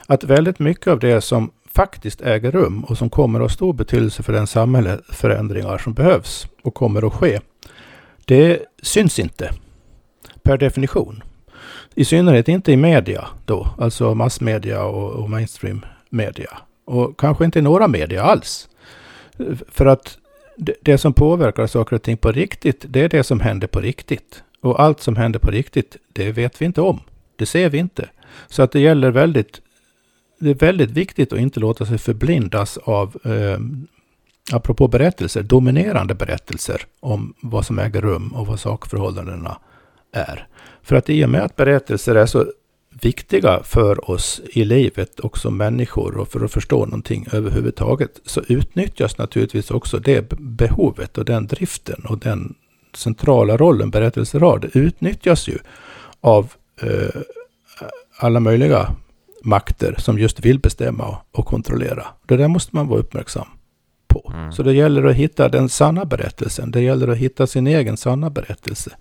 att 0.08 0.24
väldigt 0.24 0.60
mycket 0.60 0.88
av 0.88 1.00
det 1.00 1.22
som 1.22 1.52
faktiskt 1.66 2.22
äger 2.22 2.52
rum 2.52 2.84
och 2.84 2.98
som 2.98 3.10
kommer 3.10 3.40
att 3.40 3.44
ha 3.44 3.50
stor 3.50 3.74
betydelse 3.74 4.24
för 4.24 4.34
den 4.34 4.48
samhällsförändringar 4.48 5.78
som 5.78 5.94
behövs 5.94 6.48
och 6.62 6.74
kommer 6.74 7.08
att 7.08 7.14
ske, 7.14 7.40
det 8.26 8.60
syns 8.82 9.20
inte 9.20 9.52
per 10.44 10.58
definition. 10.58 11.24
I 11.96 12.06
synnerhet 12.06 12.48
inte 12.48 12.72
i 12.72 12.78
media 12.78 13.28
då, 13.46 13.68
alltså 13.78 14.16
massmedia 14.16 14.84
och, 14.84 15.12
och 15.12 15.30
mainstream 15.30 15.86
media. 16.10 16.58
Och 16.86 17.20
kanske 17.20 17.46
inte 17.46 17.60
i 17.60 17.62
några 17.62 17.88
media 17.88 18.24
alls. 18.24 18.70
För 19.68 19.86
att 19.86 20.18
det, 20.58 20.74
det 20.82 20.98
som 20.98 21.14
påverkar 21.14 21.68
saker 21.68 21.96
och 21.96 22.02
ting 22.02 22.18
på 22.18 22.32
riktigt, 22.32 22.86
det 22.88 23.02
är 23.02 23.10
det 23.10 23.24
som 23.24 23.40
händer 23.40 23.68
på 23.68 23.80
riktigt. 23.80 24.44
Och 24.62 24.82
allt 24.82 25.02
som 25.02 25.16
händer 25.16 25.40
på 25.40 25.52
riktigt, 25.52 25.98
det 26.14 26.32
vet 26.32 26.62
vi 26.62 26.66
inte 26.66 26.82
om. 26.82 27.00
Det 27.36 27.46
ser 27.46 27.70
vi 27.70 27.78
inte. 27.78 28.10
Så 28.48 28.64
att 28.64 28.72
det 28.72 28.80
gäller 28.80 29.12
väldigt, 29.12 29.62
det 30.40 30.50
är 30.50 30.56
väldigt 30.56 30.92
viktigt 30.92 31.34
att 31.34 31.40
inte 31.40 31.60
låta 31.60 31.86
sig 31.86 31.98
förblindas 31.98 32.78
av, 32.78 33.18
eh, 33.24 33.60
apropå 34.52 34.88
berättelser, 34.88 35.44
dominerande 35.44 36.16
berättelser 36.16 36.82
om 37.00 37.34
vad 37.42 37.66
som 37.66 37.80
äger 37.80 38.02
rum 38.02 38.34
och 38.34 38.48
vad 38.48 38.60
sakförhållandena 38.60 39.58
är. 40.12 40.48
För 40.84 40.96
att 40.96 41.10
i 41.10 41.26
och 41.26 41.30
med 41.30 41.42
att 41.42 41.56
berättelser 41.56 42.16
är 42.16 42.26
så 42.26 42.46
viktiga 43.02 43.64
för 43.64 44.12
oss 44.12 44.42
i 44.50 44.66
livet 44.66 45.20
och 45.20 45.38
som 45.38 45.58
människor 45.58 46.18
och 46.18 46.28
för 46.28 46.46
att 46.46 46.52
förstå 46.52 46.86
någonting 46.86 47.28
överhuvudtaget 47.32 48.22
så 48.26 48.42
utnyttjas 48.48 49.18
naturligtvis 49.18 49.72
också 49.72 50.00
det 50.00 50.30
behovet 50.40 51.18
och 51.18 51.26
den 51.26 51.48
driften 51.48 52.06
och 52.06 52.20
den 52.20 52.56
centrala 52.94 53.58
rollen 53.58 53.90
berättelser 53.90 54.40
har, 54.40 54.60
det 54.60 54.76
utnyttjas 54.80 55.48
ju 55.48 55.58
av 56.22 56.54
eh, 56.82 57.22
alla 58.20 58.40
möjliga 58.40 58.96
makter 59.44 59.96
som 59.98 60.20
just 60.20 60.40
vill 60.40 60.60
bestämma 60.60 61.18
och 61.32 61.46
kontrollera. 61.46 62.08
Det 62.28 62.38
där 62.38 62.48
måste 62.48 62.76
man 62.76 62.88
vara 62.88 63.00
uppmärksam 63.00 63.48
på. 64.08 64.32
Mm. 64.36 64.52
Så 64.52 64.64
det 64.64 64.74
gäller 64.74 65.04
att 65.04 65.16
hitta 65.16 65.50
den 65.50 65.70
sanna 65.70 66.06
berättelsen. 66.06 66.72
Det 66.72 66.82
gäller 66.82 67.08
att 67.08 67.18
hitta 67.18 67.48
sin 67.48 67.68
egen 67.68 67.98
sanna 67.98 68.30
berättelse 68.30 68.92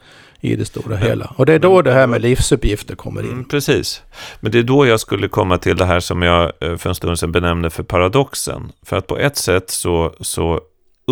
i 0.40 0.56
det 0.56 0.64
stora 0.64 0.88
men, 0.88 0.98
hela. 0.98 1.34
Och 1.36 1.46
det 1.46 1.52
är 1.52 1.58
då 1.58 1.74
men, 1.74 1.84
det 1.84 1.92
här 1.92 2.06
med 2.06 2.22
livsuppgifter 2.22 2.94
kommer 2.94 3.22
in. 3.22 3.32
Mm, 3.32 3.44
precis. 3.44 4.02
Men 4.40 4.52
det 4.52 4.58
är 4.58 4.62
då 4.62 4.86
jag 4.86 5.00
skulle 5.00 5.28
komma 5.28 5.58
till 5.58 5.76
det 5.76 5.84
här 5.84 6.00
som 6.00 6.22
jag 6.22 6.52
eh, 6.60 6.76
för 6.76 6.88
en 6.88 6.94
stund 6.94 7.18
sedan 7.18 7.32
benämnde 7.32 7.70
för 7.70 7.82
paradoxen. 7.82 8.72
För 8.82 8.96
att 8.96 9.06
på 9.06 9.18
ett 9.18 9.36
sätt 9.36 9.70
så, 9.70 10.14
så 10.20 10.60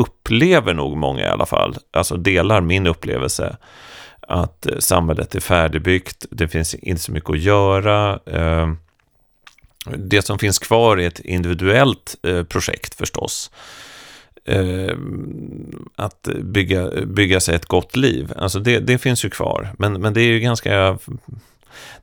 upplever 0.00 0.74
nog 0.74 0.96
många 0.96 1.22
i 1.22 1.28
alla 1.28 1.46
fall, 1.46 1.76
alltså 1.92 2.16
delar 2.16 2.60
min 2.60 2.86
upplevelse, 2.86 3.56
att 4.20 4.66
eh, 4.66 4.78
samhället 4.78 5.34
är 5.34 5.40
färdigbyggt, 5.40 6.26
det 6.30 6.48
finns 6.48 6.74
inte 6.74 7.02
så 7.02 7.12
mycket 7.12 7.30
att 7.30 7.40
göra. 7.40 8.20
Eh, 8.26 8.72
det 9.96 10.22
som 10.22 10.38
finns 10.38 10.58
kvar 10.58 10.96
är 10.96 11.06
ett 11.06 11.20
individuellt 11.20 12.16
eh, 12.22 12.44
projekt 12.44 12.94
förstås. 12.94 13.50
att 15.96 16.28
bygga, 16.42 16.90
bygga 17.06 17.40
sig 17.40 17.54
ett 17.54 17.66
gott 17.66 17.96
liv. 17.96 18.32
Alltså 18.36 18.58
det, 18.58 18.78
det 18.78 18.98
finns 18.98 19.24
ju 19.24 19.30
kvar, 19.30 19.68
men, 19.78 19.92
men 19.92 20.14
det 20.14 20.20
är 20.20 20.32
ju 20.32 20.40
ganska 20.40 20.98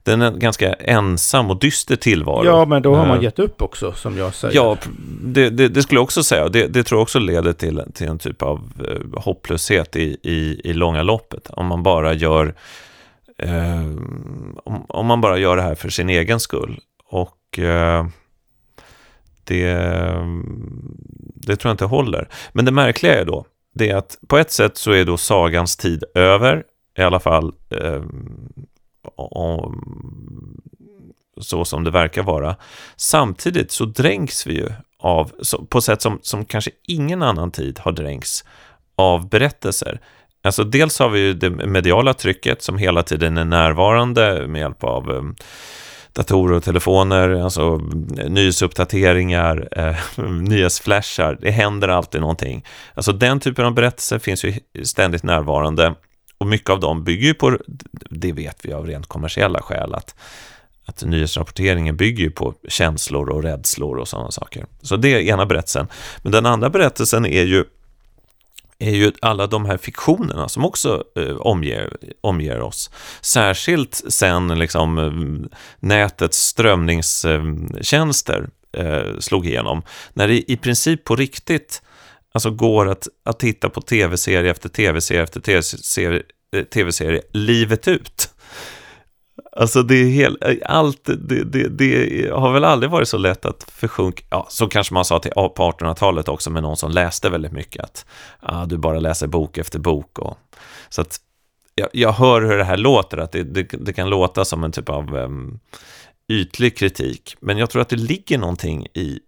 det 0.03 0.11
är 0.11 0.17
en 0.17 0.39
ganska 0.39 0.73
ensam 0.73 1.49
och 1.49 1.59
dyster 1.59 1.95
tillvaro. 1.95 2.45
Ja, 2.45 2.65
men 2.65 2.81
då 2.81 2.95
har 2.95 3.05
man 3.05 3.21
gett 3.21 3.39
upp 3.39 3.61
också, 3.61 3.91
som 3.91 4.17
jag 4.17 4.33
säger. 4.33 4.55
Ja, 4.55 4.77
det, 5.23 5.49
det, 5.49 5.67
det 5.67 5.83
skulle 5.83 5.97
jag 5.97 6.03
också 6.03 6.23
säga. 6.23 6.49
Det, 6.49 6.67
det 6.67 6.83
tror 6.83 6.97
jag 6.97 7.03
också 7.03 7.19
leder 7.19 7.53
till, 7.53 7.81
till 7.93 8.07
en 8.07 8.19
typ 8.19 8.41
av 8.41 8.71
eh, 8.87 9.21
hopplöshet 9.21 9.95
i, 9.95 10.17
i, 10.23 10.61
i 10.63 10.73
långa 10.73 11.03
loppet. 11.03 11.49
Om 11.49 11.65
man 11.65 11.83
bara 11.83 12.13
gör 12.13 12.55
eh, 13.37 13.85
om, 14.63 14.85
om, 14.89 15.05
man 15.05 15.21
bara 15.21 15.37
gör 15.37 15.55
det 15.55 15.63
här 15.63 15.75
för 15.75 15.89
sin 15.89 16.09
egen 16.09 16.39
skull. 16.39 16.79
Och 17.09 17.59
eh, 17.59 18.05
det, 19.43 19.73
det 21.35 21.55
tror 21.55 21.69
jag 21.69 21.73
inte 21.73 21.85
håller. 21.85 22.29
Men 22.53 22.65
det 22.65 22.71
märkliga 22.71 23.21
är 23.21 23.25
då, 23.25 23.45
det 23.73 23.89
är 23.89 23.95
att 23.95 24.17
på 24.27 24.37
ett 24.37 24.51
sätt 24.51 24.77
så 24.77 24.91
är 24.91 25.05
då 25.05 25.17
sagans 25.17 25.77
tid 25.77 26.03
över, 26.13 26.63
i 26.97 27.01
alla 27.01 27.19
fall 27.19 27.53
eh, 27.69 28.03
så 31.41 31.65
som 31.65 31.83
det 31.83 31.91
verkar 31.91 32.23
vara. 32.23 32.55
Samtidigt 32.95 33.71
så 33.71 33.85
dränks 33.85 34.47
vi 34.47 34.53
ju 34.53 34.69
av, 34.99 35.31
på 35.69 35.81
sätt 35.81 36.01
som, 36.01 36.19
som 36.21 36.45
kanske 36.45 36.71
ingen 36.87 37.21
annan 37.23 37.51
tid 37.51 37.79
har 37.79 37.91
dränkts 37.91 38.45
av 38.95 39.29
berättelser. 39.29 39.99
Alltså 40.43 40.63
dels 40.63 40.99
har 40.99 41.09
vi 41.09 41.19
ju 41.19 41.33
det 41.33 41.49
mediala 41.49 42.13
trycket 42.13 42.61
som 42.61 42.77
hela 42.77 43.03
tiden 43.03 43.37
är 43.37 43.45
närvarande 43.45 44.47
med 44.47 44.61
hjälp 44.61 44.83
av 44.83 45.11
eh, 45.11 45.21
datorer 46.13 46.55
och 46.55 46.63
telefoner, 46.63 47.29
alltså 47.29 47.81
eh, 48.17 48.29
nyhetsuppdateringar, 48.29 49.67
eh, 49.71 50.23
nyhetsflashar. 50.25 51.37
Det 51.41 51.51
händer 51.51 51.87
alltid 51.87 52.21
någonting. 52.21 52.65
Alltså 52.93 53.11
den 53.11 53.39
typen 53.39 53.65
av 53.65 53.73
berättelser 53.73 54.19
finns 54.19 54.43
ju 54.43 54.53
ständigt 54.83 55.23
närvarande 55.23 55.95
och 56.37 56.47
mycket 56.47 56.69
av 56.69 56.79
dem 56.79 57.03
bygger 57.03 57.27
ju 57.27 57.33
på, 57.33 57.57
det 58.09 58.31
vet 58.31 58.65
vi 58.65 58.73
av 58.73 58.87
rent 58.87 59.07
kommersiella 59.07 59.61
skäl, 59.61 59.93
att, 59.93 60.15
att 60.85 61.03
nyhetsrapporteringen 61.03 61.97
bygger 61.97 62.23
ju 62.23 62.31
på 62.31 62.53
känslor 62.67 63.29
och 63.29 63.43
rädslor 63.43 63.97
och 63.97 64.07
sådana 64.07 64.31
saker. 64.31 64.65
Så 64.81 64.95
det 64.95 65.13
är 65.13 65.19
ena 65.19 65.45
berättelsen. 65.45 65.87
Men 66.21 66.31
den 66.31 66.45
andra 66.45 66.69
berättelsen 66.69 67.25
är 67.25 67.43
ju 67.43 67.65
är 68.79 68.91
ju 68.91 69.11
alla 69.21 69.47
de 69.47 69.65
här 69.65 69.77
fiktionerna 69.77 70.49
som 70.49 70.65
också 70.65 71.03
eh, 71.15 71.35
omger, 71.35 71.97
omger 72.21 72.61
oss. 72.61 72.91
Särskilt 73.21 74.03
sen 74.09 74.59
liksom, 74.59 74.97
eh, 74.97 75.11
nätets 75.79 76.37
strömningstjänster 76.37 78.49
eh, 78.77 79.19
slog 79.19 79.45
igenom. 79.45 79.81
När 80.13 80.27
det 80.27 80.51
i 80.51 80.57
princip 80.57 81.03
på 81.03 81.15
riktigt 81.15 81.81
alltså 82.35 82.51
går 82.51 82.89
att, 82.89 83.07
att 83.23 83.39
titta 83.39 83.69
på 83.69 83.81
tv-serie 83.81 84.51
efter 84.51 84.69
tv-serie 84.69 85.23
efter 85.23 85.39
tv-serie, 85.39 86.23
eh, 86.55 86.63
tv-serie 86.63 87.21
livet 87.33 87.87
ut. 87.87 88.29
Alltså 89.51 89.83
det 89.83 89.95
är 89.95 90.09
helt, 90.09 90.37
allt, 90.65 91.05
det, 91.05 91.43
det, 91.43 91.67
det, 91.69 92.29
har 92.29 92.53
väl 92.53 92.63
aldrig 92.63 92.91
varit 92.91 93.07
så 93.07 93.17
lätt 93.17 93.45
att 93.45 93.63
försjunka, 93.71 94.23
ja, 94.29 94.47
så 94.49 94.67
kanske 94.67 94.93
man 94.93 95.05
sa 95.05 95.19
till 95.19 95.31
på 95.31 95.51
1800-talet 95.55 96.27
också 96.27 96.49
med 96.49 96.63
någon 96.63 96.77
som 96.77 96.91
läste 96.91 97.29
väldigt 97.29 97.51
mycket, 97.51 97.83
att 97.83 98.05
ah, 98.39 98.65
du 98.65 98.77
bara 98.77 98.99
läser 98.99 99.27
bok 99.27 99.57
efter 99.57 99.79
bok. 99.79 100.19
Och, 100.19 100.37
så 100.89 101.01
att 101.01 101.19
jag, 101.75 101.89
jag 101.93 102.11
hör 102.11 102.41
hur 102.41 102.57
det 102.57 102.63
här 102.63 102.77
låter, 102.77 103.17
att 103.17 103.31
det, 103.31 103.43
det, 103.43 103.63
det 103.63 103.93
kan 103.93 104.09
låta 104.09 104.45
som 104.45 104.63
en 104.63 104.71
typ 104.71 104.89
av 104.89 105.15
um, 105.15 105.59
ytlig 106.27 106.77
kritik, 106.77 107.35
men 107.39 107.57
jag 107.57 107.69
tror 107.69 107.81
att 107.81 107.89
det 107.89 107.95
ligger 107.95 108.37
någonting 108.37 108.87
i, 108.93 109.19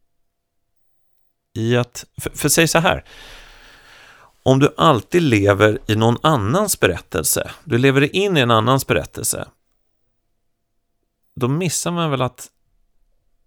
i 1.57 1.77
att, 1.77 2.05
för, 2.21 2.29
för 2.29 2.49
säg 2.49 2.67
så 2.67 2.79
här, 2.79 3.03
om 4.43 4.59
du 4.59 4.73
alltid 4.77 5.21
lever 5.21 5.79
i 5.87 5.95
någon 5.95 6.17
annans 6.21 6.79
berättelse, 6.79 7.51
du 7.63 7.77
lever 7.77 8.01
dig 8.01 8.09
in 8.09 8.37
i 8.37 8.39
en 8.39 8.51
annans 8.51 8.87
berättelse, 8.87 9.47
då 11.35 11.47
missar 11.47 11.91
man 11.91 12.11
väl 12.11 12.21
att 12.21 12.47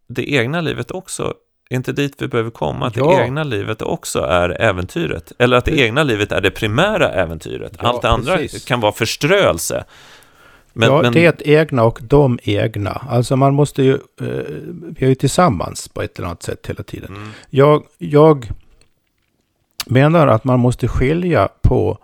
det 0.09 0.33
egna 0.33 0.61
livet 0.61 0.91
också 0.91 1.35
är 1.71 1.77
inte 1.77 1.93
dit 1.93 2.15
vi 2.19 2.29
behöver 2.29 2.51
komma, 2.51 2.87
att 2.87 2.97
ja. 2.97 3.17
det 3.17 3.25
egna 3.25 3.45
livet 3.45 3.83
också 3.83 4.21
är 4.21 4.51
äventyret. 4.51 5.33
Eller 5.39 5.57
att 5.57 5.65
det, 5.65 5.79
egna 5.79 6.03
livet 6.03 6.33
är 6.33 6.41
det 6.41 6.51
primära 6.51 7.09
äventyret. 7.13 7.73
Ja, 7.79 7.89
Allt 7.89 8.03
det 8.03 8.09
andra 8.09 8.37
precis. 8.37 8.65
kan 8.65 8.81
vara 8.81 8.93
förströelse. 8.93 9.85
Men, 10.73 10.89
ja, 10.89 11.03
men... 11.03 11.13
det 11.13 11.43
egna 11.45 11.85
och 11.85 11.99
de 12.03 12.39
egna. 12.43 12.91
Alltså 12.91 13.37
man 13.37 13.55
måste 13.55 13.83
ju, 13.83 13.95
eh, 13.95 14.45
vi 14.89 15.05
är 15.05 15.09
ju 15.09 15.15
tillsammans 15.15 15.89
på 15.89 16.03
ett 16.03 16.19
eller 16.19 16.29
annat 16.29 16.43
sätt 16.43 16.67
hela 16.67 16.83
tiden. 16.83 17.17
Mm. 17.17 17.29
Jag, 17.51 17.83
jag 17.99 18.49
menar 19.87 20.27
att 20.27 20.45
man 20.45 20.61
måste 20.61 20.89
skilja 20.89 21.49
på 21.63 21.99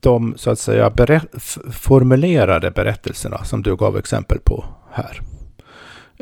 de 0.00 0.34
så 0.36 0.50
att 0.50 0.58
säga 0.58 0.90
berätt, 0.90 1.56
formulerade 1.72 2.70
berättelserna 2.70 3.44
som 3.44 3.62
du 3.62 3.76
gav 3.76 3.96
exempel 3.96 4.38
på 4.38 4.64
här. 4.90 5.20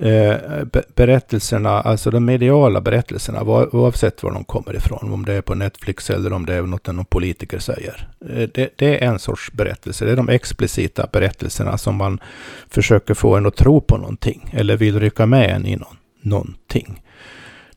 Eh, 0.03 0.64
berättelserna, 0.94 1.70
alltså 1.70 2.11
de 2.11 2.24
mediala 2.24 2.80
berättelserna, 2.80 3.42
oavsett 3.42 4.22
var 4.22 4.32
de 4.32 4.44
kommer 4.44 4.76
ifrån, 4.76 5.12
om 5.12 5.24
det 5.24 5.32
är 5.32 5.42
på 5.42 5.55
Netflix 5.55 6.11
eller 6.11 6.32
om 6.32 6.46
det 6.46 6.55
är 6.55 6.62
något 6.62 6.86
någon 6.86 7.05
politiker 7.05 7.59
säger. 7.59 8.09
Eh, 8.28 8.48
det, 8.55 8.70
det, 8.76 9.05
är 9.05 9.09
en 9.09 9.18
sorts 9.18 9.53
berättelse, 9.53 10.05
det 10.05 10.12
är 10.12 10.16
de 10.16 10.28
explicita 10.28 11.09
berättelserna 11.12 11.78
som 11.78 11.96
man 11.96 12.20
försöker 12.68 13.14
få 13.14 13.36
en 13.36 13.46
att 13.46 13.57
tro 13.57 13.80
på 13.80 13.96
någonting, 13.96 14.51
eller 14.53 14.76
vill 14.76 15.01
rycka 15.01 15.26
med 15.26 15.51
en 15.51 15.66
i 15.66 15.76
någon, 15.76 15.96
någonting. 16.22 17.03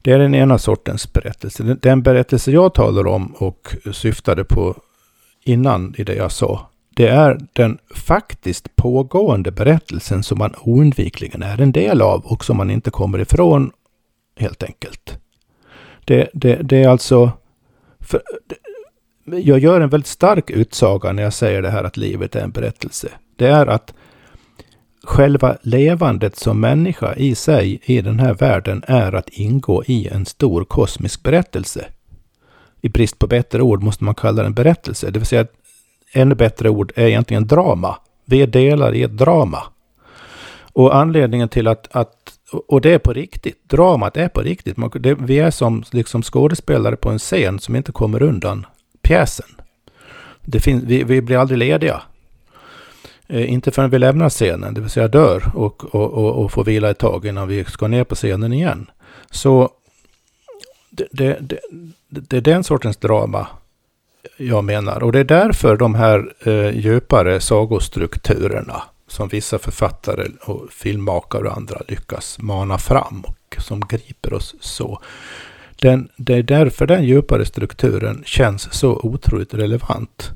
Det 0.02 0.12
är 0.12 0.20
den 0.20 0.36
ena 0.36 0.58
sortens 0.58 1.14
berättelse. 1.14 1.78
Den 1.82 2.02
berättelse 2.02 2.52
jag 2.52 2.74
talar 2.74 3.08
om 3.08 3.36
och 3.38 3.76
syftade 3.92 4.44
på 4.44 4.76
innan 5.44 5.96
i 5.98 6.04
det 6.04 6.16
jag 6.16 6.32
sa, 6.32 6.70
det 6.96 7.08
är 7.08 7.40
den 7.54 7.78
faktiskt 7.96 8.76
pågående 8.76 9.52
berättelsen 9.52 10.24
som 10.24 10.38
man 10.38 10.56
oundvikligen 10.62 11.44
är 11.44 11.62
en 11.62 11.72
del 11.72 12.02
av 12.02 12.26
och 12.26 12.46
som 12.46 12.58
man 12.58 12.70
inte 12.70 12.92
kommer 12.92 13.20
ifrån 13.20 13.72
helt 14.38 14.64
enkelt. 14.64 15.18
Det, 16.06 16.30
det, 16.34 16.56
det 16.56 16.84
är 16.84 16.90
alltså... 16.90 17.32
För, 18.00 18.22
jag 19.26 19.60
gör 19.60 19.82
en 19.82 19.90
väldigt 19.90 20.08
stark 20.08 20.50
utsaga 20.50 21.12
när 21.12 21.24
jag 21.24 21.34
säger 21.34 21.62
det 21.62 21.70
här 21.70 21.84
att 21.84 21.98
livet 21.98 22.36
är 22.36 22.44
en 22.44 22.52
berättelse. 22.52 23.10
Det 23.36 23.48
är 23.48 23.68
att 23.68 23.94
själva 25.04 25.58
levandet 25.62 26.36
som 26.36 26.60
människa 26.60 27.16
i 27.16 27.36
sig 27.36 27.82
i 27.84 28.02
den 28.02 28.20
här 28.20 28.34
världen 28.34 28.84
är 28.88 29.16
att 29.16 29.30
ingå 29.30 29.84
i 29.84 30.08
en 30.08 30.26
stor 30.26 30.66
kosmisk 30.66 31.24
berättelse 31.24 31.86
i 32.84 32.90
brist 32.90 33.20
på 33.20 33.28
bättre 33.28 33.62
ord 33.62 33.84
måste 33.84 34.04
man 34.04 34.16
kalla 34.16 34.44
den 34.44 34.54
berättelse. 34.54 35.12
Det 35.12 35.20
vill 35.20 35.26
säga, 35.26 35.48
ännu 36.14 36.36
bättre 36.36 36.70
ord 36.70 36.92
är 36.96 37.08
egentligen 37.08 37.48
drama. 37.48 37.98
Vi 38.26 38.42
är 38.42 38.48
delar 38.48 38.96
i 38.96 39.04
ett 39.04 39.18
drama. 39.18 39.64
Och 40.74 40.96
anledningen 40.96 41.50
till 41.50 41.68
att, 41.68 41.96
att 41.96 42.34
och 42.68 42.82
det 42.82 42.94
är 42.94 43.00
på 43.00 43.14
riktigt. 43.14 43.70
Dramat 43.70 44.18
är 44.18 44.28
på 44.28 44.42
riktigt. 44.42 44.78
Man, 44.78 44.92
det, 44.94 45.14
vi 45.14 45.40
är 45.40 45.52
som 45.52 45.84
liksom 45.92 46.22
skådespelare 46.22 46.96
på 46.96 47.10
en 47.10 47.20
scen 47.20 47.60
som 47.60 47.76
inte 47.76 47.92
kommer 47.92 48.24
undan 48.24 48.66
pjäsen. 49.02 49.48
Det 50.42 50.60
fin, 50.60 50.84
vi, 50.86 51.04
vi 51.04 51.22
blir 51.22 51.38
aldrig 51.38 51.58
lediga. 51.58 52.02
Eh, 53.28 53.54
inte 53.54 53.72
förrän 53.72 53.90
vi 53.90 54.00
lämnar 54.00 54.30
scenen, 54.30 54.74
det 54.74 54.82
vill 54.82 54.90
säga 54.90 55.08
dör 55.08 55.52
och, 55.54 55.96
och, 55.96 56.14
och, 56.14 56.44
och 56.44 56.52
får 56.52 56.64
vila 56.64 56.90
ett 56.90 56.98
tag 56.98 57.26
innan 57.26 57.48
vi 57.48 57.64
ska 57.64 57.88
ner 57.88 58.04
på 58.04 58.16
scenen 58.16 58.54
igen. 58.54 58.92
Så 59.32 59.70
det, 60.90 61.08
det, 61.12 61.38
det, 61.40 61.60
det 62.10 62.38
är 62.38 62.42
den 62.42 62.64
sortens 62.64 62.98
drama 62.98 63.48
jag 64.38 64.64
menar. 64.64 65.04
Och 65.04 65.12
det 65.12 65.20
är 65.20 65.24
därför 65.24 65.78
de 65.78 65.96
här 65.96 66.34
eh, 66.46 66.78
djupare 66.78 67.40
sagostrukturerna 67.40 68.84
som 69.08 69.28
vissa 69.28 69.60
författare 69.60 70.28
och 70.42 70.72
filmmakare 70.72 71.48
och 71.48 71.58
andra 71.58 71.82
lyckas 71.88 72.38
mana 72.40 72.78
fram 72.78 73.26
och 73.28 73.58
som 73.58 73.80
griper 73.80 74.34
oss 74.34 74.56
så. 74.60 75.02
Den, 75.82 76.10
det 76.16 76.34
är 76.34 76.44
därför 76.44 76.88
den 76.88 77.04
djupare 77.04 77.46
strukturen 77.46 78.24
känns 78.26 78.74
så 78.74 79.00
otroligt 79.04 79.54
relevant. 79.54 80.32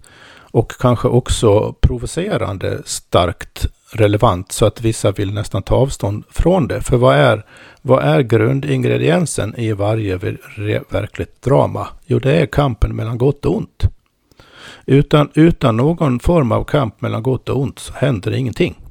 Och 0.51 0.71
kanske 0.79 1.07
också 1.07 1.73
provocerande 1.73 2.81
starkt 2.85 3.67
relevant 3.91 4.51
så 4.51 4.65
att 4.65 4.81
vissa 4.81 5.11
vill 5.11 5.33
nästan 5.33 5.63
ta 5.63 5.75
avstånd 5.75 6.23
från 6.29 6.67
det. 6.67 6.81
För 6.81 6.97
vad 6.97 7.15
är, 7.15 7.45
vad 7.88 8.03
är 8.03 8.21
grundingrediensen 8.21 9.55
i 9.59 9.73
varje 9.73 10.17
verkligt 10.89 11.41
drama? 11.41 11.88
Jo, 12.05 12.19
det 12.19 12.41
är 12.41 12.45
kampen 12.45 12.95
mellan 12.95 13.17
gott 13.17 13.45
och 13.45 13.57
ont. 13.57 13.83
Utan, 14.85 15.29
utan 15.33 15.77
någon 15.77 16.19
form 16.19 16.51
av 16.51 16.63
kamp 16.63 17.01
mellan 17.01 17.23
gott 17.23 17.49
och 17.49 17.61
ont 17.61 17.79
så 17.79 17.93
händer 17.93 18.31
ingenting 18.31 18.86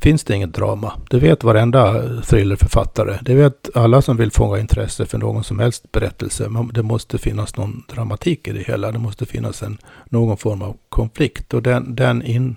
finns 0.00 0.24
det 0.24 0.34
inget 0.34 0.54
drama. 0.54 0.92
Det 1.10 1.18
vet 1.18 1.44
varenda 1.44 2.02
thrillerförfattare. 2.22 3.18
Det 3.22 3.34
vet 3.34 3.76
alla 3.76 4.02
som 4.02 4.16
vill 4.16 4.30
fånga 4.30 4.58
intresse 4.58 5.06
för 5.06 5.18
någon 5.18 5.44
som 5.44 5.58
helst 5.58 5.92
berättelse. 5.92 6.50
Det 6.72 6.82
måste 6.82 7.18
finnas 7.18 7.56
någon 7.56 7.84
dramatik 7.94 8.48
i 8.48 8.52
det 8.52 8.62
hela. 8.62 8.92
Det 8.92 8.98
måste 8.98 9.26
finnas 9.26 9.62
en, 9.62 9.78
någon 10.08 10.36
form 10.36 10.62
av 10.62 10.76
konflikt. 10.88 11.54
Och 11.54 11.62
den, 11.62 11.94
den 11.94 12.22
in, 12.22 12.56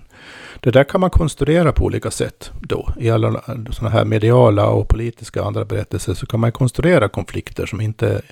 det 0.60 0.70
där 0.70 0.84
kan 0.84 1.00
man 1.00 1.10
konstruera 1.10 1.72
på 1.72 1.84
olika 1.84 2.10
sätt 2.10 2.50
då. 2.60 2.88
I 3.00 3.10
alla 3.10 3.42
sådana 3.70 3.90
här 3.90 4.04
mediala 4.04 4.66
och 4.66 4.88
politiska 4.88 5.40
och 5.40 5.46
andra 5.46 5.64
berättelser 5.64 6.14
så 6.14 6.26
kan 6.26 6.40
man 6.40 6.52
konstruera 6.52 7.08
konflikter 7.08 7.66
som 7.66 7.80
inte 7.80 8.22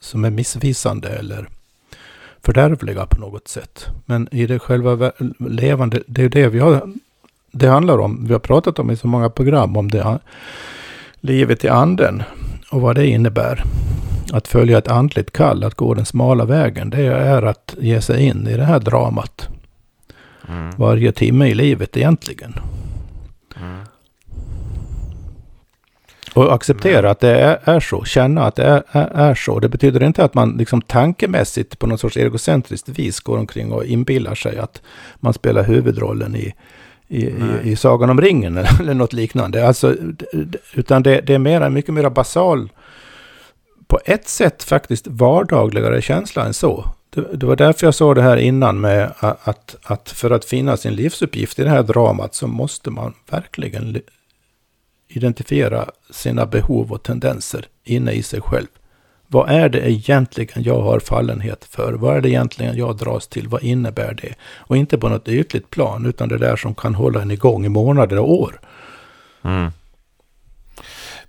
som 0.00 0.24
är 0.24 0.30
missvisande 0.30 1.08
eller 1.08 1.48
fördärvliga 2.42 3.06
på 3.06 3.20
något 3.20 3.48
sätt. 3.48 3.86
Men 4.06 4.28
i 4.32 4.46
det 4.46 4.58
själva 4.58 5.12
levande, 5.38 6.02
det 6.06 6.22
är 6.22 6.28
det 6.28 6.48
vi 6.48 6.58
har, 6.58 6.92
det 7.52 7.68
handlar 7.68 7.98
om. 7.98 8.26
Vi 8.26 8.32
har 8.32 8.40
pratat 8.40 8.78
om 8.78 8.90
i 8.90 8.96
så 8.96 9.06
många 9.06 9.30
program 9.30 9.76
om 9.76 9.90
det, 9.90 10.18
livet 11.20 11.64
i 11.64 11.68
anden 11.68 12.22
och 12.70 12.80
vad 12.80 12.96
det 12.96 13.06
innebär. 13.06 13.64
Att 14.32 14.48
följa 14.48 14.78
ett 14.78 14.88
andligt 14.88 15.32
kall, 15.32 15.64
att 15.64 15.74
gå 15.74 15.94
den 15.94 16.06
smala 16.06 16.44
vägen, 16.44 16.90
det 16.90 17.06
är 17.06 17.42
att 17.42 17.74
ge 17.80 18.00
sig 18.00 18.22
in 18.22 18.46
i 18.46 18.56
det 18.56 18.64
här 18.64 18.80
dramat. 18.80 19.48
Mm. 20.48 20.70
Varje 20.76 21.12
timme 21.12 21.46
i 21.46 21.54
livet 21.54 21.96
egentligen. 21.96 22.54
Mm. 23.56 23.78
Och 26.34 26.54
acceptera 26.54 26.98
mm. 26.98 27.10
att 27.10 27.20
det 27.20 27.40
är, 27.40 27.58
är, 27.64 27.80
så, 27.80 28.04
känna 28.04 28.44
att 28.44 28.56
det 28.56 28.62
är, 28.62 28.82
är, 28.90 29.30
är, 29.30 29.34
så. 29.34 29.60
Det 29.60 29.68
betyder 29.68 30.02
inte 30.02 30.24
att 30.24 30.34
man 30.34 30.56
liksom 30.56 30.82
tankemässigt 30.82 31.78
på 31.78 31.86
något 31.86 32.00
sorts 32.00 32.16
egocentriskt 32.16 32.88
vis 32.88 33.20
går 33.20 33.38
omkring 33.38 33.72
och 33.72 33.84
inbillar 33.84 34.34
sig 34.34 34.58
att 34.58 34.82
man 35.16 35.32
spelar 35.32 35.62
huvudrollen 35.62 36.36
i, 36.36 36.54
i, 37.08 37.24
i, 37.24 37.60
i 37.62 37.76
Sagan 37.76 38.10
om 38.10 38.20
ringen 38.20 38.56
eller 38.80 38.94
något 38.94 39.12
liknande. 39.12 39.66
Alltså, 39.66 39.96
utan 40.74 41.02
det, 41.02 41.20
det 41.20 41.34
är 41.34 41.38
mera, 41.38 41.70
mycket 41.70 41.94
mer 41.94 42.10
basal, 42.10 42.68
på 43.86 44.00
ett 44.04 44.28
sätt 44.28 44.62
faktiskt 44.62 45.06
vardagligare 45.06 46.02
känsla 46.02 46.44
än 46.44 46.54
så. 46.54 46.84
Det, 47.10 47.36
det, 47.36 47.46
var 47.46 47.56
därför 47.56 47.86
jag 47.86 47.94
sa 47.94 48.14
det 48.14 48.22
här 48.22 48.36
innan 48.36 48.80
med 48.80 49.12
att, 49.18 49.76
att 49.82 50.10
för 50.10 50.30
att 50.30 50.44
finna 50.44 50.76
sin 50.76 50.94
livsuppgift 50.94 51.58
i 51.58 51.62
det 51.62 51.70
här 51.70 51.82
dramat 51.82 52.34
så 52.34 52.46
måste 52.46 52.90
man 52.90 53.14
verkligen 53.30 54.00
identifiera 55.10 55.90
sina 56.10 56.46
behov 56.46 56.92
och 56.92 57.02
tendenser 57.02 57.66
inne 57.84 58.12
i 58.12 58.22
sig 58.22 58.40
själv. 58.40 58.66
Vad 59.26 59.50
är 59.50 59.68
det 59.68 59.90
egentligen 59.90 60.62
jag 60.62 60.80
har 60.80 61.00
fallenhet 61.00 61.64
för? 61.64 61.92
Vad 61.92 62.16
är 62.16 62.20
det 62.20 62.28
egentligen 62.28 62.76
jag 62.76 62.96
dras 62.96 63.28
till? 63.28 63.48
Vad 63.48 63.62
innebär 63.62 64.14
det? 64.22 64.34
Och 64.56 64.76
inte 64.76 64.98
på 64.98 65.08
något 65.08 65.28
ytligt 65.28 65.70
plan, 65.70 66.06
utan 66.06 66.28
det 66.28 66.38
där 66.38 66.56
som 66.56 66.74
kan 66.74 66.94
hålla 66.94 67.22
en 67.22 67.30
igång 67.30 67.66
i 67.66 67.68
månader 67.68 68.18
och 68.18 68.32
år. 68.32 68.60
Mm. 69.42 69.70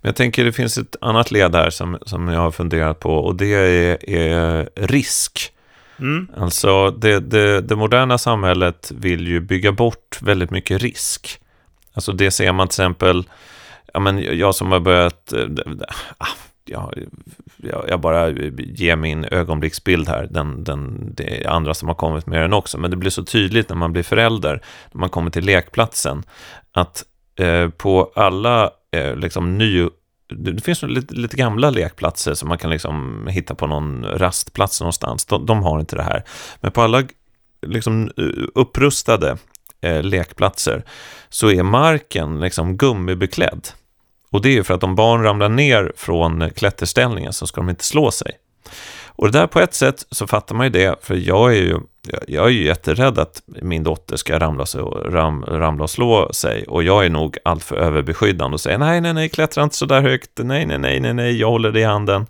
Men 0.01 0.09
jag 0.09 0.15
tänker 0.15 0.45
det 0.45 0.51
finns 0.51 0.77
ett 0.77 0.95
annat 1.01 1.31
led 1.31 1.55
här 1.55 1.69
som, 1.69 1.97
som 2.05 2.27
jag 2.27 2.39
har 2.39 2.51
funderat 2.51 2.99
på 2.99 3.15
och 3.15 3.35
det 3.35 3.53
är, 3.53 4.09
är 4.09 4.69
risk. 4.75 5.51
Mm. 5.99 6.27
Alltså 6.37 6.91
det, 6.91 7.19
det, 7.19 7.61
det, 7.61 7.75
moderna 7.75 8.17
samhället 8.17 8.91
vill 8.95 9.27
ju 9.27 9.39
bygga 9.39 9.71
bort 9.71 10.17
väldigt 10.21 10.51
mycket 10.51 10.81
risk. 10.81 11.41
Alltså 11.93 12.11
det 12.11 12.31
ser 12.31 12.51
man 12.51 12.67
till 12.67 12.73
exempel, 12.73 13.23
ja 13.93 13.99
men 13.99 14.37
jag 14.37 14.55
som 14.55 14.71
har 14.71 14.79
börjat, 14.79 15.33
äh, 15.33 16.27
jag, 16.65 16.93
jag, 17.87 18.01
bara 18.01 18.29
ger 18.57 18.95
min 18.95 19.25
ögonblicksbild 19.25 20.07
här, 20.07 20.27
den, 20.31 20.63
den, 20.63 21.13
det 21.15 21.43
är 21.43 21.49
andra 21.49 21.73
som 21.73 21.87
har 21.87 21.95
kommit 21.95 22.25
med 22.25 22.41
den 22.41 22.53
också, 22.53 22.77
men 22.77 22.91
det 22.91 22.97
blir 22.97 23.09
så 23.09 23.23
tydligt 23.23 23.69
när 23.69 23.75
man 23.75 23.93
blir 23.93 24.03
förälder, 24.03 24.61
när 24.91 24.99
man 24.99 25.09
kommer 25.09 25.31
till 25.31 25.45
lekplatsen, 25.45 26.23
att 26.71 27.03
eh, 27.39 27.69
på 27.69 28.11
alla 28.15 28.71
eh, 28.91 29.15
liksom 29.15 29.57
ny, 29.57 29.87
det 30.29 30.63
finns 30.63 30.81
lite, 30.83 31.13
lite, 31.13 31.37
gamla 31.37 31.69
lekplatser 31.69 32.33
som 32.33 32.49
man 32.49 32.57
kan 32.57 32.69
liksom 32.69 33.27
hitta 33.27 33.55
på 33.55 33.67
någon 33.67 34.05
rastplats 34.05 34.81
någonstans, 34.81 35.25
de, 35.25 35.45
de 35.45 35.63
har 35.63 35.79
inte 35.79 35.95
det 35.95 36.03
här, 36.03 36.23
men 36.61 36.71
på 36.71 36.81
alla 36.81 37.03
liksom 37.67 38.11
upprustade 38.55 39.37
eh, 39.81 40.03
lekplatser 40.03 40.83
så 41.29 41.51
är 41.51 41.63
marken 41.63 42.39
liksom 42.39 42.77
gummibeklädd. 42.77 43.67
Och 44.31 44.41
det 44.41 44.57
är 44.57 44.63
för 44.63 44.73
att 44.73 44.83
om 44.83 44.95
barn 44.95 45.23
ramlar 45.23 45.49
ner 45.49 45.91
från 45.95 46.49
klätterställningen 46.49 47.33
så 47.33 47.47
ska 47.47 47.61
de 47.61 47.69
inte 47.69 47.85
slå 47.85 48.11
sig. 48.11 48.31
Och 49.21 49.31
det 49.31 49.39
där 49.39 49.47
på 49.47 49.59
ett 49.59 49.73
sätt 49.73 50.05
så 50.11 50.27
fattar 50.27 50.55
man 50.55 50.65
ju 50.65 50.69
det, 50.69 50.95
för 51.01 51.15
jag 51.15 51.51
är 51.51 51.61
ju, 51.61 51.79
jag 52.27 52.45
är 52.45 52.49
ju 52.49 52.65
jätterädd 52.65 53.19
att 53.19 53.41
min 53.45 53.83
dotter 53.83 54.15
ska 54.15 54.39
ramla, 54.39 54.65
och, 54.81 55.13
ram, 55.13 55.45
ramla 55.45 55.83
och 55.83 55.89
slå 55.89 56.33
sig. 56.33 56.63
Och 56.67 56.83
jag 56.83 57.05
är 57.05 57.09
nog 57.09 57.37
alltför 57.45 57.75
överbeskyddande 57.75 58.53
och 58.53 58.61
säger 58.61 58.77
nej, 58.77 59.01
nej, 59.01 59.13
nej, 59.13 59.29
klättra 59.29 59.63
inte 59.63 59.75
så 59.75 59.85
där 59.85 60.01
högt, 60.01 60.29
nej, 60.35 60.65
nej, 60.65 60.77
nej, 60.77 60.99
nej, 60.99 61.13
nej, 61.13 61.39
jag 61.39 61.49
håller 61.49 61.71
dig 61.71 61.81
i 61.81 61.85
handen. 61.85 62.27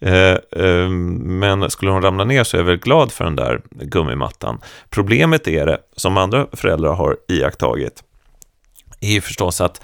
Eh, 0.00 0.36
eh, 0.56 0.88
men 1.18 1.70
skulle 1.70 1.90
hon 1.90 2.02
ramla 2.02 2.24
ner 2.24 2.44
så 2.44 2.56
är 2.56 2.58
jag 2.58 2.66
väl 2.66 2.76
glad 2.76 3.12
för 3.12 3.24
den 3.24 3.36
där 3.36 3.60
gummimattan. 3.70 4.60
Problemet 4.90 5.48
är 5.48 5.66
det, 5.66 5.78
som 5.96 6.16
andra 6.16 6.46
föräldrar 6.52 6.94
har 6.94 7.16
iakttagit, 7.28 8.02
är 9.00 9.12
ju 9.12 9.20
förstås 9.20 9.60
att 9.60 9.80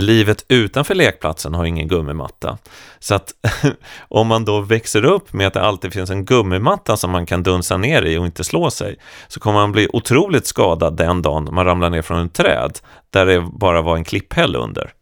livet 0.00 0.44
utanför 0.48 0.94
lekplatsen 0.94 1.54
har 1.54 1.64
ingen 1.64 1.88
gummimatta. 1.88 2.58
Så 2.98 3.14
att 3.14 3.32
om 4.08 4.26
man 4.26 4.44
då 4.44 4.60
växer 4.60 5.04
upp 5.04 5.32
med 5.32 5.46
att 5.46 5.54
det 5.54 5.62
alltid 5.62 5.92
finns 5.92 6.10
en 6.10 6.24
gummimatta 6.24 6.96
som 6.96 7.10
man 7.10 7.26
kan 7.26 7.42
dunsa 7.42 7.76
ner 7.76 8.02
i 8.02 8.18
och 8.18 8.26
inte 8.26 8.44
slå 8.44 8.70
sig, 8.70 8.96
så 9.28 9.40
kommer 9.40 9.58
man 9.58 9.72
bli 9.72 9.88
otroligt 9.92 10.46
skadad 10.46 10.96
den 10.96 11.22
dagen 11.22 11.48
man 11.52 11.64
ramlar 11.64 11.90
ner 11.90 12.02
från 12.02 12.26
ett 12.26 12.34
träd, 12.34 12.78
där 13.10 13.26
det 13.26 13.40
bara 13.40 13.82
var 13.82 13.96
en 13.96 14.04
klipphäll 14.04 14.56
under. 14.56 14.92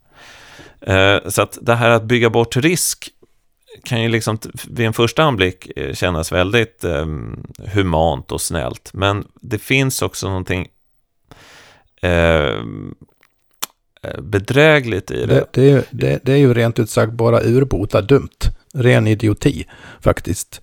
Eh, 0.81 1.29
så 1.29 1.43
att 1.43 1.59
det 1.63 1.75
här 1.75 1.91
att 1.91 2.05
bygga 2.05 2.31
bort 2.31 2.57
risk 2.57 3.09
kan 3.85 4.03
ju 4.03 4.09
liksom 4.09 4.39
vid 4.69 4.87
en 4.87 4.93
första 4.93 5.23
anblick 5.23 5.79
eh, 5.79 5.95
kännas 5.95 6.33
väldigt 6.33 6.85
ehm, 6.85 7.43
humant 7.75 8.33
och 8.33 8.41
snällt, 8.41 8.91
men 8.93 9.25
det 9.41 9.59
finns 9.59 10.03
också 10.03 10.29
någonting 10.29 10.69
Eh, 12.03 12.63
Eh, 14.03 14.21
bedrägligt 14.21 15.11
i 15.11 15.27
det. 15.27 15.27
Det, 15.27 15.47
det, 15.53 15.71
är, 15.71 15.85
det, 15.91 16.21
det 16.23 16.33
är 16.33 16.37
ju 16.37 16.55
rent 16.55 16.79
ut 16.79 16.91
sagt 16.91 17.13
bara 17.13 17.41
urbota 17.41 18.01
dumt. 18.01 18.29
Ren 18.75 19.07
idioti 19.07 19.67
faktiskt. 20.01 20.61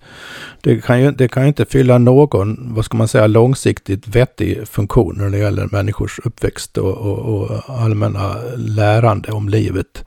Det 0.60 0.84
kan, 0.84 1.02
ju, 1.02 1.10
det 1.10 1.28
kan 1.28 1.42
ju 1.42 1.48
inte 1.48 1.64
fylla 1.64 1.98
någon, 1.98 2.74
vad 2.74 2.84
ska 2.84 2.96
man 2.96 3.08
säga, 3.08 3.26
långsiktigt 3.26 4.08
vettig 4.08 4.68
funktion 4.68 5.14
när 5.18 5.30
det 5.30 5.38
gäller 5.38 5.68
människors 5.72 6.20
uppväxt 6.24 6.78
och, 6.78 6.96
och, 6.96 7.18
och 7.18 7.62
allmänna 7.80 8.36
lärande 8.56 9.32
om 9.32 9.48
livet. 9.48 10.04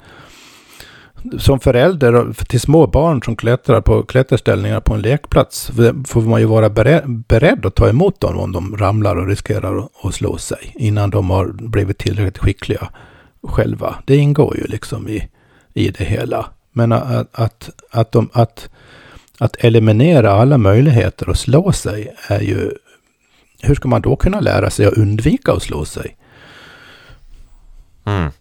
Som 1.37 1.59
förälder 1.59 2.33
till 2.33 2.59
små 2.59 2.87
barn 2.87 3.23
som 3.23 3.35
klättrar 3.35 3.81
på 3.81 4.03
klätterställningar 4.03 4.79
på 4.79 4.93
en 4.93 5.01
lekplats 5.01 5.71
får 6.07 6.21
man 6.21 6.41
ju 6.41 6.45
vara 6.45 6.69
beredd 7.27 7.65
att 7.65 7.75
ta 7.75 7.89
emot 7.89 8.19
dem 8.19 8.39
om 8.39 8.51
de 8.51 8.77
ramlar 8.77 9.15
och 9.15 9.27
riskerar 9.27 9.87
att 10.03 10.13
slå 10.13 10.37
sig 10.37 10.73
innan 10.75 11.09
de 11.09 11.29
har 11.29 11.47
blivit 11.47 11.97
tillräckligt 11.97 12.37
skickliga 12.37 12.89
själva. 13.43 13.95
Det 14.05 14.15
ingår 14.15 14.57
ju 14.57 14.63
liksom 14.63 15.07
i, 15.07 15.29
i 15.73 15.89
det 15.89 16.03
hela. 16.03 16.49
Men 16.71 16.91
att, 16.91 17.27
att, 17.31 17.69
att, 17.91 18.11
de, 18.11 18.29
att, 18.33 18.69
att 19.37 19.55
eliminera 19.55 20.31
alla 20.31 20.57
möjligheter 20.57 21.29
att 21.29 21.39
slå 21.39 21.71
sig 21.71 22.15
är 22.27 22.41
ju... 22.41 22.71
Hur 23.61 23.75
ska 23.75 23.87
man 23.87 24.01
då 24.01 24.15
kunna 24.15 24.39
lära 24.39 24.69
sig 24.69 24.85
att 24.85 24.93
undvika 24.93 25.51
att 25.51 25.63
slå 25.63 25.85
sig? 25.85 26.17
Mm. 28.05 28.31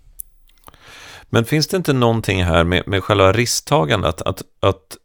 Men 1.30 1.44
finns 1.44 1.66
det 1.66 1.76
inte 1.76 1.92
någonting 1.92 2.44
här 2.44 2.64
med, 2.64 2.88
med 2.88 3.04
själva 3.04 3.32
risktagandet? 3.32 4.22
Att, 4.22 4.42
att 4.60 4.96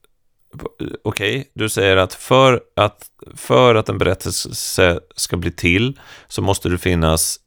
okej, 1.04 1.40
okay, 1.40 1.44
du 1.54 1.70
säger 1.70 1.98
att 1.98 2.14
för, 2.14 2.62
att 2.76 3.10
för 3.36 3.76
att 3.76 3.90
en 3.90 3.98
berättelse 3.98 5.00
ska 5.16 5.38
bli 5.38 5.52
till 5.52 6.00
så 6.28 6.42
måste 6.42 6.70
det 6.70 6.78
finnas 6.78 7.40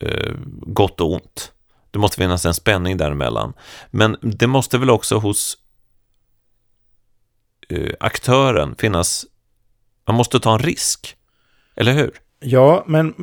eh, 0.00 0.32
gott 0.66 1.00
och 1.00 1.12
ont. 1.12 1.52
Det 1.94 2.00
måste 2.00 2.16
finnas 2.16 2.46
en 2.46 2.54
spänning 2.54 2.96
däremellan. 2.96 3.52
Men 3.90 4.16
det 4.20 4.46
måste 4.46 4.78
väl 4.78 4.90
också 4.90 5.18
hos 5.18 5.58
uh, 7.72 7.94
aktören 8.00 8.74
finnas, 8.78 9.26
man 10.06 10.16
måste 10.16 10.40
ta 10.40 10.52
en 10.52 10.58
risk. 10.58 11.16
Eller 11.76 11.92
hur? 11.92 12.10
Ja, 12.40 12.84
men 12.86 13.14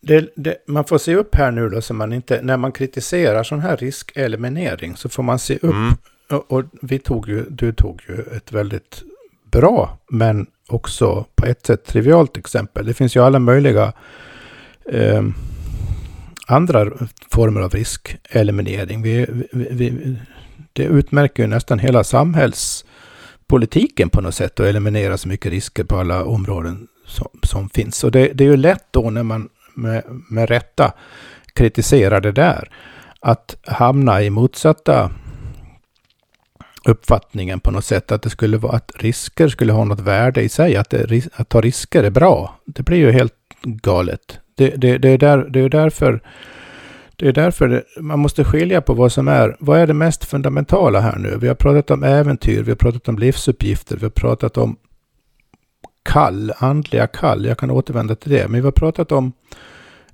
det, 0.00 0.32
det, 0.36 0.56
man 0.66 0.84
får 0.84 0.98
se 0.98 1.14
upp 1.14 1.34
här 1.34 1.50
nu 1.50 1.68
då, 1.68 1.82
så 1.82 1.94
man 1.94 2.12
inte, 2.12 2.42
när 2.42 2.56
man 2.56 2.72
kritiserar 2.72 3.42
sån 3.42 3.60
här 3.60 3.76
riskeliminering 3.76 4.96
så 4.96 5.08
får 5.08 5.22
man 5.22 5.38
se 5.38 5.56
upp. 5.56 5.64
Mm. 5.64 5.94
Och, 6.30 6.52
och, 6.52 6.64
vi 6.82 6.98
tog 6.98 7.28
ju, 7.28 7.46
du 7.50 7.72
tog 7.72 8.02
ju 8.08 8.36
ett 8.36 8.52
väldigt 8.52 9.02
bra, 9.50 9.98
men 10.10 10.46
också 10.68 11.26
på 11.34 11.46
ett 11.46 11.66
sätt 11.66 11.84
trivialt 11.84 12.36
exempel. 12.36 12.86
Det 12.86 12.94
finns 12.94 13.16
ju 13.16 13.20
alla 13.20 13.38
möjliga 13.38 13.92
eh, 14.84 15.22
andra 16.46 16.86
former 17.30 17.60
av 17.60 17.70
riskeliminering. 17.70 19.02
Vi, 19.02 19.26
vi, 19.52 19.68
vi, 19.70 20.16
det 20.72 20.84
utmärker 20.84 21.42
ju 21.42 21.48
nästan 21.48 21.78
hela 21.78 22.04
samhällspolitiken 22.04 24.08
på 24.08 24.20
något 24.20 24.34
sätt 24.34 24.60
att 24.60 24.66
eliminera 24.66 25.18
så 25.18 25.28
mycket 25.28 25.52
risker 25.52 25.84
på 25.84 25.96
alla 25.96 26.24
områden 26.24 26.88
som, 27.06 27.28
som 27.42 27.68
finns. 27.68 28.04
Och 28.04 28.10
det, 28.10 28.32
det, 28.34 28.44
är 28.44 28.48
ju 28.48 28.56
lätt 28.56 28.86
då 28.90 29.10
när 29.10 29.22
man 29.22 29.48
med, 29.74 30.02
med 30.30 30.48
rätta 30.48 30.92
kritiserar 31.54 32.20
det 32.20 32.32
där 32.32 32.70
att 33.20 33.56
hamna 33.66 34.22
i 34.22 34.30
motsatta 34.30 35.10
uppfattningen 36.84 37.60
på 37.60 37.70
något 37.70 37.84
sätt 37.84 38.12
att 38.12 38.22
det 38.22 38.30
skulle 38.30 38.56
vara 38.56 38.76
att 38.76 38.92
risker 38.94 39.48
skulle 39.48 39.72
ha 39.72 39.84
något 39.84 40.00
värde 40.00 40.42
i 40.42 40.48
sig, 40.48 40.76
att, 40.76 40.90
det, 40.90 41.28
att 41.34 41.48
ta 41.48 41.60
risker 41.60 42.02
är 42.02 42.10
bra. 42.10 42.58
Det 42.66 42.82
blir 42.82 42.98
ju 42.98 43.12
helt 43.12 43.34
galet. 43.62 44.38
Det, 44.54 44.68
det, 44.68 44.98
det, 44.98 45.08
är, 45.08 45.18
där, 45.18 45.38
det 45.50 45.60
är 45.60 45.68
därför 45.68 46.20
Det 47.16 47.28
är 47.28 47.32
därför 47.32 47.68
det, 47.68 47.84
man 48.00 48.18
måste 48.18 48.44
skilja 48.44 48.80
på 48.80 48.94
vad 48.94 49.12
som 49.12 49.28
är, 49.28 49.56
vad 49.60 49.78
är 49.78 49.86
det 49.86 49.94
mest 49.94 50.24
fundamentala 50.24 51.00
här 51.00 51.18
nu? 51.18 51.38
Vi 51.40 51.48
har 51.48 51.54
pratat 51.54 51.90
om 51.90 52.02
äventyr, 52.02 52.62
vi 52.62 52.70
har 52.70 52.76
pratat 52.76 53.08
om 53.08 53.18
livsuppgifter, 53.18 53.96
vi 53.96 54.02
har 54.02 54.10
pratat 54.10 54.56
om 54.56 54.76
kall, 56.02 56.52
andliga 56.58 57.06
kall. 57.06 57.46
Jag 57.46 57.58
kan 57.58 57.70
återvända 57.70 58.14
till 58.14 58.30
det. 58.30 58.48
Men 58.48 58.60
vi 58.60 58.64
har 58.64 58.72
pratat 58.72 59.12
om 59.12 59.32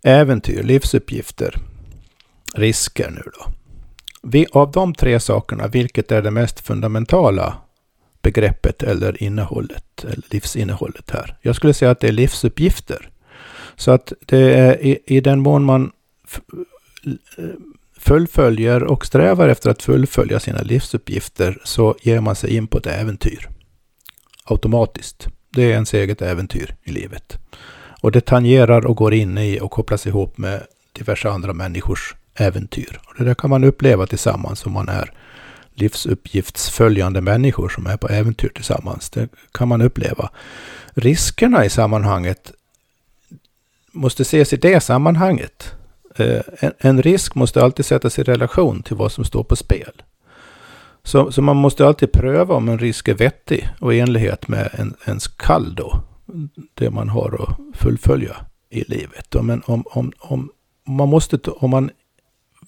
äventyr, 0.02 0.62
livsuppgifter, 0.62 1.54
risker 2.54 3.10
nu 3.10 3.22
då. 3.24 3.52
Vi, 4.22 4.46
av 4.52 4.70
de 4.72 4.94
tre 4.94 5.20
sakerna, 5.20 5.66
vilket 5.66 6.12
är 6.12 6.22
det 6.22 6.30
mest 6.30 6.60
fundamentala 6.60 7.56
begreppet 8.22 8.82
eller 8.82 9.22
innehållet, 9.22 10.04
eller 10.04 10.22
livsinnehållet 10.30 11.10
här? 11.10 11.38
Jag 11.42 11.56
skulle 11.56 11.74
säga 11.74 11.90
att 11.90 12.00
det 12.00 12.08
är 12.08 12.12
livsuppgifter. 12.12 13.10
Så 13.78 13.90
att 13.90 14.12
det 14.26 14.54
är 14.54 14.82
i, 14.82 14.98
i 15.06 15.20
den 15.20 15.40
mån 15.40 15.64
man 15.64 15.92
eh, 17.38 17.44
fullföljer 17.98 18.84
och 18.84 19.06
strävar 19.06 19.48
efter 19.48 19.70
att 19.70 19.82
fullfölja 19.82 20.40
sina 20.40 20.62
livsuppgifter 20.62 21.58
så 21.64 21.96
ger 22.02 22.20
man 22.20 22.36
sig 22.36 22.56
in 22.56 22.66
på 22.66 22.78
ett 22.78 22.86
äventyr. 22.86 23.48
Automatiskt. 24.44 25.28
Det 25.50 25.62
är 25.62 25.70
ens 25.70 25.94
eget 25.94 26.22
äventyr 26.22 26.74
i 26.84 26.90
livet. 26.90 27.38
Och 28.02 28.12
det 28.12 28.20
tangerar 28.20 28.86
och 28.86 28.96
går 28.96 29.14
in 29.14 29.38
i 29.38 29.60
och 29.60 29.70
kopplas 29.70 30.06
ihop 30.06 30.38
med 30.38 30.62
diverse 30.92 31.28
andra 31.30 31.52
människors 31.52 32.14
äventyr. 32.34 33.00
Och 33.06 33.14
det 33.18 33.24
där 33.24 33.34
kan 33.34 33.50
man 33.50 33.64
uppleva 33.64 34.06
tillsammans 34.06 34.66
om 34.66 34.72
man 34.72 34.88
är 34.88 35.12
livsuppgiftsföljande 35.74 37.20
människor 37.20 37.68
som 37.68 37.86
är 37.86 37.96
på 37.96 38.08
äventyr 38.08 38.48
tillsammans. 38.48 39.10
Det 39.10 39.28
kan 39.52 39.68
man 39.68 39.82
uppleva. 39.82 40.30
Riskerna 40.94 41.64
i 41.64 41.70
sammanhanget 41.70 42.52
måste 43.98 44.22
ses 44.22 44.52
i 44.52 44.56
det 44.56 44.80
sammanhanget. 44.80 45.74
Eh, 46.16 46.40
en 46.78 47.02
risk 47.02 47.34
måste 47.34 47.62
alltid 47.62 47.84
sättas 47.84 48.18
i 48.18 48.22
relation 48.22 48.82
till 48.82 48.96
vad 48.96 49.12
som 49.12 49.24
står 49.24 49.42
på 49.44 49.56
spel. 49.56 50.02
Så, 51.02 51.32
så 51.32 51.42
man 51.42 51.56
måste 51.56 51.86
alltid 51.86 52.12
pröva 52.12 52.54
om 52.54 52.68
en 52.68 52.78
risk 52.78 53.08
är 53.08 53.14
vettig 53.14 53.68
och 53.80 53.94
i 53.94 54.00
enlighet 54.00 54.48
med 54.48 54.70
en, 54.72 54.94
ens 55.06 55.28
kall 55.28 55.74
då. 55.74 56.00
Det 56.74 56.90
man 56.90 57.08
har 57.08 57.42
att 57.42 57.78
fullfölja 57.78 58.36
i 58.70 58.84
livet. 58.84 59.36
Men 59.42 59.62
om, 59.66 59.84
om, 59.86 60.12
om, 60.18 60.50
man 60.86 61.08
måste, 61.08 61.38
om 61.50 61.70
man 61.70 61.90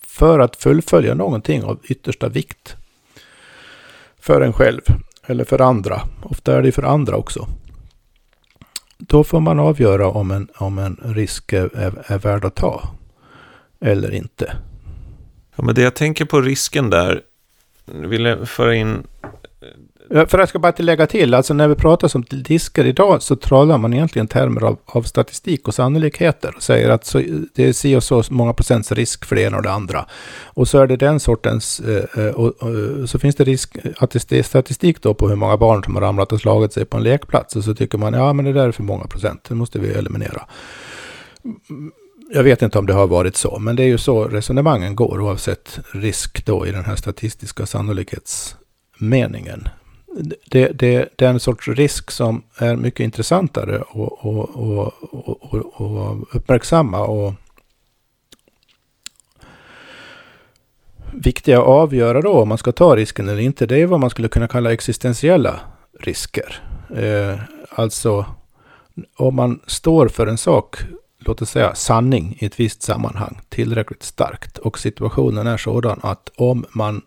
för 0.03 0.39
att 0.39 0.57
fullfölja 0.57 1.15
någonting 1.15 1.65
av 1.65 1.79
yttersta 1.85 2.29
vikt 2.29 2.77
för 4.21 4.41
en 4.41 4.53
själv 4.53 4.83
eller 5.27 5.45
för 5.45 5.61
andra, 5.61 6.03
ofta 6.23 6.57
är 6.57 6.63
det 6.63 6.73
för 6.73 6.83
andra 6.83 7.17
också, 7.17 7.49
då 9.01 9.25
får 9.25 9.41
man 9.41 9.59
avgöra 9.59 10.09
om 10.09 10.31
en, 10.31 10.49
om 10.57 10.79
en 10.79 11.01
risk 11.05 11.53
är, 11.53 11.77
är, 11.77 12.13
är 12.13 12.19
värd 12.19 12.45
att 12.45 12.55
ta 12.55 12.89
eller 13.81 14.15
inte. 14.15 14.57
Ja, 15.57 15.63
men 15.65 15.75
det 15.75 15.83
jag 15.83 15.95
tänker 15.95 16.25
på 16.25 16.41
risken 16.41 16.91
där, 16.91 17.23
vill 17.85 18.25
jag 18.25 18.49
föra 18.49 18.75
in... 18.75 19.07
Eh, 20.11 20.27
för 20.27 20.39
jag 20.39 20.49
ska 20.49 20.59
bara 20.59 20.73
lägga 20.77 21.07
till, 21.07 21.35
alltså 21.35 21.55
när 21.55 21.69
vi 21.69 21.75
pratar 21.75 22.17
om 22.17 22.25
diskar 22.31 22.85
idag 22.85 23.23
så 23.23 23.37
talar 23.37 23.79
man 23.79 23.95
egentligen 23.95 24.29
termer 24.29 24.63
av, 24.63 24.79
av 24.87 25.03
statistik 25.03 25.69
och 25.69 25.75
sannolikheter 25.75 26.57
och 26.57 26.63
säger 26.63 26.91
att 26.91 27.05
så, 27.05 27.23
det 27.55 27.69
är 27.69 27.73
si 27.73 27.97
och 27.97 28.05
så 28.05 28.23
många 28.31 28.53
procents 28.53 28.93
risk 28.93 29.25
för 29.25 29.37
det 29.37 29.43
ena 29.43 29.57
och 29.57 29.63
det 29.63 29.73
andra. 29.73 30.07
Och 30.45 30.69
så 30.69 30.79
är 30.79 30.87
det 30.87 30.97
den 30.97 31.21
sortens, 31.21 31.81
eh, 31.81 32.25
eh, 32.25 32.33
och, 32.33 32.63
och, 32.63 33.01
och, 33.03 33.11
så 33.11 33.19
finns 33.19 33.37
det 33.37 33.45
risk, 33.45 33.77
att 33.99 34.11
det 34.11 34.39
är 34.39 34.43
statistik 34.43 35.03
då 35.03 35.15
på 35.15 35.29
hur 35.29 35.37
många 35.37 35.57
barn 35.57 35.85
som 35.85 35.95
har 35.95 36.03
ramlat 36.03 36.33
och 36.33 36.41
slagit 36.41 36.73
sig 36.73 36.85
på 36.85 36.97
en 36.97 37.03
lekplats 37.03 37.57
och 37.57 37.65
så 37.65 37.75
tycker 37.75 37.99
man 37.99 38.15
ja 38.15 38.33
men 38.33 38.45
det 38.45 38.53
där 38.53 38.69
är 38.69 38.73
för 38.73 38.83
många 38.83 39.05
procent, 39.05 39.45
det 39.49 39.55
måste 39.55 39.79
vi 39.79 39.89
eliminera 39.89 40.47
jag 42.33 42.43
vet 42.43 42.63
inte 42.63 42.79
om 42.79 42.87
det 42.87 42.93
har 42.93 43.07
varit 43.07 43.37
så, 43.37 43.59
men 43.59 43.77
det 43.77 43.83
är 43.83 43.87
ju 43.87 43.99
så 43.99 44.25
resonemangen 44.25 44.97
går 44.97 45.21
oavsett 45.21 45.79
risk 45.93 46.47
då 46.47 46.67
i 46.67 46.71
den 46.71 46.85
här 46.85 46.97
statistiska 46.97 47.67
sannolikhetsmeningen. 47.67 49.69
Det, 50.47 50.73
det, 50.79 51.09
det 51.17 51.25
är 51.25 51.31
en 51.31 51.41
sorts 51.41 51.69
risk 51.69 52.11
som 52.11 52.43
är 52.57 52.77
mycket 52.77 53.01
intressantare 53.01 53.81
att 53.81 53.87
och, 53.89 54.27
och, 54.27 54.93
och, 55.53 55.81
och, 55.81 56.37
uppmärksamma 56.37 57.01
och 57.01 57.33
viktiga 61.13 61.59
att 61.59 61.67
avgöra 61.67 62.21
då 62.21 62.33
om 62.33 62.49
man 62.49 62.59
ska 62.59 62.73
ta 62.73 62.97
risken 62.97 63.29
eller 63.29 63.41
inte. 63.41 63.67
Det 63.67 63.77
är 63.83 63.87
vad 63.87 64.01
man 64.01 64.11
skulle 64.11 64.29
kunna 64.29 64.49
kalla 64.49 64.73
existentiella 64.73 65.61
risker. 66.01 66.63
Eh, 66.97 67.41
alltså 67.71 68.27
om 69.17 69.35
man 69.35 69.61
står 69.67 70.09
för 70.09 70.27
en 70.27 70.39
sak 70.39 70.77
låt 71.19 71.43
oss 71.43 71.51
säga, 71.51 71.75
sanning 71.75 72.37
i 72.41 72.47
ett 72.47 72.61
visst 72.61 72.83
sammanhang 72.83 73.41
tillräckligt 73.49 74.03
starkt 74.03 74.59
och 74.59 74.79
situationen 74.79 75.47
är 75.47 75.57
sådan 75.57 76.01
att 76.03 76.31
om 76.37 76.65
man 76.71 77.03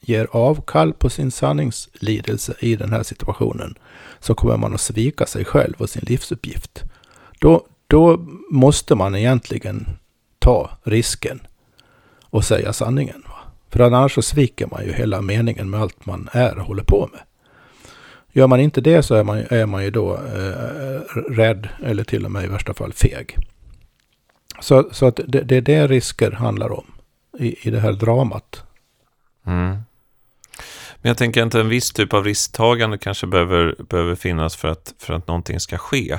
ger 0.00 0.28
avkall 0.30 0.92
på 0.92 1.10
sin 1.10 1.30
sanningslidelse 1.30 2.54
i 2.60 2.76
den 2.76 2.92
här 2.92 3.02
situationen 3.02 3.74
så 4.20 4.34
kommer 4.34 4.56
man 4.56 4.74
att 4.74 4.80
svika 4.80 5.26
sig 5.26 5.44
själv 5.44 5.74
och 5.78 5.90
sin 5.90 6.04
livsuppgift. 6.06 6.84
Då, 7.38 7.66
då 7.86 8.26
måste 8.50 8.94
man 8.94 9.14
egentligen 9.14 9.86
ta 10.38 10.70
risken 10.82 11.40
och 12.22 12.44
säga 12.44 12.72
sanningen. 12.72 13.22
För 13.70 13.80
annars 13.80 14.14
så 14.14 14.22
sviker 14.22 14.66
man 14.66 14.84
ju 14.84 14.92
hela 14.92 15.22
meningen 15.22 15.70
med 15.70 15.80
allt 15.80 16.06
man 16.06 16.28
är 16.32 16.58
och 16.58 16.66
håller 16.66 16.84
på 16.84 17.08
med. 17.12 17.20
Gör 18.32 18.46
man 18.46 18.60
inte 18.60 18.80
det 18.80 19.02
så 19.02 19.14
är 19.14 19.24
man, 19.24 19.38
är 19.50 19.66
man 19.66 19.84
ju 19.84 19.90
då 19.90 20.14
eh, 20.14 21.00
rädd 21.30 21.68
eller 21.84 22.04
till 22.04 22.24
och 22.24 22.32
med 22.32 22.44
i 22.44 22.48
värsta 22.48 22.74
fall 22.74 22.92
feg. 22.92 23.36
Så, 24.60 24.88
så 24.92 25.06
att 25.06 25.20
det, 25.26 25.40
det 25.40 25.56
är 25.56 25.60
det 25.60 25.86
risker 25.86 26.30
handlar 26.30 26.72
om 26.72 26.84
i, 27.38 27.68
i 27.68 27.70
det 27.70 27.80
här 27.80 27.92
dramat. 27.92 28.65
Mm. 29.46 29.76
Men 31.02 31.10
jag 31.10 31.16
tänker 31.16 31.46
att 31.46 31.54
en 31.54 31.68
viss 31.68 31.92
typ 31.92 32.12
av 32.12 32.24
risktagande 32.24 32.98
kanske 32.98 33.26
behöver, 33.26 33.74
behöver 33.78 34.14
finnas 34.14 34.56
för 34.56 34.68
att, 34.68 34.94
för 34.98 35.14
att 35.14 35.28
någonting 35.28 35.60
ska 35.60 35.78
ske. 35.78 36.18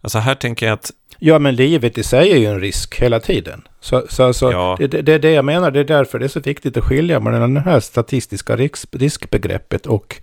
Alltså 0.00 0.18
här 0.18 0.34
tänker 0.34 0.66
jag 0.66 0.72
att... 0.72 0.90
Ja, 1.18 1.38
men 1.38 1.54
livet 1.56 1.98
i 1.98 2.02
sig 2.02 2.32
är 2.32 2.36
ju 2.36 2.46
en 2.46 2.60
risk 2.60 2.94
hela 2.94 3.20
tiden. 3.20 3.62
Så, 3.80 4.06
så, 4.08 4.32
så 4.32 4.52
ja. 4.52 4.76
det, 4.78 4.86
det 4.86 5.12
är 5.12 5.18
det 5.18 5.30
jag 5.30 5.44
menar, 5.44 5.70
det 5.70 5.80
är 5.80 5.84
därför 5.84 6.18
det 6.18 6.26
är 6.26 6.28
så 6.28 6.40
viktigt 6.40 6.76
att 6.76 6.84
skilja 6.84 7.20
mellan 7.20 7.54
det 7.54 7.60
här 7.60 7.80
statistiska 7.80 8.56
risk, 8.56 8.88
riskbegreppet 8.92 9.86
och 9.86 10.20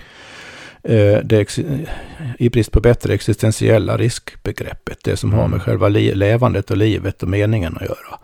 Eh, 0.83 1.19
det, 1.23 1.57
i 2.39 2.49
brist 2.49 2.71
på 2.71 2.79
bättre 2.79 3.13
existentiella 3.13 3.97
riskbegreppet. 3.97 4.99
Det 5.03 5.17
som 5.17 5.29
mm. 5.29 5.41
har 5.41 5.47
med 5.47 5.61
själva 5.61 5.89
li, 5.89 6.15
levandet 6.15 6.71
och 6.71 6.77
livet 6.77 7.23
och 7.23 7.29
meningen 7.29 7.77
att 7.77 7.85
göra. 7.85 8.19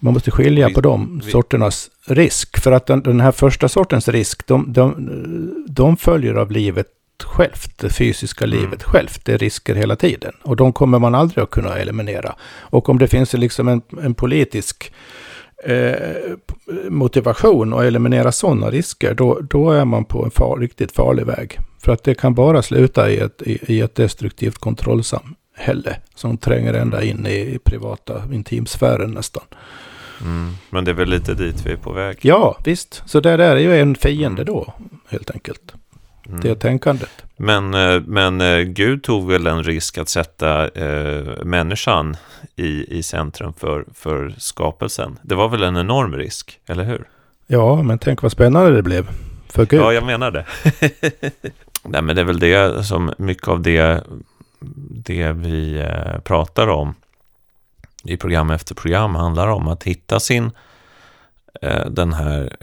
Man 0.00 0.14
måste 0.14 0.30
skilja 0.30 0.68
vi, 0.68 0.74
på 0.74 0.80
de 0.80 1.20
vi, 1.24 1.30
sorternas 1.30 1.90
risk. 2.06 2.58
För 2.58 2.72
att 2.72 2.86
den, 2.86 3.02
den, 3.02 3.20
här 3.20 3.32
första 3.32 3.68
sortens 3.68 4.08
risk, 4.08 4.46
de, 4.46 4.72
de, 4.72 4.94
de 5.66 5.96
följer 5.96 6.34
av 6.34 6.50
livet 6.50 6.86
självt, 7.24 7.78
det 7.78 7.90
fysiska 7.90 8.44
mm. 8.44 8.58
livet 8.58 8.82
självt. 8.82 9.24
Det 9.24 9.32
är 9.32 9.38
risker 9.38 9.74
hela 9.74 9.96
tiden. 9.96 10.32
Och 10.42 10.56
de 10.56 10.72
kommer 10.72 10.98
man 10.98 11.14
aldrig 11.14 11.42
att 11.42 11.50
kunna 11.50 11.78
eliminera. 11.78 12.34
Och 12.60 12.88
om 12.88 12.98
det 12.98 13.08
finns 13.08 13.32
liksom 13.32 13.68
en, 13.68 13.82
en 14.02 14.14
politisk 14.14 14.92
eh, 15.64 15.92
motivation 16.88 17.74
att 17.74 17.82
eliminera 17.82 18.32
sådana 18.32 18.70
risker, 18.70 19.14
då, 19.14 19.40
då 19.40 19.70
är 19.70 19.84
man 19.84 20.04
på 20.04 20.24
en 20.24 20.30
far, 20.30 20.58
riktigt 20.58 20.92
farlig 20.92 21.26
väg. 21.26 21.58
För 21.82 21.92
att 21.92 22.04
det 22.04 22.14
kan 22.14 22.34
bara 22.34 22.62
sluta 22.62 23.10
i 23.10 23.16
ett, 23.16 23.42
i, 23.42 23.74
i 23.74 23.80
ett 23.80 23.94
destruktivt 23.94 24.58
kontrollsamhälle 24.58 25.96
som 26.14 26.38
tränger 26.38 26.74
ända 26.74 27.02
in 27.02 27.26
i 27.26 27.58
privata 27.64 28.22
intimsfären 28.32 29.10
nästan. 29.10 29.44
Mm, 30.22 30.52
men 30.70 30.84
det 30.84 30.90
är 30.90 30.94
väl 30.94 31.08
lite 31.08 31.34
dit 31.34 31.66
vi 31.66 31.72
är 31.72 31.76
på 31.76 31.92
väg? 31.92 32.18
Ja, 32.20 32.58
visst. 32.64 33.02
Så 33.06 33.20
det 33.20 33.36
där 33.36 33.56
är 33.56 33.60
ju 33.60 33.80
en 33.80 33.94
fiende 33.94 34.44
då, 34.44 34.74
helt 35.08 35.30
enkelt. 35.30 35.74
Mm. 36.28 36.40
Det 36.40 36.54
tänkandet. 36.54 37.24
Men, 37.36 37.74
eh, 37.74 38.00
men 38.06 38.40
eh, 38.40 38.58
Gud 38.58 39.02
tog 39.02 39.30
väl 39.30 39.46
en 39.46 39.64
risk 39.64 39.98
att 39.98 40.08
sätta 40.08 40.68
eh, 40.68 41.44
människan 41.44 42.16
i, 42.56 42.98
i 42.98 43.02
centrum 43.02 43.52
för, 43.52 43.84
för 43.94 44.34
skapelsen. 44.38 45.18
Det 45.22 45.34
var 45.34 45.48
väl 45.48 45.62
en 45.62 45.76
enorm 45.76 46.16
risk, 46.16 46.60
eller 46.66 46.84
hur? 46.84 47.08
Ja, 47.46 47.82
men 47.82 47.98
tänk 47.98 48.22
vad 48.22 48.32
spännande 48.32 48.76
det 48.76 48.82
blev 48.82 49.10
för 49.48 49.66
Gud. 49.66 49.80
Ja, 49.80 49.92
jag 49.92 50.04
menar 50.04 50.30
det. 50.30 50.44
Nej, 51.84 52.02
men 52.02 52.16
det 52.16 52.22
är 52.22 52.24
väl 52.24 52.38
det 52.38 52.86
som 52.86 53.12
mycket 53.18 53.48
av 53.48 53.62
det, 53.62 54.04
det 54.90 55.32
vi 55.32 55.78
eh, 55.78 56.20
pratar 56.20 56.68
om 56.68 56.94
i 58.04 58.16
program 58.16 58.50
efter 58.50 58.74
program 58.74 59.14
handlar 59.14 59.48
om. 59.48 59.68
Att 59.68 59.82
hitta 59.82 60.20
sin, 60.20 60.50
eh, 61.62 61.86
den 61.86 62.12
här 62.12 62.56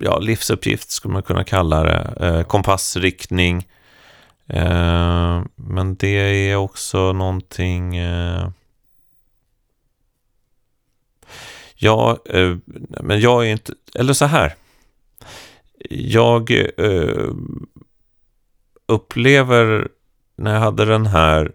ja, 0.00 0.18
livsuppgift 0.18 0.90
skulle 0.90 1.14
man 1.14 1.22
kunna 1.22 1.44
kalla 1.44 1.82
det. 1.82 2.26
Eh, 2.26 2.42
kompassriktning. 2.42 3.68
Eh, 4.46 5.42
men 5.54 5.96
det 5.96 6.08
är 6.50 6.56
också 6.56 7.12
någonting... 7.12 7.96
ja, 11.78 12.18
men 13.00 13.20
jag 13.20 13.46
är 13.46 13.50
inte... 13.50 13.72
Eller 13.94 14.12
så 14.12 14.24
här 14.24 14.54
jag 15.90 16.66
upplever 18.86 19.88
när 20.36 20.52
jag 20.54 20.60
hade 20.60 20.84
den 20.84 21.06
här 21.06 21.52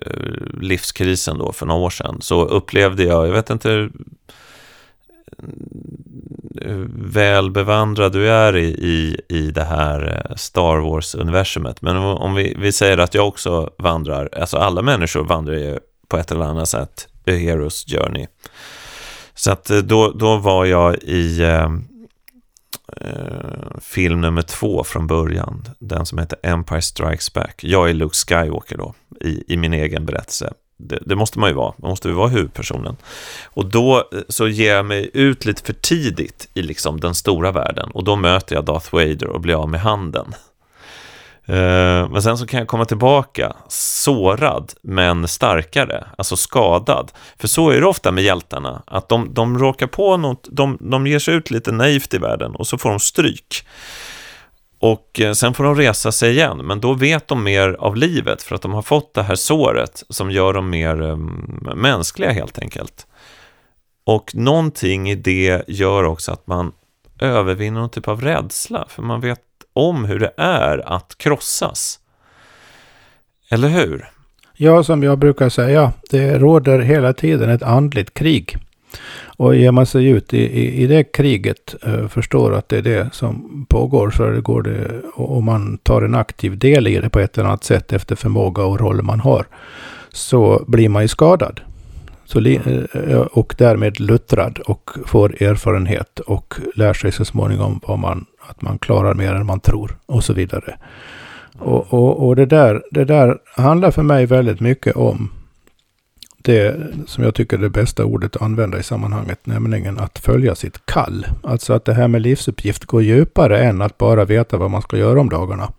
Eh, 0.00 0.60
livskrisen 0.60 1.38
då 1.38 1.52
för 1.52 1.66
några 1.66 1.80
år 1.80 1.90
sedan 1.90 2.20
så 2.20 2.44
upplevde 2.44 3.04
jag, 3.04 3.26
jag 3.26 3.32
vet 3.32 3.50
inte 3.50 3.72
eh, 3.72 3.88
hur 6.60 6.90
väl 6.94 7.50
bevandrad 7.50 8.12
du 8.12 8.30
är 8.30 8.56
i, 8.56 8.66
i, 8.68 9.20
i 9.28 9.50
det 9.50 9.64
här 9.64 10.26
eh, 10.30 10.36
Star 10.36 10.78
Wars-universumet. 10.78 11.82
Men 11.82 11.96
om 11.96 12.34
vi, 12.34 12.56
vi 12.58 12.72
säger 12.72 12.98
att 12.98 13.14
jag 13.14 13.28
också 13.28 13.70
vandrar, 13.78 14.28
alltså 14.40 14.56
alla 14.56 14.82
människor 14.82 15.24
vandrar 15.24 15.54
ju 15.54 15.78
på 16.08 16.16
ett 16.16 16.30
eller 16.30 16.44
annat 16.44 16.68
sätt 16.68 17.08
A 17.26 17.30
Hero's 17.30 17.96
Journey. 17.96 18.26
Så 19.34 19.52
att 19.52 19.64
då, 19.64 20.10
då 20.10 20.36
var 20.36 20.64
jag 20.64 20.94
i 20.94 21.42
eh, 22.96 23.80
film 23.80 24.20
nummer 24.20 24.42
två 24.42 24.84
från 24.84 25.06
början, 25.06 25.68
den 25.78 26.06
som 26.06 26.18
heter 26.18 26.38
Empire 26.42 26.82
Strikes 26.82 27.32
Back. 27.32 27.64
Jag 27.64 27.90
är 27.90 27.94
Luke 27.94 28.14
Skywalker 28.14 28.76
då, 28.76 28.94
i, 29.20 29.54
i 29.54 29.56
min 29.56 29.72
egen 29.72 30.06
berättelse. 30.06 30.52
Det, 30.78 30.98
det, 31.06 31.16
måste 31.16 31.38
man 31.38 31.50
ju 31.50 31.54
vara, 31.54 31.74
man 31.76 31.88
måste 31.88 32.08
ju 32.08 32.14
vara 32.14 32.28
huvudpersonen. 32.28 32.96
Och 33.44 33.66
då 33.66 33.96
eh, 33.96 34.20
så 34.28 34.48
ger 34.48 34.74
jag 34.74 34.86
mig 34.86 35.10
ut 35.12 35.44
lite 35.44 35.62
för 35.62 35.72
tidigt 35.72 36.48
i 36.54 36.62
liksom 36.62 37.00
den 37.00 37.14
stora 37.14 37.52
världen 37.52 37.90
och 37.90 38.04
då 38.04 38.16
möter 38.16 38.54
jag 38.54 38.64
Darth 38.64 38.94
Vader 38.94 39.26
och 39.26 39.40
blir 39.40 39.62
av 39.62 39.68
med 39.68 39.80
handen. 39.80 40.34
Eh, 41.48 42.08
men 42.10 42.22
sen 42.22 42.38
så 42.38 42.46
kan 42.46 42.58
jag 42.58 42.68
komma 42.68 42.84
tillbaka 42.84 43.56
sårad 43.68 44.72
men 44.82 45.28
starkare, 45.28 46.04
alltså 46.18 46.36
skadad. 46.36 47.12
För 47.38 47.48
så 47.48 47.70
är 47.70 47.80
det 47.80 47.86
ofta 47.86 48.12
med 48.12 48.24
hjältarna, 48.24 48.82
att 48.86 49.08
de, 49.08 49.34
de 49.34 49.58
råkar 49.58 49.86
på 49.86 50.16
något, 50.16 50.48
de, 50.50 50.78
de 50.80 51.06
ger 51.06 51.18
sig 51.18 51.34
ut 51.34 51.50
lite 51.50 51.72
naivt 51.72 52.14
i 52.14 52.18
världen 52.18 52.54
och 52.54 52.66
så 52.66 52.78
får 52.78 52.90
de 52.90 53.00
stryk. 53.00 53.66
Och 54.78 55.20
eh, 55.20 55.32
sen 55.32 55.54
får 55.54 55.64
de 55.64 55.74
resa 55.74 56.12
sig 56.12 56.30
igen, 56.30 56.58
men 56.58 56.80
då 56.80 56.94
vet 56.94 57.28
de 57.28 57.44
mer 57.44 57.76
av 57.78 57.96
livet 57.96 58.42
för 58.42 58.54
att 58.54 58.62
de 58.62 58.72
har 58.72 58.82
fått 58.82 59.14
det 59.14 59.22
här 59.22 59.34
såret 59.34 60.02
som 60.08 60.30
gör 60.30 60.52
dem 60.52 60.70
mer 60.70 61.00
um, 61.00 61.72
mänskliga 61.76 62.32
helt 62.32 62.58
enkelt. 62.58 63.06
Och 64.04 64.34
någonting 64.34 65.10
i 65.10 65.14
det 65.14 65.62
gör 65.68 66.04
också 66.04 66.32
att 66.32 66.46
man 66.46 66.72
övervinner 67.20 67.80
någon 67.80 67.90
typ 67.90 68.08
av 68.08 68.20
rädsla, 68.20 68.86
för 68.88 69.02
man 69.02 69.20
vet 69.20 69.40
om 69.76 70.04
hur 70.04 70.18
det 70.18 70.32
är 70.36 70.92
att 70.94 71.18
krossas. 71.18 71.98
Eller 73.50 73.68
hur? 73.68 74.10
Ja, 74.54 74.82
som 74.82 75.02
jag 75.02 75.18
brukar 75.18 75.48
säga, 75.48 75.92
det 76.10 76.38
råder 76.38 76.78
hela 76.78 77.12
tiden 77.12 77.50
ett 77.50 77.62
andligt 77.62 78.14
krig. 78.14 78.56
Och 79.38 79.56
ger 79.56 79.70
man 79.70 79.86
sig 79.86 80.06
ut 80.06 80.34
i, 80.34 80.38
i, 80.38 80.82
i 80.82 80.86
det 80.86 81.04
kriget, 81.04 81.74
eh, 81.82 82.08
förstår 82.08 82.54
att 82.54 82.68
det 82.68 82.78
är 82.78 82.82
det 82.82 83.14
som 83.14 83.66
pågår, 83.68 84.10
så 84.10 84.26
det 84.26 84.40
går 84.40 84.62
det, 84.62 85.00
och 85.14 85.42
man 85.42 85.78
tar 85.78 86.02
en 86.02 86.14
aktiv 86.14 86.58
del 86.58 86.86
i 86.86 87.00
det 87.00 87.10
på 87.10 87.20
ett 87.20 87.38
eller 87.38 87.48
annat 87.48 87.64
sätt 87.64 87.92
efter 87.92 88.16
förmåga 88.16 88.64
och 88.64 88.80
roll 88.80 89.02
man 89.02 89.20
har, 89.20 89.46
så 90.10 90.64
blir 90.66 90.88
man 90.88 91.02
ju 91.02 91.08
skadad. 91.08 91.60
Så, 92.24 92.40
eh, 92.40 92.60
eh, 92.92 93.20
och 93.20 93.54
därmed 93.58 94.00
luttrad 94.00 94.58
och 94.58 94.90
får 95.06 95.42
erfarenhet 95.42 96.20
och 96.20 96.54
lär 96.74 96.92
sig 96.92 97.12
så 97.12 97.24
småningom 97.24 97.80
vad 97.86 97.98
man 97.98 98.26
att 98.48 98.62
man 98.62 98.78
klarar 98.78 99.14
mer 99.14 99.34
än 99.34 99.46
man 99.46 99.60
tror 99.60 99.98
och 100.06 100.24
så 100.24 100.32
vidare. 100.32 100.78
Och, 101.58 101.92
och, 101.92 102.26
och 102.26 102.36
det, 102.36 102.46
där, 102.46 102.82
det 102.90 103.04
där 103.04 103.38
handlar 103.56 103.90
för 103.90 104.02
mig 104.02 104.26
väldigt 104.26 104.60
mycket 104.60 104.96
om 104.96 105.30
det 106.46 106.76
som 107.06 107.24
jag 107.24 107.34
tycker 107.34 107.58
är 107.58 107.62
det 107.62 107.70
bästa 107.70 108.04
ordet 108.04 108.36
att 108.36 108.42
använda 108.42 108.78
i 108.78 108.82
sammanhanget, 108.82 109.46
nämligen 109.46 109.98
att 109.98 110.18
följa 110.18 110.54
sitt 110.54 110.86
kall. 110.86 111.26
Alltså 111.42 111.72
att 111.72 111.84
det 111.84 111.94
här 111.94 112.08
med 112.08 112.22
livsuppgift 112.22 112.84
går 112.84 113.02
djupare 113.02 113.58
än 113.58 113.82
att 113.82 113.98
bara 113.98 114.24
veta 114.24 114.56
vad 114.56 114.70
man 114.70 114.82
ska 114.82 114.96
göra 114.96 115.20
om 115.20 115.28
dagarna. 115.28 115.72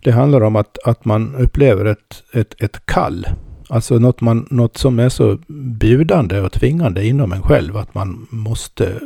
Det 0.00 0.10
handlar 0.10 0.40
om 0.40 0.56
att, 0.56 0.78
att 0.84 1.04
man 1.04 1.34
upplever 1.34 1.84
ett, 1.84 2.22
ett, 2.32 2.62
ett 2.62 2.86
kall. 2.86 3.26
Alltså 3.68 3.98
något, 3.98 4.20
man, 4.20 4.46
något 4.50 4.76
som 4.76 4.98
är 4.98 5.08
så 5.08 5.38
bjudande 5.78 6.40
och 6.40 6.52
tvingande 6.52 7.06
inom 7.06 7.32
en 7.32 7.42
själv 7.42 7.76
att 7.76 7.94
man 7.94 8.26
måste 8.30 9.00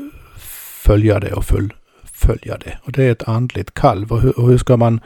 följa 0.85 1.21
det 1.21 1.33
och 1.33 1.45
full, 1.45 1.75
följa 2.29 2.59
det. 2.59 2.79
Och 2.85 2.93
det 2.93 3.05
är 3.05 3.13
ett 3.13 3.29
andligt 3.29 3.75
kalv. 3.75 4.13
Och 4.13 4.21
hur, 4.21 4.39
och 4.39 4.49
hur 4.49 4.59
ska 4.59 4.77
man 4.77 5.01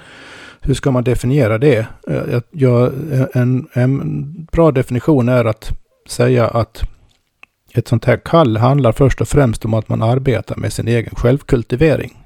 hur 0.64 0.75
ska 0.75 0.91
man 0.91 1.05
definiera 1.05 1.59
det? 1.59 1.87
Eh, 2.09 2.41
jag, 2.51 2.93
en, 3.33 3.68
en 3.73 4.47
bra 4.53 4.73
definition 4.73 5.29
är 5.29 5.45
att 5.45 5.73
säga 6.09 6.47
att 6.47 6.83
ett 7.75 7.89
sånt 7.89 8.05
här 8.05 8.16
kall 8.16 8.57
handlar 8.57 8.93
först 8.93 9.20
och 9.20 9.29
främst 9.29 9.64
om 9.64 9.75
att 9.75 9.89
man 9.89 10.03
arbetar 10.03 10.57
med 10.57 10.73
sin 10.73 10.89
egen 10.89 11.14
självkultivering. 11.14 12.18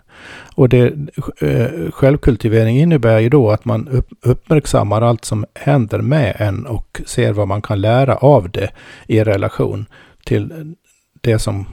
Och 0.54 0.68
det, 0.68 0.92
eh, 1.40 1.90
självkultivering 1.90 2.78
innebär 2.78 3.18
ju 3.18 3.28
då 3.28 3.50
att 3.50 3.64
man 3.64 4.02
uppmärksammar 4.22 5.02
allt 5.02 5.24
som 5.24 5.44
händer 5.54 5.98
med 5.98 6.36
en 6.38 6.66
och 6.66 7.02
ser 7.06 7.32
vad 7.32 7.48
man 7.48 7.62
kan 7.62 7.80
lära 7.80 8.16
av 8.16 8.50
det 8.50 8.70
i 9.06 9.24
relation 9.24 9.86
till 10.24 10.74
det 11.20 11.38
som 11.38 11.66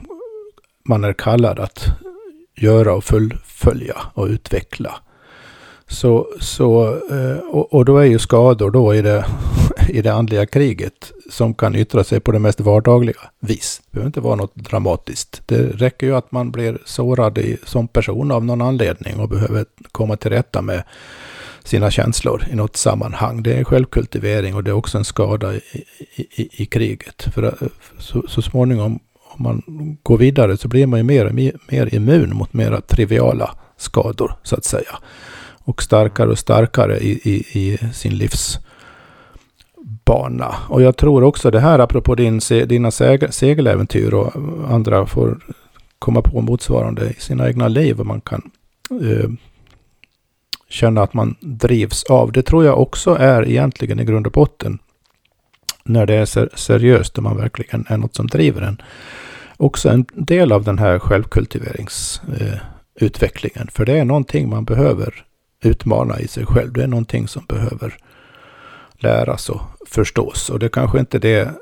man 0.88 1.04
är 1.04 1.12
kallad 1.12 1.58
att 1.58 2.03
göra 2.54 2.94
och 2.94 3.04
fullfölja 3.04 3.96
och 4.14 4.26
utveckla. 4.26 5.00
Så, 5.86 6.28
så, 6.40 6.98
eh, 7.10 7.38
och, 7.38 7.74
och 7.74 7.84
då 7.84 7.98
är 7.98 8.04
ju 8.04 8.18
skador 8.18 8.70
då 8.70 8.94
i 8.94 9.02
det, 9.02 9.24
i 9.88 10.02
det 10.02 10.14
andliga 10.14 10.46
kriget 10.46 11.12
som 11.30 11.54
kan 11.54 11.74
yttra 11.74 12.04
sig 12.04 12.20
på 12.20 12.32
det 12.32 12.38
mest 12.38 12.60
vardagliga 12.60 13.20
vis. 13.40 13.82
Det 13.84 13.90
behöver 13.90 14.06
inte 14.06 14.20
vara 14.20 14.36
något 14.36 14.54
dramatiskt. 14.54 15.42
Det 15.46 15.56
räcker 15.56 16.06
ju 16.06 16.16
att 16.16 16.32
man 16.32 16.50
blir 16.50 16.78
sårad 16.84 17.38
i, 17.38 17.56
som 17.64 17.88
person 17.88 18.30
av 18.30 18.44
någon 18.44 18.62
anledning 18.62 19.20
och 19.20 19.28
behöver 19.28 19.64
komma 19.92 20.16
till 20.16 20.30
rätta 20.30 20.62
med 20.62 20.82
sina 21.64 21.90
känslor 21.90 22.44
i 22.52 22.54
något 22.54 22.76
sammanhang. 22.76 23.42
Det 23.42 23.52
är 23.52 23.64
självkultivering 23.64 24.54
och 24.54 24.64
det 24.64 24.70
är 24.70 24.74
också 24.74 24.98
en 24.98 25.04
skada 25.04 25.54
i, 25.54 25.62
i, 26.16 26.62
i 26.62 26.66
kriget. 26.66 27.22
För 27.34 27.42
eh, 27.42 27.68
så, 27.98 28.24
så 28.28 28.42
småningom 28.42 29.00
om 29.36 29.42
man 29.42 29.62
går 30.02 30.18
vidare 30.18 30.56
så 30.56 30.68
blir 30.68 30.86
man 30.86 31.00
ju 31.00 31.04
mer, 31.04 31.52
mer, 31.70 31.94
immun 31.94 32.36
mot 32.36 32.52
mera 32.52 32.80
triviala 32.80 33.54
skador 33.76 34.34
så 34.42 34.56
att 34.56 34.64
säga. 34.64 34.98
Och 35.64 35.82
starkare 35.82 36.30
och 36.30 36.38
starkare 36.38 36.98
i, 36.98 37.10
i, 37.22 37.44
i 37.60 37.78
sin 37.92 38.16
livsbana. 38.16 38.64
Och 40.68 40.82
jag 40.82 40.96
tror 40.96 41.24
också 41.24 41.50
det 41.50 41.60
här 41.60 41.78
apropå 41.78 42.14
din, 42.14 42.40
dina 42.66 42.90
segeläventyr 43.30 44.14
och 44.14 44.32
andra 44.70 45.06
får 45.06 45.38
komma 45.98 46.22
på 46.22 46.40
motsvarande 46.40 47.10
i 47.10 47.14
sina 47.20 47.48
egna 47.48 47.68
liv 47.68 48.00
och 48.00 48.06
man 48.06 48.20
kan 48.20 48.50
eh, 48.90 49.30
känna 50.68 51.02
att 51.02 51.14
man 51.14 51.36
drivs 51.40 52.04
av. 52.04 52.32
Det 52.32 52.42
tror 52.42 52.64
jag 52.64 52.80
också 52.80 53.14
är 53.14 53.48
egentligen 53.48 54.00
i 54.00 54.04
grund 54.04 54.26
och 54.26 54.32
botten 54.32 54.78
när 55.84 56.06
det 56.06 56.14
är 56.14 56.56
seriöst 56.56 57.16
och 57.16 57.24
man 57.24 57.36
verkligen 57.36 57.84
är 57.88 57.96
något 57.96 58.14
som 58.14 58.26
driver 58.26 58.62
en 58.62 58.82
också 59.64 59.88
en 59.88 60.06
del 60.12 60.52
av 60.52 60.64
den 60.64 60.78
här 60.78 60.98
självkultiveringsutvecklingen. 60.98 63.68
För 63.72 63.84
det 63.84 63.98
är 63.98 64.04
någonting 64.04 64.48
man 64.48 64.64
behöver 64.64 65.24
utmana 65.62 66.20
i 66.20 66.28
sig 66.28 66.46
själv. 66.46 66.72
Det 66.72 66.82
är 66.82 66.86
någonting 66.86 67.28
som 67.28 67.44
behöver 67.44 67.96
läras 68.92 69.48
och 69.48 69.60
förstås. 69.86 70.50
Och 70.50 70.58
det 70.58 70.68
kanske 70.68 70.98
inte 70.98 71.18
det, 71.18 71.54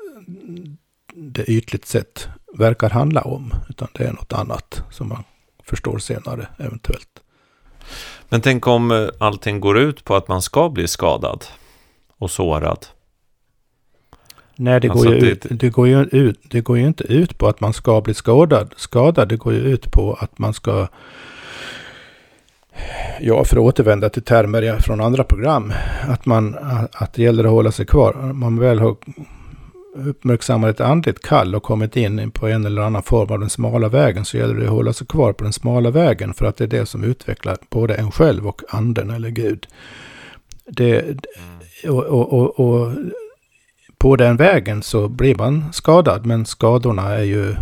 det 1.15 1.43
ytligt 1.43 1.85
sett 1.85 2.27
verkar 2.57 2.89
handla 2.89 3.21
om. 3.21 3.53
Utan 3.69 3.87
det 3.93 4.03
är 4.03 4.11
något 4.11 4.33
annat 4.33 4.83
som 4.91 5.09
man 5.09 5.23
förstår 5.63 5.97
senare 5.97 6.47
eventuellt. 6.57 7.19
Men 8.29 8.41
tänk 8.41 8.67
om 8.67 8.91
eh, 8.91 9.07
allting 9.19 9.59
går 9.59 9.77
ut 9.77 10.03
på 10.03 10.15
att 10.15 10.27
man 10.27 10.41
ska 10.41 10.69
bli 10.69 10.87
skadad 10.87 11.45
och 12.17 12.31
sårad. 12.31 12.85
Nej, 14.55 14.79
det, 14.79 14.89
alltså 14.89 15.05
går, 15.05 15.15
ju 15.15 15.21
det, 15.21 15.31
ut, 15.31 15.45
det, 15.49 15.69
går 15.69 15.87
ju 15.87 16.03
ut, 16.03 16.39
det 16.43 16.61
går 16.61 16.77
ju 16.77 16.87
inte 16.87 17.03
ut 17.03 17.37
på 17.37 17.47
att 17.47 17.59
man 17.59 17.73
ska 17.73 18.01
bli 18.01 18.13
skadad. 18.13 18.73
skadad. 18.77 19.29
Det 19.29 19.37
går 19.37 19.53
ju 19.53 19.59
ut 19.59 19.91
på 19.91 20.13
att 20.13 20.39
man 20.39 20.53
ska, 20.53 20.87
ja, 23.19 23.43
för 23.43 23.55
att 23.55 23.63
återvända 23.63 24.09
till 24.09 24.21
termer 24.21 24.79
från 24.79 25.01
andra 25.01 25.23
program, 25.23 25.73
att, 26.07 26.25
man, 26.25 26.57
att 26.91 27.13
det 27.13 27.23
gäller 27.23 27.43
att 27.43 27.51
hålla 27.51 27.71
sig 27.71 27.85
kvar. 27.85 28.13
Man 28.33 28.59
väl 28.59 28.79
har 28.79 28.95
uppmärksammat 29.95 30.69
ett 30.69 30.81
andligt 30.81 31.21
kall 31.21 31.55
och 31.55 31.63
kommit 31.63 31.95
in 31.95 32.31
på 32.31 32.47
en 32.47 32.65
eller 32.65 32.81
annan 32.81 33.03
form 33.03 33.31
av 33.31 33.39
den 33.39 33.49
smala 33.49 33.89
vägen 33.89 34.25
så 34.25 34.37
gäller 34.37 34.55
det 34.55 34.63
att 34.63 34.69
hålla 34.69 34.93
sig 34.93 35.07
kvar 35.07 35.33
på 35.33 35.43
den 35.43 35.53
smala 35.53 35.89
vägen 35.89 36.33
för 36.33 36.45
att 36.45 36.57
det 36.57 36.63
är 36.63 36.67
det 36.67 36.85
som 36.85 37.03
utvecklar 37.03 37.57
både 37.69 37.95
en 37.95 38.11
själv 38.11 38.47
och 38.47 38.61
anden 38.69 39.09
eller 39.09 39.29
Gud. 39.29 39.67
Det, 40.65 41.17
och, 41.87 42.03
och, 42.03 42.33
och, 42.33 42.59
och 42.59 42.91
på 44.03 44.15
den 44.15 44.37
vägen 44.37 44.83
så 44.83 45.07
blir 45.07 45.35
man 45.35 45.73
skadad. 45.73 46.25
Men 46.25 46.45
skadorna 46.45 47.09
är 47.09 47.23
ju, 47.23 47.55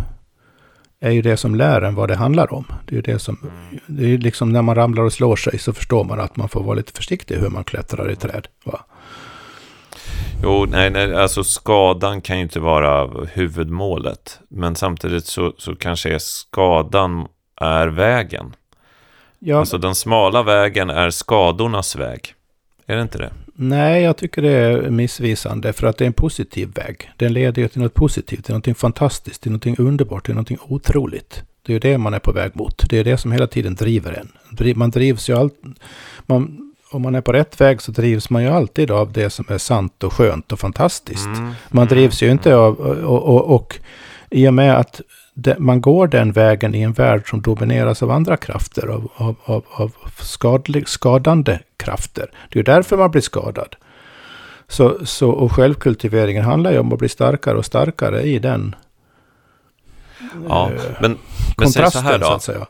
är 1.00 1.10
ju 1.10 1.22
det 1.22 1.36
som 1.36 1.54
lär 1.54 1.82
en 1.82 1.94
vad 1.94 2.08
det 2.08 2.16
handlar 2.16 2.52
om. 2.54 2.64
Det 2.86 2.92
är 2.92 2.96
ju 2.96 3.02
det 3.02 3.18
som, 3.18 3.50
det 3.86 4.14
är 4.14 4.18
liksom 4.18 4.52
när 4.52 4.62
man 4.62 4.74
ramlar 4.74 5.02
och 5.02 5.12
slår 5.12 5.36
sig 5.36 5.58
så 5.58 5.72
förstår 5.72 6.04
man 6.04 6.20
att 6.20 6.36
man 6.36 6.48
får 6.48 6.62
vara 6.62 6.74
lite 6.74 6.92
försiktig 6.92 7.36
hur 7.36 7.48
man 7.48 7.64
klättrar 7.64 8.10
i 8.10 8.16
träd. 8.16 8.48
Va? 8.64 8.80
Jo, 10.42 10.66
nej, 10.68 10.90
nej, 10.90 11.14
alltså 11.14 11.44
skadan 11.44 12.20
kan 12.20 12.36
ju 12.36 12.42
inte 12.42 12.60
vara 12.60 13.06
huvudmålet. 13.32 14.40
Men 14.48 14.74
samtidigt 14.74 15.26
så, 15.26 15.52
så 15.58 15.76
kanske 15.76 16.20
skadan 16.20 17.26
är 17.60 17.88
vägen. 17.88 18.54
Ja. 19.38 19.58
Alltså 19.58 19.78
den 19.78 19.94
smala 19.94 20.42
vägen 20.42 20.90
är 20.90 21.10
skadornas 21.10 21.96
väg. 21.96 22.34
Är 22.86 22.96
det 22.96 23.02
inte 23.02 23.18
det? 23.18 23.32
Nej, 23.68 24.02
jag 24.02 24.16
tycker 24.16 24.42
det 24.42 24.50
är 24.50 24.90
missvisande 24.90 25.72
för 25.72 25.86
att 25.86 25.98
det 25.98 26.04
är 26.04 26.06
en 26.06 26.12
positiv 26.12 26.68
väg. 26.74 27.10
Den 27.16 27.32
leder 27.32 27.62
ju 27.62 27.68
till 27.68 27.80
något 27.80 27.94
positivt, 27.94 28.44
till 28.44 28.54
något 28.54 28.78
fantastiskt, 28.78 29.42
till 29.42 29.52
något 29.52 29.78
underbart, 29.78 30.26
till 30.26 30.34
något 30.34 30.50
otroligt. 30.68 31.42
Det 31.62 31.72
är 31.72 31.74
ju 31.74 31.78
det 31.78 31.98
man 31.98 32.14
är 32.14 32.18
på 32.18 32.32
väg 32.32 32.50
mot. 32.54 32.90
Det 32.90 32.98
är 32.98 33.04
det 33.04 33.16
som 33.16 33.32
hela 33.32 33.46
tiden 33.46 33.74
driver 33.74 34.12
en. 34.12 34.76
Man 34.76 34.90
drivs 34.90 35.30
ju 35.30 35.36
allt... 35.36 35.54
Man, 36.26 36.72
om 36.90 37.02
man 37.02 37.14
är 37.14 37.20
på 37.20 37.32
rätt 37.32 37.60
väg 37.60 37.82
så 37.82 37.92
drivs 37.92 38.30
man 38.30 38.42
ju 38.42 38.48
alltid 38.48 38.90
av 38.90 39.12
det 39.12 39.30
som 39.30 39.44
är 39.48 39.58
sant 39.58 40.04
och 40.04 40.12
skönt 40.12 40.52
och 40.52 40.60
fantastiskt. 40.60 41.26
Mm. 41.26 41.52
Man 41.68 41.86
drivs 41.86 42.22
ju 42.22 42.30
inte 42.30 42.50
mm. 42.50 42.62
av... 42.62 42.80
Och, 42.80 43.22
och, 43.22 43.54
och 43.54 43.78
i 44.30 44.48
och 44.48 44.54
med 44.54 44.76
att 44.76 45.00
man 45.58 45.80
går 45.80 46.06
den 46.06 46.32
vägen 46.32 46.74
i 46.74 46.80
en 46.80 46.92
värld 46.92 47.30
som 47.30 47.42
domineras 47.42 48.02
av 48.02 48.10
andra 48.10 48.36
krafter, 48.36 48.86
av, 48.86 49.08
av, 49.14 49.36
av, 49.44 49.64
av 49.70 49.92
skadlig, 50.18 50.88
skadande 50.88 51.58
krafter. 51.76 52.30
Det 52.48 52.58
är 52.58 52.62
därför 52.62 52.96
man 52.96 53.10
blir 53.10 53.22
skadad. 53.22 53.76
Så, 54.68 55.06
så, 55.06 55.30
och 55.30 55.52
självkultiveringen 55.52 56.44
handlar 56.44 56.72
ju 56.72 56.78
om 56.78 56.92
att 56.92 56.98
bli 56.98 57.08
starkare 57.08 57.58
och 57.58 57.64
starkare 57.64 58.22
i 58.22 58.38
den 58.38 58.74
ja, 60.48 60.70
eh, 60.70 60.82
men, 61.00 61.18
men 61.56 61.68
säg 61.68 61.90
så 61.90 61.98
här 61.98 62.18
då. 62.18 62.26
Så, 62.26 62.32
att 62.32 62.42
säga. 62.42 62.66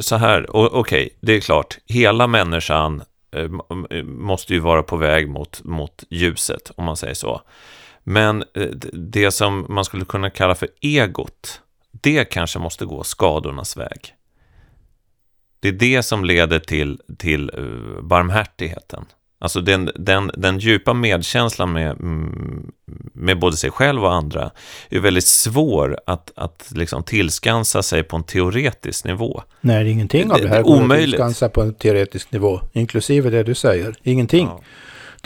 så 0.00 0.16
här, 0.16 0.46
okej, 0.50 0.78
okay, 0.80 1.10
det 1.20 1.32
är 1.32 1.40
klart, 1.40 1.78
hela 1.86 2.26
människan 2.26 3.02
eh, 3.36 4.02
måste 4.04 4.54
ju 4.54 4.60
vara 4.60 4.82
på 4.82 4.96
väg 4.96 5.28
mot, 5.28 5.64
mot 5.64 6.04
ljuset, 6.10 6.70
om 6.76 6.84
man 6.84 6.96
säger 6.96 7.14
så. 7.14 7.40
Men 8.08 8.44
eh, 8.54 8.68
det 8.92 9.30
som 9.30 9.66
man 9.68 9.84
skulle 9.84 10.04
kunna 10.04 10.30
kalla 10.30 10.54
för 10.54 10.68
egot, 10.80 11.60
det 11.90 12.24
kanske 12.24 12.58
måste 12.58 12.84
gå 12.84 13.04
skadornas 13.04 13.76
väg. 13.76 14.14
Det 15.60 15.68
är 15.68 15.72
det 15.72 16.02
som 16.02 16.24
leder 16.24 16.58
till, 16.58 17.00
till 17.18 17.50
uh, 17.50 18.02
barmhärtigheten. 18.02 19.04
Alltså 19.38 19.60
den, 19.60 19.90
den, 19.94 20.30
den 20.36 20.58
djupa 20.58 20.94
medkänslan 20.94 21.72
med, 21.72 21.90
mm, 21.90 22.72
med 23.12 23.38
både 23.38 23.56
sig 23.56 23.70
själv 23.70 24.04
och 24.04 24.14
andra 24.14 24.50
är 24.88 25.00
väldigt 25.00 25.26
svår 25.26 25.98
att, 26.06 26.32
att 26.36 26.72
liksom 26.74 27.02
tillskansa 27.02 27.82
sig 27.82 28.02
på 28.02 28.16
en 28.16 28.24
teoretisk 28.24 29.04
nivå. 29.04 29.42
Nej, 29.60 29.90
ingenting 29.90 30.30
av 30.30 30.40
det 30.40 30.48
här 30.48 30.62
går 30.62 30.92
att 30.92 31.00
tillskansa 31.00 31.48
på 31.48 31.62
en 31.62 31.74
teoretisk 31.74 32.32
nivå, 32.32 32.60
inklusive 32.72 33.30
det 33.30 33.42
du 33.42 33.54
säger. 33.54 33.94
Ingenting. 34.02 34.46
Ja. 34.46 34.60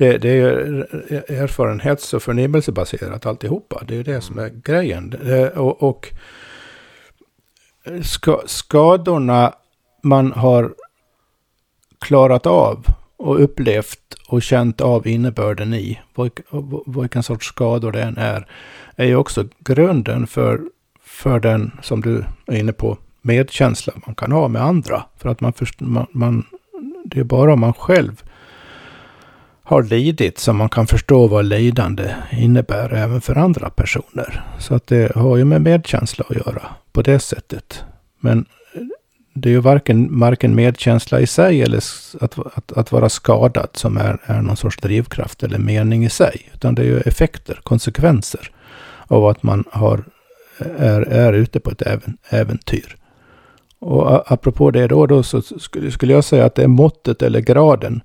Det, 0.00 0.18
det 0.18 0.28
är 0.28 1.32
erfarenhets 1.42 2.14
och 2.14 2.22
förnimmelsebaserat 2.22 3.26
alltihopa. 3.26 3.82
Det 3.88 3.96
är 3.96 4.04
det 4.04 4.20
som 4.20 4.38
är 4.38 4.48
grejen. 4.48 5.14
Och, 5.54 5.82
och 5.82 6.12
ska, 8.02 8.42
skadorna 8.46 9.54
man 10.02 10.32
har 10.32 10.74
klarat 11.98 12.46
av 12.46 12.84
och 13.16 13.42
upplevt 13.42 14.14
och 14.28 14.42
känt 14.42 14.80
av 14.80 15.06
innebörden 15.06 15.74
i, 15.74 16.00
vilken 16.86 17.22
sorts 17.22 17.46
skador 17.46 17.92
det 17.92 18.02
än 18.02 18.16
är, 18.18 18.46
är 18.96 19.06
ju 19.06 19.16
också 19.16 19.44
grunden 19.58 20.26
för, 20.26 20.60
för 21.02 21.40
den, 21.40 21.72
som 21.82 22.00
du 22.00 22.24
är 22.46 22.56
inne 22.56 22.72
på, 22.72 22.98
medkänsla 23.22 23.92
man 24.06 24.14
kan 24.14 24.32
ha 24.32 24.48
med 24.48 24.62
andra. 24.62 25.02
För 25.18 25.28
att 25.28 25.40
man, 25.40 25.52
först, 25.52 25.80
man, 25.80 26.06
man 26.10 26.44
det 27.04 27.20
är 27.20 27.24
bara 27.24 27.52
om 27.52 27.60
man 27.60 27.72
själv 27.72 28.22
har 29.70 29.82
lidit 29.82 30.38
som 30.38 30.56
man 30.56 30.68
kan 30.68 30.86
förstå 30.86 31.26
vad 31.26 31.44
lidande 31.44 32.14
innebär 32.32 32.94
även 32.94 33.20
för 33.20 33.38
andra 33.38 33.70
personer. 33.70 34.44
Så 34.58 34.74
att 34.74 34.86
det 34.86 35.16
har 35.16 35.36
ju 35.36 35.44
med 35.44 35.62
medkänsla 35.62 36.24
att 36.28 36.36
göra 36.36 36.62
på 36.92 37.02
det 37.02 37.18
sättet. 37.18 37.84
Men 38.20 38.44
det 39.34 39.48
är 39.48 39.52
ju 39.52 39.60
varken, 39.60 40.20
varken 40.20 40.54
medkänsla 40.54 41.20
i 41.20 41.26
sig 41.26 41.62
eller 41.62 41.82
att, 42.20 42.38
att, 42.54 42.72
att 42.72 42.92
vara 42.92 43.08
skadad 43.08 43.68
som 43.72 43.96
är, 43.96 44.18
är 44.24 44.42
någon 44.42 44.56
sorts 44.56 44.76
drivkraft 44.76 45.42
eller 45.42 45.58
mening 45.58 46.04
i 46.04 46.10
sig. 46.10 46.50
Utan 46.54 46.74
det 46.74 46.82
är 46.82 46.86
ju 46.86 47.00
effekter, 47.00 47.60
konsekvenser 47.62 48.50
av 49.06 49.26
att 49.26 49.42
man 49.42 49.64
har, 49.72 50.04
är, 50.78 51.00
är 51.00 51.32
ute 51.32 51.60
på 51.60 51.70
ett 51.70 51.82
äventyr. 52.28 52.96
Och 53.78 54.32
apropå 54.32 54.70
det 54.70 54.86
då, 54.86 55.06
då 55.06 55.22
så 55.22 55.42
skulle, 55.42 55.90
skulle 55.90 56.12
jag 56.12 56.24
säga 56.24 56.44
att 56.44 56.54
det 56.54 56.62
är 56.62 56.68
måttet 56.68 57.22
eller 57.22 57.40
graden 57.40 58.02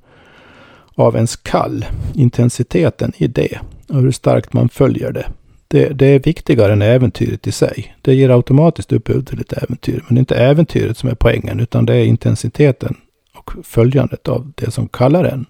av 0.95 1.15
ens 1.15 1.35
kall, 1.35 1.85
intensiteten 2.13 3.11
i 3.17 3.27
det 3.27 3.59
och 3.87 4.01
hur 4.01 4.11
starkt 4.11 4.53
man 4.53 4.69
följer 4.69 5.11
det 5.11 5.25
det, 5.67 5.89
det, 5.89 6.05
är 6.05 6.19
viktigare 6.19 6.73
än 6.73 6.81
äventyret 6.81 7.47
i 7.47 7.51
sig. 7.51 7.95
Det 8.01 8.13
ger 8.13 8.29
automatiskt 8.29 8.91
upphov 8.91 9.21
till 9.21 9.41
ett 9.41 9.53
äventyr. 9.53 10.03
Men 10.07 10.15
det 10.15 10.19
är 10.19 10.21
inte 10.21 10.35
äventyret 10.35 10.97
som 10.97 11.09
är 11.09 11.15
poängen, 11.15 11.59
utan 11.59 11.85
det 11.85 11.95
är 11.95 12.05
intensiteten 12.05 12.95
och 13.33 13.51
följandet 13.63 14.27
av 14.27 14.51
det 14.55 14.71
som 14.71 14.87
kallar 14.87 15.23
en. 15.23 15.45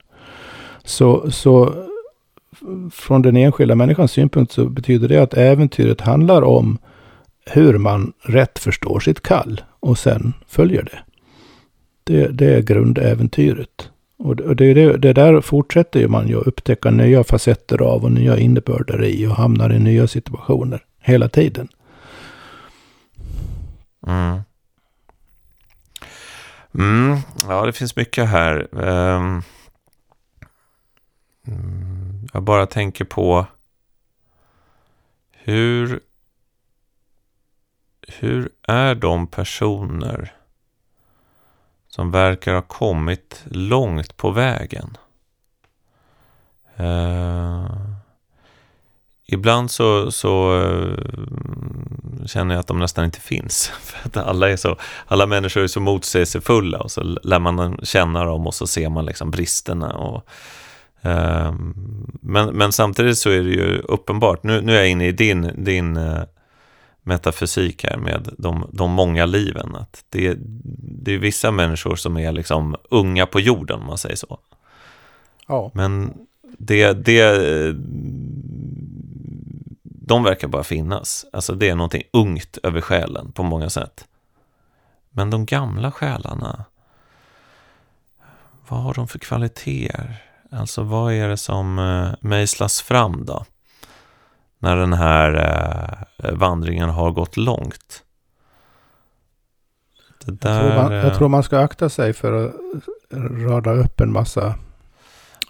Så, 0.83 1.31
så 1.31 1.73
från 2.91 3.21
den 3.21 3.37
enskilda 3.37 3.75
människans 3.75 4.11
synpunkt 4.11 4.51
så 4.51 4.65
betyder 4.65 5.07
det 5.07 5.17
att 5.17 5.33
äventyret 5.33 6.01
handlar 6.01 6.41
om 6.41 6.77
hur 7.45 7.77
man 7.77 8.13
rätt 8.21 8.59
förstår 8.59 8.99
sitt 8.99 9.21
kall 9.21 9.61
och 9.79 9.97
sen 9.97 10.33
följer 10.47 10.83
det. 10.83 10.99
Det, 12.03 12.27
det 12.27 12.55
är 12.55 12.61
grundäventyret. 12.61 13.89
Och 14.17 14.35
det, 14.35 14.73
det, 14.73 14.97
det 14.97 15.13
där 15.13 15.41
fortsätter 15.41 15.99
ju 15.99 16.07
man 16.07 16.27
ju 16.27 16.35
upptäcka 16.35 16.91
nya 16.91 17.23
facetter 17.23 17.81
av 17.81 18.03
och 18.03 18.11
nya 18.11 18.37
innebörder 18.37 19.03
i 19.03 19.27
och 19.27 19.35
hamnar 19.35 19.73
i 19.73 19.79
nya 19.79 20.07
situationer 20.07 20.83
hela 20.99 21.29
tiden. 21.29 21.67
Mm. 24.07 24.41
Mm, 26.73 27.17
ja, 27.47 27.65
det 27.65 27.73
finns 27.73 27.95
mycket 27.95 28.29
här. 28.29 28.67
Um, 28.71 29.43
jag 32.33 32.43
bara 32.43 32.65
tänker 32.65 33.05
på 33.05 33.45
hur, 35.31 35.99
hur 38.07 38.49
är 38.67 38.95
de 38.95 39.27
personer 39.27 40.33
som 41.95 42.11
verkar 42.11 42.53
ha 42.53 42.61
kommit 42.61 43.43
långt 43.45 44.17
på 44.17 44.31
vägen. 44.31 44.97
Uh, 46.79 47.65
ibland 49.25 49.71
så, 49.71 50.11
så 50.11 50.59
uh, 50.59 50.97
känner 52.25 52.55
jag 52.55 52.59
att 52.59 52.67
de 52.67 52.79
nästan 52.79 53.05
inte 53.05 53.19
finns. 53.19 53.67
För 53.81 54.07
att 54.07 54.27
alla, 54.27 54.49
är 54.49 54.55
så, 54.55 54.77
alla 55.07 55.25
människor 55.25 55.63
är 55.63 55.67
så 55.67 55.79
motsägelsefulla 55.79 56.79
och 56.79 56.91
så 56.91 57.03
lär 57.03 57.39
man 57.39 57.79
känna 57.83 58.25
dem 58.25 58.47
och 58.47 58.53
så 58.53 58.67
ser 58.67 58.89
man 58.89 59.05
liksom 59.05 59.31
bristerna. 59.31 59.93
Och, 59.93 60.27
uh, 61.05 61.55
men, 62.21 62.49
men 62.53 62.71
samtidigt 62.71 63.17
så 63.17 63.29
är 63.29 63.43
det 63.43 63.51
ju 63.51 63.77
uppenbart, 63.77 64.43
nu, 64.43 64.61
nu 64.61 64.71
är 64.71 64.77
jag 64.77 64.89
inne 64.89 65.07
i 65.07 65.11
din, 65.11 65.63
din 65.63 65.97
metafysik 67.05 67.83
här 67.83 67.97
med 67.97 68.29
de, 68.37 68.69
de 68.73 68.91
många 68.91 69.25
liven. 69.25 69.75
Att 69.75 70.03
det, 70.09 70.37
det 71.03 71.13
är 71.13 71.17
vissa 71.17 71.51
människor 71.51 71.95
som 71.95 72.17
är 72.17 72.31
liksom 72.31 72.75
unga 72.89 73.25
på 73.25 73.39
jorden, 73.39 73.79
om 73.79 73.87
man 73.87 73.97
säger 73.97 74.15
så. 74.15 74.39
Ja. 75.47 75.71
Men 75.73 76.13
det, 76.57 76.93
det, 76.93 77.75
de 79.83 80.23
verkar 80.23 80.47
bara 80.47 80.63
finnas. 80.63 81.25
Alltså 81.33 81.55
det 81.55 81.69
är 81.69 81.75
någonting 81.75 82.03
ungt 82.13 82.57
över 82.63 82.81
själen 82.81 83.31
på 83.31 83.43
många 83.43 83.69
sätt. 83.69 84.07
Men 85.11 85.29
de 85.29 85.45
gamla 85.45 85.91
själarna, 85.91 86.65
vad 88.67 88.79
har 88.79 88.93
de 88.93 89.07
för 89.07 89.19
kvaliteter? 89.19 90.23
Alltså 90.51 90.83
vad 90.83 91.13
är 91.13 91.29
det 91.29 91.37
som 91.37 91.79
uh, 91.79 92.13
mejslas 92.19 92.81
fram 92.81 93.25
då? 93.25 93.45
När 94.65 94.75
den 94.75 94.93
här 94.93 95.33
eh, 96.23 96.31
vandringen 96.31 96.89
har 96.89 97.11
gått 97.11 97.37
långt. 97.37 98.03
Där, 100.25 100.51
jag, 100.51 100.61
tror 100.61 100.83
man, 100.83 100.91
jag, 100.91 101.15
tror 101.15 101.27
man, 101.27 101.43
ska 101.43 101.59
akta 101.59 101.89
sig 101.89 102.13
för 102.13 102.45
att 102.45 102.53
rada 103.51 103.71
upp 103.71 104.01
en 104.01 104.11
massa 104.11 104.41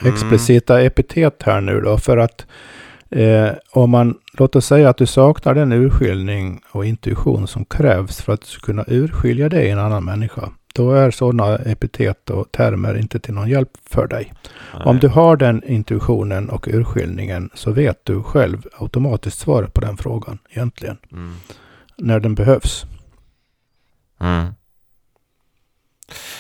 mm. 0.02 0.14
explicita 0.14 0.82
epitet 0.82 1.44
här 1.44 1.62
nu 1.62 1.82
då. 1.82 1.98
För 1.98 2.18
att 2.18 2.46
eh, 3.10 3.50
om 3.72 3.90
man, 3.90 4.18
låt 4.34 4.56
oss 4.56 4.66
säga 4.66 4.90
att 4.90 4.98
du 4.98 5.06
saknar 5.06 5.54
den 5.54 5.72
urskiljning 5.72 6.62
och 6.72 6.86
intuition 6.86 7.48
som 7.48 7.66
krävs 7.66 8.22
för 8.22 8.34
att 8.34 8.58
kunna 8.62 8.84
urskilja 8.88 9.50
det 9.50 9.64
i 9.64 9.70
en 9.70 9.80
annan 9.80 10.06
människa. 10.06 10.50
Då 10.76 10.92
är 10.92 11.12
sådana 11.12 11.56
epitet 11.56 12.30
och 12.30 12.52
termer 12.52 12.98
inte 12.98 13.20
till 13.20 13.34
någon 13.34 13.50
hjälp 13.50 13.70
för 13.86 14.08
dig. 14.08 14.34
Nej. 14.74 14.84
Om 14.86 15.00
du 15.00 15.08
har 15.08 15.38
den 15.38 15.64
intuitionen 15.64 16.50
och 16.50 16.68
urskiljningen 16.68 17.50
så 17.54 17.72
vet 17.72 18.06
du 18.06 18.24
själv 18.24 18.68
automatiskt 18.78 19.40
svaret 19.40 19.74
på 19.74 19.82
den 19.82 19.98
frågan 19.98 20.40
egentligen. 20.50 20.98
Mm. 21.12 21.36
När 21.98 22.20
den 22.20 22.36
behövs. 22.36 22.86
Mm. 24.20 24.54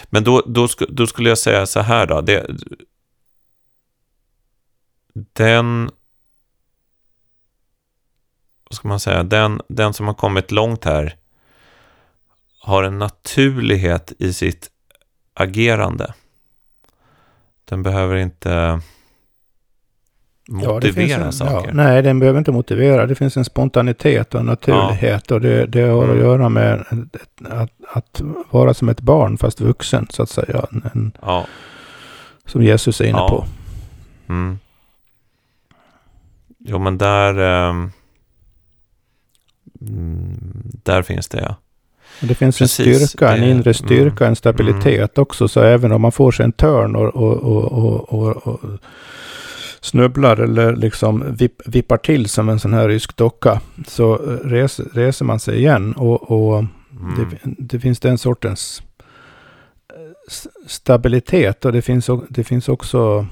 Men 0.06 0.24
då, 0.24 0.44
då, 0.48 0.68
då, 0.90 1.08
skulle 1.08 1.30
jag 1.30 1.38
säga 1.38 1.66
så 1.66 1.80
här 1.80 2.08
då. 2.08 2.22
Det, 2.22 2.46
den 5.14 5.90
vad 8.70 8.76
ska 8.76 8.88
man 8.88 9.00
säga, 9.00 9.24
den, 9.24 9.62
den 9.68 9.94
som 9.94 10.08
har 10.08 10.14
kommit 10.14 10.52
långt 10.52 10.86
här 10.86 11.16
har 12.66 12.84
en 12.84 13.00
naturlighet 13.00 14.14
i 14.20 14.34
sitt 14.34 14.70
agerande. 15.34 16.14
Den 17.66 17.84
behöver 17.84 18.16
inte 18.16 18.82
motivera 20.50 21.20
ja, 21.20 21.26
en, 21.26 21.34
saker. 21.34 21.68
Ja, 21.68 21.74
nej, 21.74 22.02
den 22.02 22.20
behöver 22.20 22.40
inte 22.40 22.52
motivera. 22.52 23.06
Det 23.06 23.16
finns 23.16 23.38
en 23.38 23.46
spontanitet 23.46 24.34
och 24.34 24.40
en 24.40 24.46
naturlighet. 24.46 25.24
Ja. 25.28 25.36
Och 25.36 25.42
det, 25.42 25.66
det 25.66 25.82
har 25.82 26.04
mm. 26.04 26.16
att 26.16 26.24
göra 26.24 26.50
med 26.50 26.86
att, 27.40 27.72
att, 27.88 28.22
vara 28.52 28.74
som 28.74 28.90
ett 28.90 29.02
barn 29.02 29.38
fast 29.38 29.62
vuxen 29.62 30.08
så 30.10 30.24
att 30.24 30.30
säga. 30.30 30.66
En, 30.72 31.18
ja. 31.22 31.46
Som 32.46 32.64
Jesus 32.64 33.02
är 33.02 33.06
inne 33.06 33.18
på. 33.18 33.46
Mm. 34.30 34.60
Jo, 36.60 36.80
men 36.80 36.98
där... 36.98 37.40
Um, 37.70 37.92
där 40.84 41.02
finns 41.02 41.28
det, 41.28 41.42
ja. 41.42 41.56
Det 42.20 42.36
finns 42.36 42.58
Precis, 42.58 42.88
en 42.88 43.08
styrka, 43.08 43.32
det, 43.32 43.38
en 43.38 43.44
inre 43.44 43.74
styrka, 43.74 44.24
mm, 44.24 44.30
en 44.30 44.36
stabilitet 44.36 45.18
mm. 45.18 45.22
också. 45.22 45.48
Så 45.48 45.62
även 45.62 45.92
om 45.92 46.02
man 46.02 46.12
får 46.12 46.32
sig 46.32 46.44
en 46.44 46.52
törn 46.52 46.96
och, 46.96 47.16
och, 47.16 47.38
och, 47.44 48.14
och, 48.14 48.48
och 48.48 48.60
snubblar 49.82 50.38
eller 50.38 50.76
liksom 50.76 51.36
vipp, 51.36 51.62
vippar 51.66 51.98
till 51.98 52.30
som 52.30 52.50
en 52.50 52.60
sån 52.60 52.74
här 52.74 52.88
rysk 52.88 53.18
docka 53.18 53.62
så 53.88 54.16
res, 54.44 54.80
reser 54.80 55.26
man 55.26 55.40
sig 55.40 55.58
igen. 55.58 55.94
Och, 55.94 56.32
och 56.32 56.58
mm. 56.58 57.16
det, 57.18 57.56
det, 57.58 57.80
finns 57.80 58.00
den 58.00 58.18
sortens 58.18 58.84
eh, 59.94 60.50
stabilitet 60.68 61.66
och 61.66 61.72
det 61.72 61.82
finns, 61.82 62.10
det 62.30 62.44
finns 62.44 62.70
också 62.70 63.28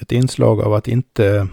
ett 0.00 0.12
inslag 0.12 0.60
av 0.60 0.74
att 0.74 0.88
inte 0.88 1.48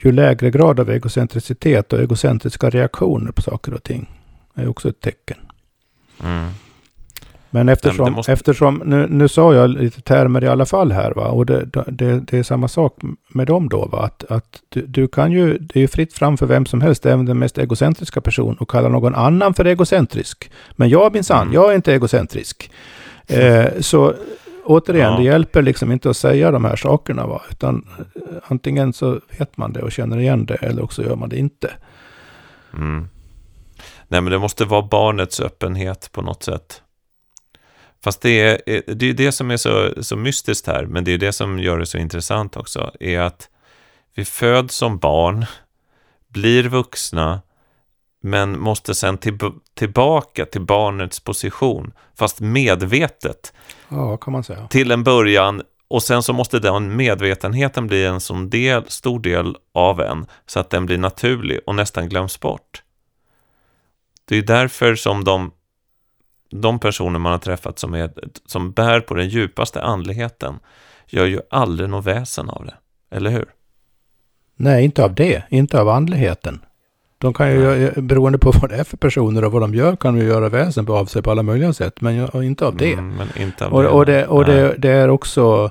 ju 0.00 0.12
lägre 0.12 0.50
grad 0.50 0.80
av 0.80 0.90
egocentricitet 0.90 1.92
och 1.92 2.00
egocentriska 2.00 2.70
reaktioner 2.70 3.32
på 3.32 3.42
saker 3.42 3.74
och 3.74 3.82
ting 3.82 4.10
är 4.54 4.68
också 4.68 4.88
ett 4.88 5.00
tecken. 5.00 5.38
Mm. 6.24 6.48
Men 7.50 7.68
eftersom, 7.68 8.12
måste... 8.12 8.32
eftersom 8.32 8.82
nu, 8.84 9.06
nu 9.10 9.28
sa 9.28 9.54
jag 9.54 9.70
lite 9.70 10.00
termer 10.00 10.44
i 10.44 10.48
alla 10.48 10.66
fall 10.66 10.92
här, 10.92 11.12
va? 11.12 11.28
och 11.28 11.46
det, 11.46 11.64
det, 11.86 12.20
det 12.20 12.38
är 12.38 12.42
samma 12.42 12.68
sak 12.68 12.98
med 13.28 13.46
dem 13.46 13.68
då, 13.68 13.86
va? 13.86 14.04
att, 14.04 14.24
att 14.30 14.60
du, 14.68 14.86
du, 14.86 15.08
kan 15.08 15.32
ju, 15.32 15.58
det 15.58 15.78
är 15.78 15.80
ju 15.80 15.88
fritt 15.88 16.12
fram 16.12 16.36
för 16.36 16.46
vem 16.46 16.66
som 16.66 16.80
helst, 16.80 17.06
även 17.06 17.26
den 17.26 17.38
mest 17.38 17.58
egocentriska 17.58 18.20
person, 18.20 18.56
och 18.60 18.70
kalla 18.70 18.88
någon 18.88 19.14
annan 19.14 19.54
för 19.54 19.64
egocentrisk. 19.64 20.50
Men 20.72 20.88
jag 20.88 21.12
minsann, 21.12 21.42
mm. 21.42 21.54
jag 21.54 21.70
är 21.70 21.76
inte 21.76 21.92
egocentrisk. 21.92 22.70
Eh, 23.28 23.66
så 23.80 24.14
återigen, 24.66 25.12
ja. 25.12 25.18
det 25.18 25.24
hjälper 25.24 25.62
liksom 25.62 25.92
inte 25.92 26.10
att 26.10 26.16
säga 26.16 26.50
de 26.50 26.64
här 26.64 26.76
sakerna, 26.76 27.26
va? 27.26 27.42
utan 27.50 27.86
eh, 27.98 28.22
antingen 28.42 28.92
så 28.92 29.20
vet 29.38 29.56
man 29.56 29.72
det 29.72 29.82
och 29.82 29.92
känner 29.92 30.18
igen 30.18 30.46
det, 30.46 30.54
eller 30.54 30.82
också 30.82 31.02
gör 31.02 31.16
man 31.16 31.28
det 31.28 31.38
inte. 31.38 31.70
Mm. 32.74 33.08
Nej, 34.08 34.20
men 34.20 34.32
det 34.32 34.38
måste 34.38 34.64
vara 34.64 34.82
barnets 34.82 35.40
öppenhet 35.40 36.08
på 36.12 36.22
något 36.22 36.42
sätt. 36.42 36.82
Fast 38.04 38.20
det 38.20 38.40
är 38.40 38.60
det, 38.94 39.06
är 39.06 39.12
det 39.12 39.32
som 39.32 39.50
är 39.50 39.56
så, 39.56 40.02
så 40.02 40.16
mystiskt 40.16 40.66
här, 40.66 40.86
men 40.86 41.04
det 41.04 41.12
är 41.12 41.18
det 41.18 41.32
som 41.32 41.58
gör 41.58 41.78
det 41.78 41.86
så 41.86 41.98
intressant 41.98 42.56
också, 42.56 42.92
är 43.00 43.20
att 43.20 43.48
vi 44.14 44.24
föds 44.24 44.74
som 44.74 44.98
barn, 44.98 45.44
blir 46.28 46.68
vuxna, 46.68 47.40
men 48.26 48.60
måste 48.60 48.94
sen 48.94 49.18
till, 49.18 49.38
tillbaka 49.74 50.46
till 50.46 50.60
barnets 50.60 51.20
position, 51.20 51.92
fast 52.14 52.40
medvetet. 52.40 53.52
Ja, 53.88 54.16
kan 54.16 54.32
man 54.32 54.44
säga. 54.44 54.66
Till 54.68 54.90
en 54.90 55.04
början, 55.04 55.62
och 55.88 56.02
sen 56.02 56.22
så 56.22 56.32
måste 56.32 56.58
den 56.58 56.96
medvetenheten 56.96 57.86
bli 57.86 58.04
en 58.04 58.20
sån 58.20 58.50
del, 58.50 58.84
stor 58.88 59.20
del 59.20 59.56
av 59.74 60.00
en, 60.00 60.26
så 60.46 60.60
att 60.60 60.70
den 60.70 60.86
blir 60.86 60.98
naturlig 60.98 61.60
och 61.66 61.74
nästan 61.74 62.08
glöms 62.08 62.40
bort. 62.40 62.82
Det 64.24 64.36
är 64.36 64.42
därför 64.42 64.94
som 64.94 65.24
de 65.24 65.50
de 66.50 66.78
personer 66.78 67.18
man 67.18 67.32
har 67.32 67.38
träffat 67.38 67.78
som, 67.78 67.94
är, 67.94 68.10
som 68.46 68.72
bär 68.72 69.00
på 69.00 69.14
den 69.14 69.28
djupaste 69.28 69.82
andligheten 69.82 70.58
gör 71.06 71.26
ju 71.26 71.40
aldrig 71.50 71.90
något 71.90 72.06
väsen 72.06 72.50
av 72.50 72.66
det. 72.66 72.74
Eller 73.16 73.30
hur? 73.30 73.46
Nej, 74.56 74.84
inte 74.84 75.04
av 75.04 75.14
det. 75.14 75.42
Inte 75.50 75.80
av 75.80 75.88
andligheten. 75.88 76.60
De 77.18 77.34
kan 77.34 77.50
ju, 77.50 77.90
beroende 77.96 78.38
på 78.38 78.50
vad 78.50 78.70
det 78.70 78.76
är 78.76 78.84
för 78.84 78.96
personer 78.96 79.44
och 79.44 79.52
vad 79.52 79.62
de 79.62 79.74
gör, 79.74 79.96
kan 79.96 80.16
de 80.16 80.22
ju 80.22 80.28
göra 80.28 80.48
väsen 80.48 80.88
av 80.88 81.06
sig 81.06 81.22
på 81.22 81.30
alla 81.30 81.42
möjliga 81.42 81.72
sätt. 81.72 82.00
Men 82.00 82.42
inte 82.42 82.66
av 82.66 82.76
det. 82.76 82.92
Mm, 82.92 83.16
men 83.16 83.28
inte 83.42 83.66
av 83.66 83.72
och, 83.72 83.82
det. 83.82 83.88
Och, 83.88 84.06
det, 84.06 84.26
och 84.26 84.44
det, 84.44 84.74
det, 84.78 84.90
är 84.90 85.08
också 85.08 85.70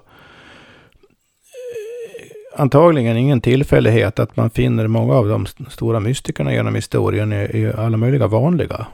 eh, 2.55 2.59
antagligen 2.61 3.17
ingen 3.17 3.41
tillfällighet 3.41 4.19
att 4.19 4.37
man 4.37 4.49
finner 4.49 4.87
många 4.87 5.13
av 5.13 5.27
de 5.27 5.45
stora 5.69 5.99
mystikerna 5.99 6.53
genom 6.53 6.75
historien 6.75 7.33
i, 7.33 7.35
i 7.35 7.73
alla 7.77 7.97
möjliga 7.97 8.27
vanliga 8.27 8.85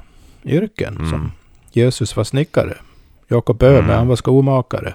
yrken. 0.46 0.96
Mm. 0.98 1.10
Som 1.10 1.32
Jesus 1.72 2.16
var 2.16 2.24
snickare. 2.24 2.78
Jakob 3.28 3.58
Böhme, 3.58 3.80
mm. 3.80 3.98
han 3.98 4.08
var 4.08 4.16
skomakare. 4.16 4.94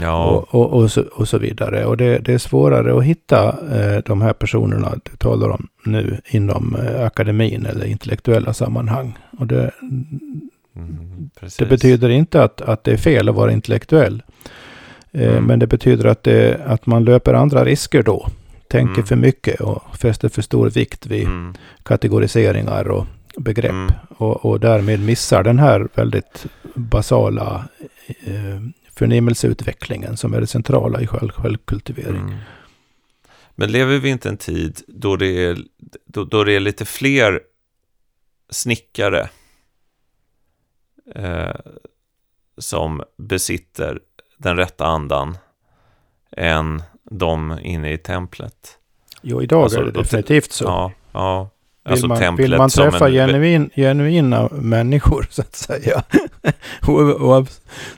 Ja. 0.00 0.24
Och, 0.24 0.54
och, 0.54 0.80
och, 0.80 0.90
så, 0.90 1.02
och 1.02 1.28
så 1.28 1.38
vidare. 1.38 1.86
Och 1.86 1.96
det, 1.96 2.18
det 2.18 2.32
är 2.32 2.38
svårare 2.38 2.98
att 2.98 3.04
hitta 3.04 3.48
eh, 3.48 4.02
de 4.04 4.22
här 4.22 4.32
personerna 4.32 4.94
du 5.02 5.16
talar 5.16 5.48
om 5.48 5.68
nu 5.84 6.20
inom 6.26 6.76
eh, 6.76 7.06
akademin 7.06 7.66
eller 7.66 7.86
intellektuella 7.86 8.52
sammanhang. 8.52 9.18
Och 9.38 9.46
det, 9.46 9.70
mm, 10.76 11.30
det 11.58 11.66
betyder 11.66 12.08
inte 12.08 12.42
att, 12.42 12.60
att 12.60 12.84
det 12.84 12.92
är 12.92 12.96
fel 12.96 13.28
att 13.28 13.34
vara 13.34 13.52
intellektuell. 13.52 14.22
Eh, 15.12 15.32
mm. 15.32 15.44
Men 15.44 15.58
det 15.58 15.66
betyder 15.66 16.04
att, 16.04 16.22
det, 16.22 16.60
att 16.66 16.86
man 16.86 17.04
löper 17.04 17.34
andra 17.34 17.64
risker 17.64 18.02
då. 18.02 18.28
Tänker 18.68 18.94
mm. 18.94 19.06
för 19.06 19.16
mycket 19.16 19.60
och 19.60 19.96
fäster 19.96 20.28
för 20.28 20.42
stor 20.42 20.70
vikt 20.70 21.06
vid 21.06 21.24
mm. 21.24 21.54
kategoriseringar 21.82 22.88
och 22.88 23.06
begrepp 23.36 23.70
mm. 23.70 23.92
och, 24.08 24.44
och 24.46 24.60
därmed 24.60 25.00
missar 25.00 25.42
den 25.42 25.58
här 25.58 25.88
väldigt 25.94 26.46
basala 26.74 27.64
eh, 28.24 28.60
förnimmelseutvecklingen 28.94 30.16
som 30.16 30.34
är 30.34 30.40
det 30.40 30.46
centrala 30.46 31.00
i 31.00 31.06
själv, 31.06 31.30
självkultivering. 31.30 32.16
Mm. 32.16 32.38
Men 33.54 33.72
lever 33.72 33.98
vi 33.98 34.08
inte 34.08 34.28
en 34.28 34.36
tid 34.36 34.82
då 34.86 35.16
det 35.16 35.44
är, 35.44 35.58
då, 36.06 36.24
då 36.24 36.44
det 36.44 36.52
är 36.52 36.60
lite 36.60 36.84
fler 36.84 37.40
snickare 38.50 39.30
eh, 41.14 41.56
som 42.58 43.02
besitter 43.16 44.00
den 44.36 44.56
rätta 44.56 44.86
andan 44.86 45.36
än 46.30 46.82
de 47.04 47.58
inne 47.62 47.92
i 47.92 47.98
templet? 47.98 48.78
Jo, 49.22 49.42
idag 49.42 49.62
alltså, 49.62 49.80
är 49.80 49.84
det 49.84 49.90
definitivt 49.90 50.52
så. 50.52 50.64
Ja, 50.64 50.92
ja. 51.12 51.50
Alltså 51.84 52.06
vill, 52.06 52.20
man, 52.20 52.36
vill 52.36 52.56
man 52.56 52.70
träffa 52.70 53.08
en... 53.08 53.12
genuin, 53.12 53.70
genuina 53.76 54.48
människor 54.52 55.26
så 55.30 55.42
att 55.42 55.56
säga, 55.56 56.02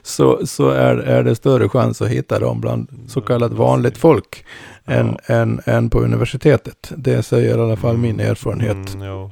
så, 0.03 0.47
så 0.47 0.69
är, 0.69 0.97
är 0.97 1.23
det 1.23 1.35
större 1.35 1.69
chans 1.69 2.01
att 2.01 2.09
hitta 2.09 2.39
dem 2.39 2.61
bland 2.61 2.89
så 3.07 3.21
kallat 3.21 3.51
vanligt 3.51 3.97
folk 3.97 4.45
ja. 4.85 4.93
än, 4.93 5.17
än, 5.25 5.61
än 5.65 5.89
på 5.89 5.99
universitetet. 5.99 6.91
Det 6.97 7.23
säger 7.23 7.57
i 7.57 7.61
alla 7.61 7.75
fall 7.75 7.97
min 7.97 8.15
mm. 8.15 8.31
erfarenhet. 8.31 8.93
Mm, 8.93 9.07
jo. 9.07 9.31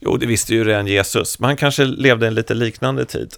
jo, 0.00 0.16
det 0.16 0.26
visste 0.26 0.54
ju 0.54 0.64
redan 0.64 0.86
Jesus, 0.86 1.38
men 1.38 1.48
han 1.48 1.56
kanske 1.56 1.84
levde 1.84 2.26
en 2.26 2.34
lite 2.34 2.54
liknande 2.54 3.04
tid. 3.04 3.34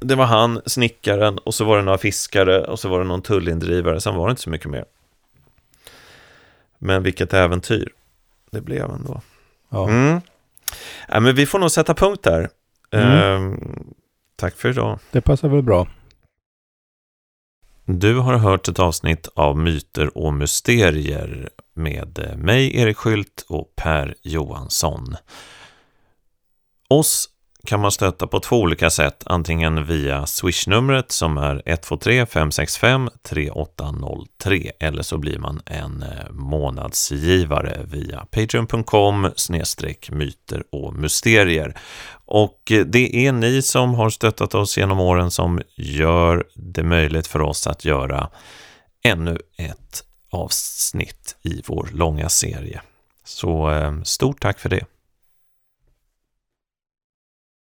Det 0.00 0.14
var 0.14 0.24
han, 0.24 0.60
snickaren, 0.66 1.38
och 1.38 1.54
så 1.54 1.64
var 1.64 1.76
det 1.76 1.82
några 1.82 1.98
fiskare, 1.98 2.64
och 2.64 2.78
så 2.78 2.88
var 2.88 2.98
det 2.98 3.04
någon 3.04 3.22
tullindrivare, 3.22 4.00
sen 4.00 4.14
var 4.14 4.26
det 4.26 4.30
inte 4.30 4.42
så 4.42 4.50
mycket 4.50 4.70
mer. 4.70 4.84
Men 6.78 7.02
vilket 7.02 7.34
äventyr 7.34 7.88
det 8.50 8.60
blev 8.60 8.90
ändå. 8.90 9.20
Ja. 9.68 9.88
Mm. 9.88 10.20
Ja, 11.08 11.20
men 11.20 11.34
vi 11.34 11.46
får 11.46 11.58
nog 11.58 11.70
sätta 11.70 11.94
punkt 11.94 12.22
där. 12.22 12.48
Mm. 12.90 13.52
Eh, 13.52 13.58
tack 14.36 14.56
för 14.56 14.68
idag. 14.68 14.98
Det 15.10 15.20
passar 15.20 15.48
väl 15.48 15.62
bra. 15.62 15.88
Du 17.84 18.18
har 18.18 18.36
hört 18.36 18.68
ett 18.68 18.78
avsnitt 18.78 19.28
av 19.34 19.56
Myter 19.56 20.18
och 20.18 20.32
mysterier 20.34 21.50
med 21.74 22.34
mig, 22.38 22.76
Erik 22.76 22.96
Skylt 22.96 23.46
och 23.48 23.72
Per 23.76 24.14
Johansson. 24.22 25.16
Oss 26.88 27.28
kan 27.66 27.80
man 27.80 27.92
stötta 27.92 28.26
på 28.26 28.40
två 28.40 28.60
olika 28.60 28.90
sätt, 28.90 29.22
antingen 29.26 29.86
via 29.86 30.26
swishnumret 30.26 31.12
som 31.12 31.38
är 31.38 31.62
123 31.66 32.26
565 32.26 33.10
3803 33.22 34.72
eller 34.80 35.02
så 35.02 35.18
blir 35.18 35.38
man 35.38 35.60
en 35.66 36.02
eh, 36.02 36.30
månadsgivare 36.30 37.80
via 37.84 38.26
patreon.com 38.30 39.30
snedstreck 39.36 40.10
myter 40.10 40.62
och 40.72 40.94
mysterier. 40.94 41.76
Och 42.26 42.72
eh, 42.72 42.84
det 42.86 43.26
är 43.26 43.32
ni 43.32 43.62
som 43.62 43.94
har 43.94 44.10
stöttat 44.10 44.54
oss 44.54 44.78
genom 44.78 45.00
åren 45.00 45.30
som 45.30 45.60
gör 45.76 46.44
det 46.54 46.82
möjligt 46.82 47.26
för 47.26 47.40
oss 47.40 47.66
att 47.66 47.84
göra 47.84 48.28
ännu 49.04 49.38
ett 49.56 50.04
avsnitt 50.30 51.36
i 51.42 51.62
vår 51.66 51.88
långa 51.92 52.28
serie. 52.28 52.80
Så 53.24 53.70
eh, 53.70 54.02
stort 54.02 54.40
tack 54.40 54.58
för 54.58 54.68
det! 54.68 54.95